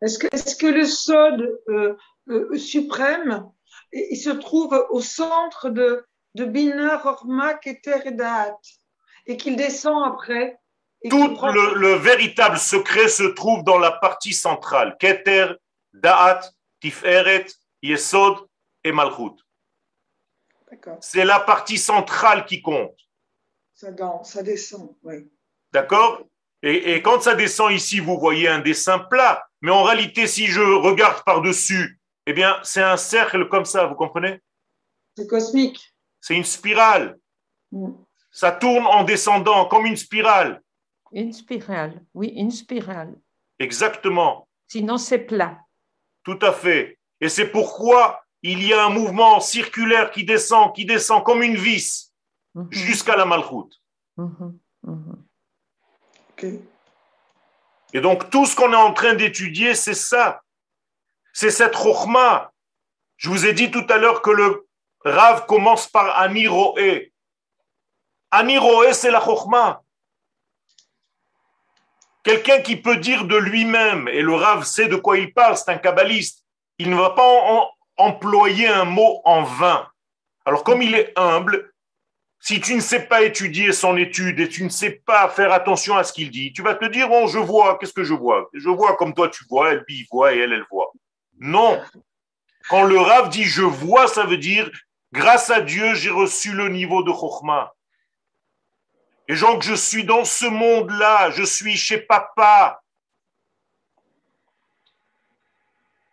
Est-ce 0.00 0.54
que, 0.54 0.66
le 0.68 0.84
sod 0.84 1.60
euh, 1.68 1.96
euh, 2.28 2.56
suprême, 2.56 3.44
il 3.90 4.16
se 4.16 4.30
trouve 4.30 4.86
au 4.90 5.00
centre 5.00 5.68
de, 5.68 6.06
de 6.36 6.44
Bina, 6.44 6.98
Rorma, 6.98 7.54
Keter 7.54 8.02
et 8.04 8.12
Da'at, 8.12 8.56
et 9.26 9.36
qu'il 9.36 9.56
descend 9.56 10.06
après. 10.06 10.60
Tout 11.10 11.36
le, 11.42 11.94
véritable 11.94 12.58
secret 12.58 13.08
se 13.08 13.24
trouve 13.24 13.64
dans 13.64 13.78
la 13.78 13.90
partie 13.90 14.32
centrale. 14.32 14.96
Keter, 15.00 15.54
Da'at, 15.92 16.42
Tiferet, 16.80 17.46
Yesod 17.82 18.46
et 18.84 18.92
Malchut. 18.92 19.34
C'est 21.00 21.24
la 21.24 21.40
partie 21.40 21.78
centrale 21.78 22.44
qui 22.44 22.62
compte. 22.62 22.96
Ça, 23.74 23.88
ça 24.24 24.42
descend, 24.42 24.96
oui. 25.02 25.30
D'accord? 25.72 26.22
Et, 26.62 26.94
et, 26.94 27.02
quand 27.02 27.20
ça 27.20 27.34
descend 27.34 27.72
ici, 27.72 28.00
vous 28.00 28.18
voyez 28.18 28.48
un 28.48 28.58
dessin 28.58 28.98
plat. 28.98 29.46
Mais 29.60 29.70
en 29.70 29.84
réalité, 29.84 30.26
si 30.26 30.46
je 30.46 30.60
regarde 30.60 31.22
par-dessus, 31.24 32.00
eh 32.26 32.32
bien, 32.32 32.58
c'est 32.62 32.82
un 32.82 32.96
cercle 32.96 33.48
comme 33.48 33.64
ça, 33.64 33.86
vous 33.86 33.94
comprenez? 33.94 34.40
C'est 35.16 35.26
cosmique. 35.26 35.94
C'est 36.20 36.34
une 36.34 36.44
spirale. 36.44 37.18
Mm. 37.70 37.92
Ça 38.30 38.52
tourne 38.52 38.86
en 38.86 39.04
descendant 39.04 39.66
comme 39.66 39.86
une 39.86 39.96
spirale. 39.96 40.62
Une 41.12 41.32
spirale, 41.32 42.04
oui, 42.14 42.28
une 42.36 42.50
spirale. 42.50 43.14
Exactement. 43.58 44.46
Sinon, 44.66 44.98
c'est 44.98 45.20
plat. 45.20 45.58
Tout 46.22 46.38
à 46.42 46.52
fait. 46.52 46.98
Et 47.20 47.28
c'est 47.28 47.48
pourquoi 47.48 48.22
il 48.42 48.64
y 48.64 48.72
a 48.72 48.86
un 48.86 48.90
mouvement 48.90 49.40
circulaire 49.40 50.10
qui 50.10 50.24
descend, 50.24 50.74
qui 50.74 50.84
descend 50.84 51.24
comme 51.24 51.42
une 51.42 51.56
vis 51.56 52.12
mm-hmm. 52.54 52.72
jusqu'à 52.72 53.16
la 53.16 53.24
malchoute. 53.24 53.74
Mm-hmm. 54.16 54.58
Mm-hmm. 54.86 56.60
Et 57.94 58.00
donc, 58.00 58.30
tout 58.30 58.46
ce 58.46 58.54
qu'on 58.54 58.72
est 58.72 58.76
en 58.76 58.92
train 58.92 59.14
d'étudier, 59.14 59.74
c'est 59.74 59.94
ça. 59.94 60.42
C'est 61.32 61.50
cette 61.50 61.74
chokhma. 61.74 62.52
Je 63.16 63.28
vous 63.28 63.46
ai 63.46 63.52
dit 63.52 63.70
tout 63.70 63.86
à 63.88 63.98
l'heure 63.98 64.22
que 64.22 64.30
le 64.30 64.68
Rav 65.04 65.46
commence 65.46 65.88
par 65.88 66.18
Aniroé. 66.18 67.12
Aniroé, 68.30 68.92
c'est 68.92 69.10
la 69.10 69.20
Chokhmah. 69.20 69.82
Quelqu'un 72.22 72.60
qui 72.60 72.76
peut 72.76 72.96
dire 72.96 73.24
de 73.24 73.36
lui-même, 73.36 74.06
et 74.08 74.20
le 74.20 74.34
Rav 74.34 74.64
sait 74.64 74.88
de 74.88 74.96
quoi 74.96 75.18
il 75.18 75.32
parle, 75.32 75.56
c'est 75.56 75.70
un 75.70 75.78
kabbaliste, 75.78 76.44
il 76.78 76.90
ne 76.90 76.96
va 76.96 77.10
pas 77.10 77.68
employer 77.98 78.68
un 78.68 78.84
mot 78.84 79.20
en 79.24 79.42
vain. 79.42 79.88
Alors 80.44 80.64
comme 80.64 80.82
il 80.82 80.94
est 80.94 81.12
humble, 81.16 81.72
si 82.40 82.60
tu 82.60 82.74
ne 82.74 82.80
sais 82.80 83.06
pas 83.06 83.22
étudier 83.22 83.72
son 83.72 83.96
étude 83.96 84.40
et 84.40 84.48
tu 84.48 84.64
ne 84.64 84.68
sais 84.68 85.02
pas 85.04 85.28
faire 85.28 85.52
attention 85.52 85.96
à 85.96 86.04
ce 86.04 86.12
qu'il 86.12 86.30
dit, 86.30 86.52
tu 86.52 86.62
vas 86.62 86.74
te 86.74 86.84
dire, 86.86 87.08
oh, 87.10 87.26
je 87.26 87.38
vois, 87.38 87.78
qu'est-ce 87.78 87.92
que 87.92 88.04
je 88.04 88.14
vois? 88.14 88.48
Je 88.54 88.68
vois 88.68 88.96
comme 88.96 89.12
toi 89.12 89.28
tu 89.28 89.44
vois, 89.50 89.72
elle, 89.72 89.84
lui 89.88 90.06
voit 90.10 90.34
et 90.34 90.38
elle, 90.38 90.52
elle 90.52 90.66
voit. 90.70 90.92
Non. 91.38 91.80
Quand 92.70 92.84
le 92.84 92.98
Rav 92.98 93.28
dit 93.28 93.44
je 93.44 93.62
vois, 93.62 94.06
ça 94.06 94.24
veut 94.24 94.38
dire 94.38 94.70
Grâce 95.12 95.48
à 95.48 95.62
Dieu, 95.62 95.94
j'ai 95.94 96.10
reçu 96.10 96.52
le 96.52 96.68
niveau 96.68 97.02
de 97.02 97.10
Chokhmah. 97.10 97.74
Et 99.26 99.34
donc, 99.36 99.62
je 99.62 99.74
suis 99.74 100.04
dans 100.04 100.24
ce 100.24 100.46
monde-là, 100.46 101.30
je 101.30 101.42
suis 101.42 101.76
chez 101.76 101.98
papa. 101.98 102.82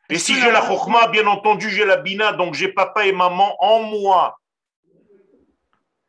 Et 0.09 0.19
si 0.19 0.35
j'ai 0.39 0.51
la 0.51 0.61
Chokhmah, 0.65 1.07
bien 1.07 1.25
entendu, 1.25 1.69
j'ai 1.69 1.85
la 1.85 1.97
Bina, 1.97 2.33
donc 2.33 2.53
j'ai 2.53 2.69
papa 2.69 3.05
et 3.05 3.11
maman 3.11 3.55
en 3.63 3.83
moi. 3.83 4.39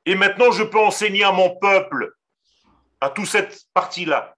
Et 0.04 0.14
maintenant, 0.14 0.50
je 0.52 0.62
peux 0.62 0.78
enseigner 0.78 1.24
à 1.24 1.32
mon 1.32 1.56
peuple, 1.56 2.12
à 3.00 3.10
toute 3.10 3.26
cette 3.26 3.64
partie-là. 3.72 4.34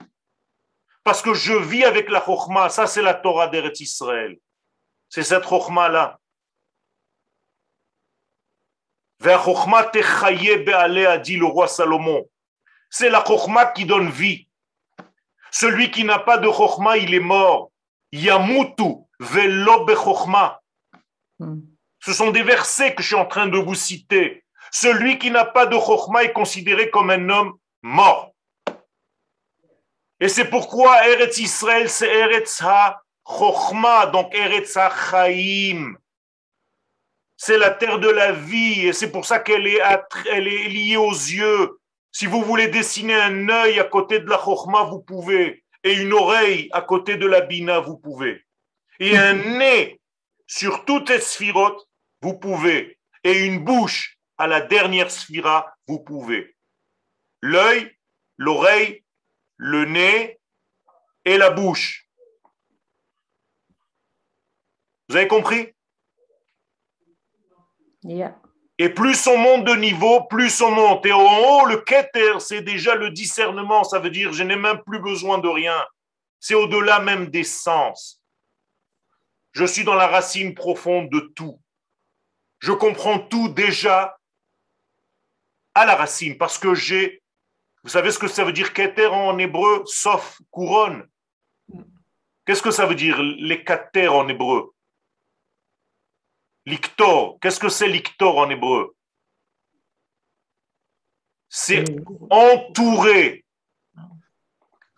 Parce 1.02 1.22
que 1.22 1.34
je 1.34 1.54
vis 1.54 1.84
avec 1.84 2.08
la 2.08 2.24
Chokhmah, 2.24 2.68
ça 2.68 2.86
c'est 2.86 3.02
la 3.02 3.14
Torah 3.14 3.48
d'Eretz 3.48 3.80
Israël. 3.80 4.36
C'est 5.08 5.22
cette 5.22 5.44
Chokhmah-là. 5.44 6.18
a 11.06 11.18
dit 11.18 11.36
le 11.36 11.44
roi 11.44 11.66
Salomon. 11.66 12.24
C'est 12.90 13.10
la 13.10 13.24
chokhma 13.24 13.66
qui 13.66 13.84
donne 13.84 14.10
vie. 14.10 14.48
Celui 15.50 15.90
qui 15.90 16.04
n'a 16.04 16.18
pas 16.18 16.38
de 16.38 16.50
chokhma, 16.50 16.96
il 16.96 17.14
est 17.14 17.20
mort. 17.20 17.70
Yamutu 18.12 19.07
velo. 19.18 19.86
Hmm. 21.38 21.60
Ce 22.00 22.12
sont 22.12 22.30
des 22.30 22.42
versets 22.42 22.94
que 22.94 23.02
je 23.02 23.08
suis 23.08 23.16
en 23.16 23.26
train 23.26 23.46
de 23.46 23.58
vous 23.58 23.74
citer. 23.74 24.44
Celui 24.70 25.18
qui 25.18 25.30
n'a 25.30 25.44
pas 25.44 25.66
de 25.66 25.76
chokhma 25.76 26.24
est 26.24 26.32
considéré 26.32 26.90
comme 26.90 27.10
un 27.10 27.28
homme 27.28 27.54
mort. 27.82 28.32
Et 30.20 30.28
c'est 30.28 30.46
pourquoi 30.46 31.08
Eretz 31.08 31.38
Israël, 31.38 31.88
c'est 31.88 32.12
Eretz 32.12 32.60
ha-chokhma, 32.60 34.06
donc 34.06 34.34
Eretz 34.34 34.76
ha-chaim 34.76 35.96
c'est 37.38 37.56
la 37.56 37.70
terre 37.70 38.00
de 38.00 38.10
la 38.10 38.32
vie 38.32 38.88
et 38.88 38.92
c'est 38.92 39.12
pour 39.12 39.24
ça 39.24 39.38
qu'elle 39.38 39.66
est, 39.68 39.80
elle 40.30 40.48
est 40.48 40.68
liée 40.68 40.96
aux 40.96 41.12
yeux. 41.12 41.78
Si 42.10 42.26
vous 42.26 42.42
voulez 42.42 42.66
dessiner 42.66 43.14
un 43.14 43.48
œil 43.48 43.78
à 43.78 43.84
côté 43.84 44.18
de 44.18 44.28
la 44.28 44.38
chokma, 44.38 44.82
vous 44.82 45.00
pouvez. 45.00 45.62
Et 45.84 45.94
une 45.94 46.12
oreille 46.12 46.68
à 46.72 46.82
côté 46.82 47.16
de 47.16 47.26
la 47.26 47.40
bina, 47.40 47.78
vous 47.78 47.96
pouvez. 47.96 48.44
Et 49.00 49.16
un 49.16 49.34
nez 49.34 50.00
sur 50.46 50.84
toutes 50.84 51.10
les 51.10 51.20
sphirotes, 51.20 51.88
vous 52.22 52.38
pouvez. 52.38 52.98
Et 53.24 53.46
une 53.46 53.64
bouche 53.64 54.18
à 54.38 54.46
la 54.46 54.60
dernière 54.60 55.10
sphira, 55.10 55.76
vous 55.86 56.00
pouvez. 56.00 56.56
L'œil, 57.42 57.96
l'oreille, 58.36 59.04
le 59.56 59.84
nez 59.84 60.40
et 61.24 61.36
la 61.36 61.50
bouche. 61.50 62.08
Vous 65.08 65.16
avez 65.16 65.28
compris? 65.28 65.74
Et 68.78 68.88
plus 68.90 69.26
on 69.26 69.36
monte 69.36 69.64
de 69.64 69.74
niveau, 69.74 70.24
plus 70.24 70.60
on 70.60 70.70
monte. 70.70 71.04
Et 71.06 71.12
en 71.12 71.20
haut, 71.20 71.66
le 71.66 71.78
keter, 71.78 72.38
c'est 72.38 72.62
déjà 72.62 72.94
le 72.94 73.10
discernement. 73.10 73.82
Ça 73.82 73.98
veut 73.98 74.10
dire, 74.10 74.32
je 74.32 74.44
n'ai 74.44 74.56
même 74.56 74.82
plus 74.84 75.00
besoin 75.00 75.38
de 75.38 75.48
rien. 75.48 75.84
C'est 76.38 76.54
au-delà 76.54 77.00
même 77.00 77.26
des 77.26 77.42
sens. 77.42 78.17
Je 79.52 79.64
suis 79.64 79.84
dans 79.84 79.94
la 79.94 80.06
racine 80.06 80.54
profonde 80.54 81.10
de 81.10 81.20
tout. 81.34 81.60
Je 82.58 82.72
comprends 82.72 83.18
tout 83.18 83.48
déjà 83.48 84.18
à 85.74 85.86
la 85.86 85.94
racine 85.94 86.36
parce 86.36 86.58
que 86.58 86.74
j'ai. 86.74 87.22
Vous 87.82 87.90
savez 87.90 88.10
ce 88.10 88.18
que 88.18 88.28
ça 88.28 88.44
veut 88.44 88.52
dire 88.52 88.72
keter 88.72 89.06
en 89.06 89.38
hébreu, 89.38 89.82
sauf 89.86 90.40
couronne 90.50 91.08
Qu'est-ce 92.44 92.62
que 92.62 92.70
ça 92.70 92.86
veut 92.86 92.94
dire 92.94 93.20
les 93.22 93.62
keter 93.62 94.08
en 94.08 94.26
hébreu? 94.26 94.72
L'ictor, 96.64 97.38
qu'est-ce 97.40 97.60
que 97.60 97.68
c'est 97.68 97.88
l'ictor 97.88 98.38
en 98.38 98.48
hébreu? 98.50 98.96
C'est 101.48 101.84
entourer. 102.30 103.44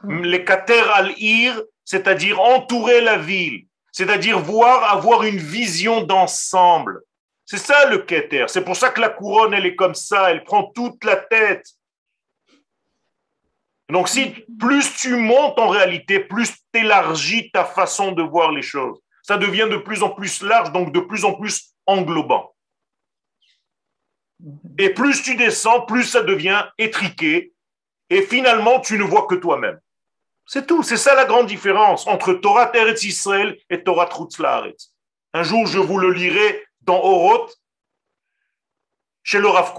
Les 0.08 0.44
kater 0.44 0.80
al-ir, 0.94 1.62
c'est-à-dire 1.84 2.40
entourer 2.40 3.00
la 3.00 3.18
ville, 3.18 3.66
c'est-à-dire 3.92 4.38
voir, 4.38 4.92
avoir 4.92 5.24
une 5.24 5.38
vision 5.38 6.02
d'ensemble. 6.02 7.02
C'est 7.44 7.58
ça 7.58 7.86
le 7.86 7.98
keter. 7.98 8.46
C'est 8.48 8.64
pour 8.64 8.76
ça 8.76 8.90
que 8.90 9.00
la 9.00 9.08
couronne, 9.08 9.54
elle 9.54 9.66
est 9.66 9.74
comme 9.74 9.94
ça, 9.94 10.30
elle 10.30 10.44
prend 10.44 10.64
toute 10.64 11.02
la 11.04 11.16
tête. 11.16 11.66
Donc, 13.90 14.08
si 14.08 14.30
plus 14.58 14.94
tu 14.94 15.16
montes 15.16 15.58
en 15.58 15.68
réalité, 15.68 16.20
plus 16.20 16.52
tu 16.72 16.80
élargis 16.80 17.50
ta 17.50 17.64
façon 17.64 18.12
de 18.12 18.22
voir 18.22 18.52
les 18.52 18.62
choses. 18.62 19.00
Ça 19.22 19.36
devient 19.36 19.66
de 19.70 19.78
plus 19.78 20.02
en 20.02 20.10
plus 20.10 20.42
large, 20.42 20.70
donc 20.72 20.92
de 20.92 21.00
plus 21.00 21.24
en 21.24 21.34
plus 21.34 21.74
englobant. 21.86 22.54
Et 24.78 24.90
plus 24.90 25.22
tu 25.22 25.34
descends, 25.34 25.82
plus 25.82 26.04
ça 26.04 26.22
devient 26.22 26.64
étriqué. 26.78 27.52
Et 28.08 28.22
finalement, 28.22 28.80
tu 28.80 28.96
ne 28.96 29.02
vois 29.02 29.26
que 29.26 29.34
toi-même. 29.34 29.78
C'est 30.46 30.66
tout. 30.66 30.82
C'est 30.82 30.96
ça 30.96 31.14
la 31.14 31.24
grande 31.24 31.46
différence 31.46 32.06
entre 32.06 32.32
Torah 32.34 32.66
Teretz 32.66 33.04
Israël 33.04 33.56
et 33.70 33.82
Torah 33.82 34.06
Trutz 34.06 34.40
Un 35.32 35.42
jour, 35.42 35.66
je 35.66 35.78
vous 35.78 35.98
le 35.98 36.12
lirai 36.12 36.66
dans 36.82 36.98
Oroth, 36.98 37.60
chez 39.22 39.38
le 39.38 39.48
Rav 39.48 39.74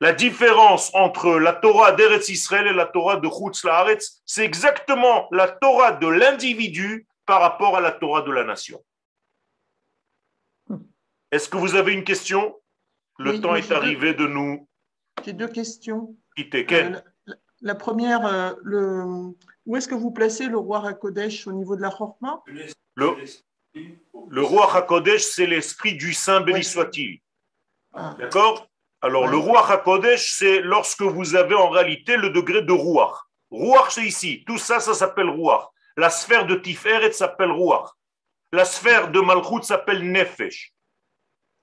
La 0.00 0.12
différence 0.12 0.92
entre 0.94 1.38
la 1.38 1.52
Torah 1.52 1.92
d'Eretz 1.92 2.28
Israël 2.28 2.66
et 2.66 2.72
la 2.72 2.86
Torah 2.86 3.16
de 3.16 3.28
Chutz 3.28 3.64
Laaretz, 3.64 4.22
c'est 4.24 4.44
exactement 4.44 5.28
la 5.30 5.48
Torah 5.48 5.92
de 5.92 6.08
l'individu 6.08 7.06
par 7.26 7.40
rapport 7.40 7.76
à 7.76 7.80
la 7.80 7.92
Torah 7.92 8.22
de 8.22 8.32
la 8.32 8.44
nation. 8.44 8.82
Est-ce 11.30 11.48
que 11.48 11.56
vous 11.56 11.76
avez 11.76 11.92
une 11.92 12.04
question? 12.04 12.56
Le 13.18 13.40
temps 13.40 13.54
est 13.54 13.70
arrivé 13.70 14.14
de 14.14 14.26
nous. 14.26 14.66
J'ai 15.24 15.34
deux 15.34 15.48
questions. 15.48 16.16
Euh, 16.38 17.00
la, 17.60 17.74
première, 17.74 18.24
euh, 18.26 18.52
le, 18.62 19.36
où 19.70 19.76
est-ce 19.76 19.86
que 19.86 19.94
vous 19.94 20.10
placez 20.10 20.48
le 20.48 20.58
roi 20.58 20.84
Hakodesh 20.84 21.46
au 21.46 21.52
niveau 21.52 21.76
de 21.76 21.82
la 21.82 21.90
Chorma? 21.90 22.42
Le, 22.96 23.14
le 24.28 24.42
roi 24.42 24.76
Hakodesh, 24.76 25.22
c'est 25.22 25.46
l'esprit 25.46 25.94
du 25.94 26.12
Saint, 26.12 26.40
béni 26.40 26.64
soit-il. 26.64 27.20
Ah. 27.92 28.16
D'accord? 28.18 28.68
Alors, 29.00 29.28
le 29.28 29.36
roi 29.36 29.64
Hakodesh, 29.70 30.32
c'est 30.32 30.60
lorsque 30.60 31.02
vous 31.02 31.36
avez 31.36 31.54
en 31.54 31.68
réalité 31.68 32.16
le 32.16 32.30
degré 32.30 32.62
de 32.62 32.72
roi. 32.72 33.22
Roi, 33.52 33.86
c'est 33.90 34.02
ici. 34.02 34.42
Tout 34.44 34.58
ça, 34.58 34.80
ça 34.80 34.92
s'appelle 34.92 35.28
roi. 35.28 35.72
La 35.96 36.10
sphère 36.10 36.46
de 36.46 36.56
Tiferet 36.56 37.12
s'appelle 37.12 37.52
roi. 37.52 37.94
La 38.50 38.64
sphère 38.64 39.12
de 39.12 39.20
Malchut 39.20 39.62
s'appelle 39.62 40.02
Nefesh. 40.10 40.74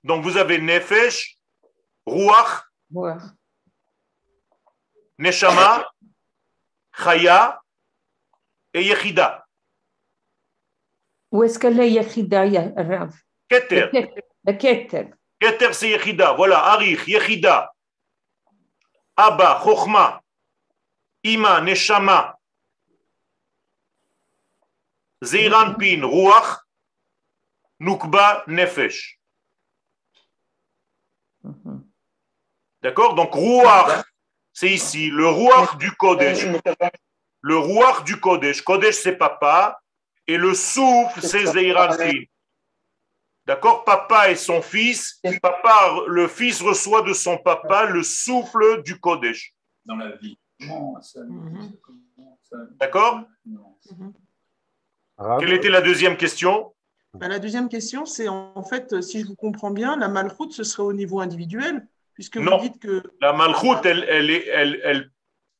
Donc, 0.02 0.24
vous 0.24 0.38
avez 0.38 0.56
Nefesh, 0.56 1.36
Ruach, 2.06 2.62
Neshama, 5.18 5.86
Chaya 6.96 7.60
et 8.74 8.84
Yechida. 8.84 9.46
Où 11.30 11.42
est-ce 11.42 11.58
qu'elle 11.58 11.78
est 11.80 11.90
Yechida, 11.90 12.42
Rav? 12.76 13.14
Keter. 13.48 13.90
Keter. 14.58 15.10
Keter, 15.40 15.72
c'est 15.72 15.90
Yechida. 15.90 16.32
Voilà, 16.34 16.64
Arich, 16.64 17.06
Yechida. 17.06 17.72
Abba, 19.16 19.60
Chochma. 19.62 20.22
Ima, 21.22 21.60
Neshama. 21.60 22.38
Zeiran 25.22 25.74
Pin, 25.74 26.02
Ruach. 26.02 26.64
Nukba, 27.80 28.44
Nefesh. 28.46 29.20
Mhm. 31.42 31.84
D'accord? 32.82 33.14
Donc, 33.14 33.34
Ruach, 33.34 34.04
c'est 34.52 34.70
ici, 34.70 35.10
le 35.10 35.28
Ruach 35.28 35.76
du 35.78 35.90
Kodesh. 35.92 36.44
Le 37.40 37.56
Ruach 37.56 38.04
du 38.04 38.18
Kodesh. 38.20 38.62
Kodesh, 38.62 38.96
c'est 38.96 39.16
papa. 39.16 39.80
Et 40.26 40.36
le 40.36 40.54
souffle, 40.54 41.20
c'est 41.22 41.46
Zeiralpin. 41.46 42.24
D'accord? 43.46 43.84
Papa 43.84 44.30
et 44.30 44.36
son 44.36 44.60
fils. 44.60 45.20
Papa, 45.40 46.02
le 46.06 46.28
fils 46.28 46.60
reçoit 46.60 47.02
de 47.02 47.14
son 47.14 47.38
papa 47.38 47.86
le 47.86 48.02
souffle 48.02 48.82
du 48.82 49.00
Kodesh. 49.00 49.54
Dans 49.86 49.96
la 49.96 50.16
vie. 50.16 50.38
D'accord? 52.78 53.22
Quelle 55.38 55.52
était 55.52 55.70
la 55.70 55.80
deuxième 55.80 56.16
question? 56.16 56.74
Bah, 57.14 57.28
La 57.28 57.38
deuxième 57.38 57.68
question, 57.68 58.04
c'est 58.04 58.28
en 58.28 58.62
fait, 58.62 59.00
si 59.00 59.20
je 59.20 59.26
vous 59.26 59.34
comprends 59.34 59.70
bien, 59.70 59.96
la 59.96 60.08
malchoute, 60.08 60.52
ce 60.52 60.62
serait 60.62 60.82
au 60.82 60.92
niveau 60.92 61.20
individuel, 61.20 61.88
puisque 62.12 62.36
vous 62.36 62.58
dites 62.60 62.78
que. 62.78 63.02
La 63.20 63.32
malchoute, 63.32 63.86
elle, 63.86 64.04
elle, 64.04 64.30
elle, 64.30 64.80
elle 64.84 65.10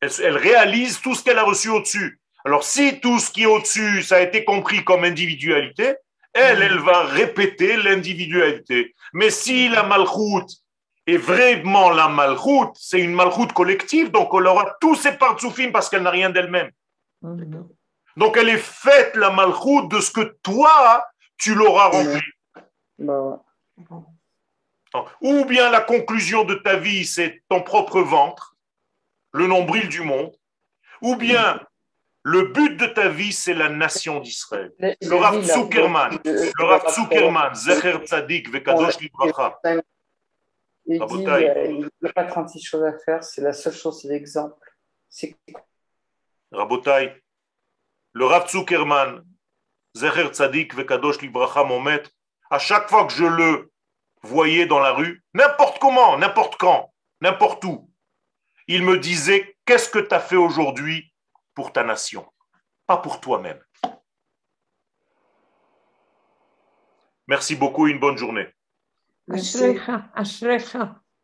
réalise 0.02 1.00
tout 1.00 1.14
ce 1.14 1.24
qu'elle 1.24 1.38
a 1.38 1.44
reçu 1.44 1.68
au-dessus. 1.68 2.20
Alors, 2.44 2.62
si 2.62 3.00
tout 3.00 3.18
ce 3.18 3.30
qui 3.30 3.42
est 3.42 3.46
au-dessus, 3.46 4.02
ça 4.02 4.16
a 4.16 4.20
été 4.20 4.44
compris 4.44 4.84
comme 4.84 5.04
individualité, 5.04 5.96
elle, 6.32 6.62
elle 6.62 6.78
va 6.78 7.04
répéter 7.04 7.76
l'individualité. 7.76 8.94
Mais 9.12 9.30
si 9.30 9.68
la 9.68 9.82
malchoute 9.82 10.50
est 11.06 11.16
vraiment 11.16 11.90
la 11.90 12.08
malchoute, 12.08 12.76
c'est 12.78 13.00
une 13.00 13.14
malchoute 13.14 13.52
collective, 13.52 14.10
donc 14.10 14.28
elle 14.34 14.46
aura 14.46 14.76
tous 14.80 14.94
ses 14.94 15.12
partsoufim 15.12 15.72
parce 15.72 15.88
qu'elle 15.88 16.02
n'a 16.02 16.10
rien 16.10 16.30
d'elle-même. 16.30 16.70
Donc, 18.16 18.36
elle 18.36 18.48
est 18.48 18.58
faite, 18.58 19.16
la 19.16 19.30
malchoute, 19.30 19.90
de 19.90 20.00
ce 20.00 20.10
que 20.10 20.36
toi, 20.42 21.04
tu 21.38 21.54
l'auras 21.54 21.88
rempli. 21.88 22.20
Bah 22.98 23.42
Ou 25.20 25.44
bien 25.44 25.70
la 25.70 25.80
conclusion 25.80 26.44
de 26.44 26.54
ta 26.54 26.76
vie, 26.76 27.04
c'est 27.04 27.42
ton 27.48 27.62
propre 27.62 28.00
ventre, 28.00 28.47
le 29.32 29.46
nombril 29.46 29.88
du 29.88 30.02
monde. 30.02 30.34
Ou 31.00 31.16
bien 31.16 31.60
le 32.22 32.48
but 32.48 32.76
de 32.76 32.86
ta 32.86 33.08
vie, 33.08 33.32
c'est 33.32 33.54
la 33.54 33.68
nation 33.68 34.20
d'Israël. 34.20 34.72
Le 34.78 35.14
Rav 35.14 35.42
Zuckerman, 35.42 36.18
le 36.24 36.64
Rav 36.64 36.88
Zuckerman, 36.92 37.54
Zecher 37.54 37.98
Tzadik, 38.04 38.50
Vekadosh 38.50 38.98
Libracha. 38.98 39.58
Il 40.90 41.04
dit 41.04 41.26
euh, 41.26 41.66
il 41.70 41.90
n'y 42.02 42.08
a 42.08 42.12
pas 42.12 42.24
36 42.24 42.62
choses 42.62 42.84
à 42.84 42.98
faire, 42.98 43.22
c'est 43.22 43.42
la 43.42 43.52
seule 43.52 43.74
chose, 43.74 44.00
c'est 44.00 44.08
l'exemple. 44.08 44.56
Rabotai, 46.50 47.22
le 48.12 48.24
Rav 48.24 48.48
Zuckerman, 48.48 49.22
Zecher 49.94 50.28
Tzadik, 50.28 50.74
Vekadosh 50.74 51.20
Libracha, 51.20 51.64
mon 51.64 51.80
maître, 51.80 52.10
à 52.50 52.58
chaque 52.58 52.88
fois 52.88 53.06
que 53.06 53.12
je 53.12 53.24
le 53.24 53.70
voyais 54.22 54.66
dans 54.66 54.80
la 54.80 54.92
rue, 54.92 55.22
n'importe 55.34 55.78
comment, 55.78 56.18
n'importe 56.18 56.56
quand, 56.56 56.92
n'importe 57.20 57.64
où, 57.64 57.90
il 58.67 58.83
me 58.83 58.97
disait 58.97 59.57
Qu'est-ce 59.65 59.89
que 59.89 59.99
tu 59.99 60.13
as 60.13 60.19
fait 60.19 60.35
aujourd'hui 60.35 61.13
pour 61.53 61.71
ta 61.71 61.83
nation, 61.83 62.25
pas 62.85 62.97
pour 62.97 63.19
toi-même. 63.21 63.61
Merci 67.27 67.55
beaucoup, 67.55 67.87
une 67.87 67.99
bonne 67.99 68.17
journée. 68.17 68.47
Merci, 69.27 69.79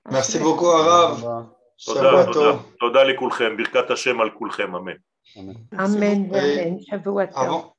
Merci 0.09 0.39
beaucoup, 0.39 0.71
Arav. 0.71 1.49
תודה 2.79 3.03
לכולכם, 3.03 3.57
ברכת 3.57 3.91
השם 3.91 4.21
על 4.21 4.29
כולכם, 4.29 4.75
אמן. 4.75 4.91
אמן 5.73 6.31
ואמן, 6.31 6.79
שבוע 6.81 7.25
טוב. 7.25 7.72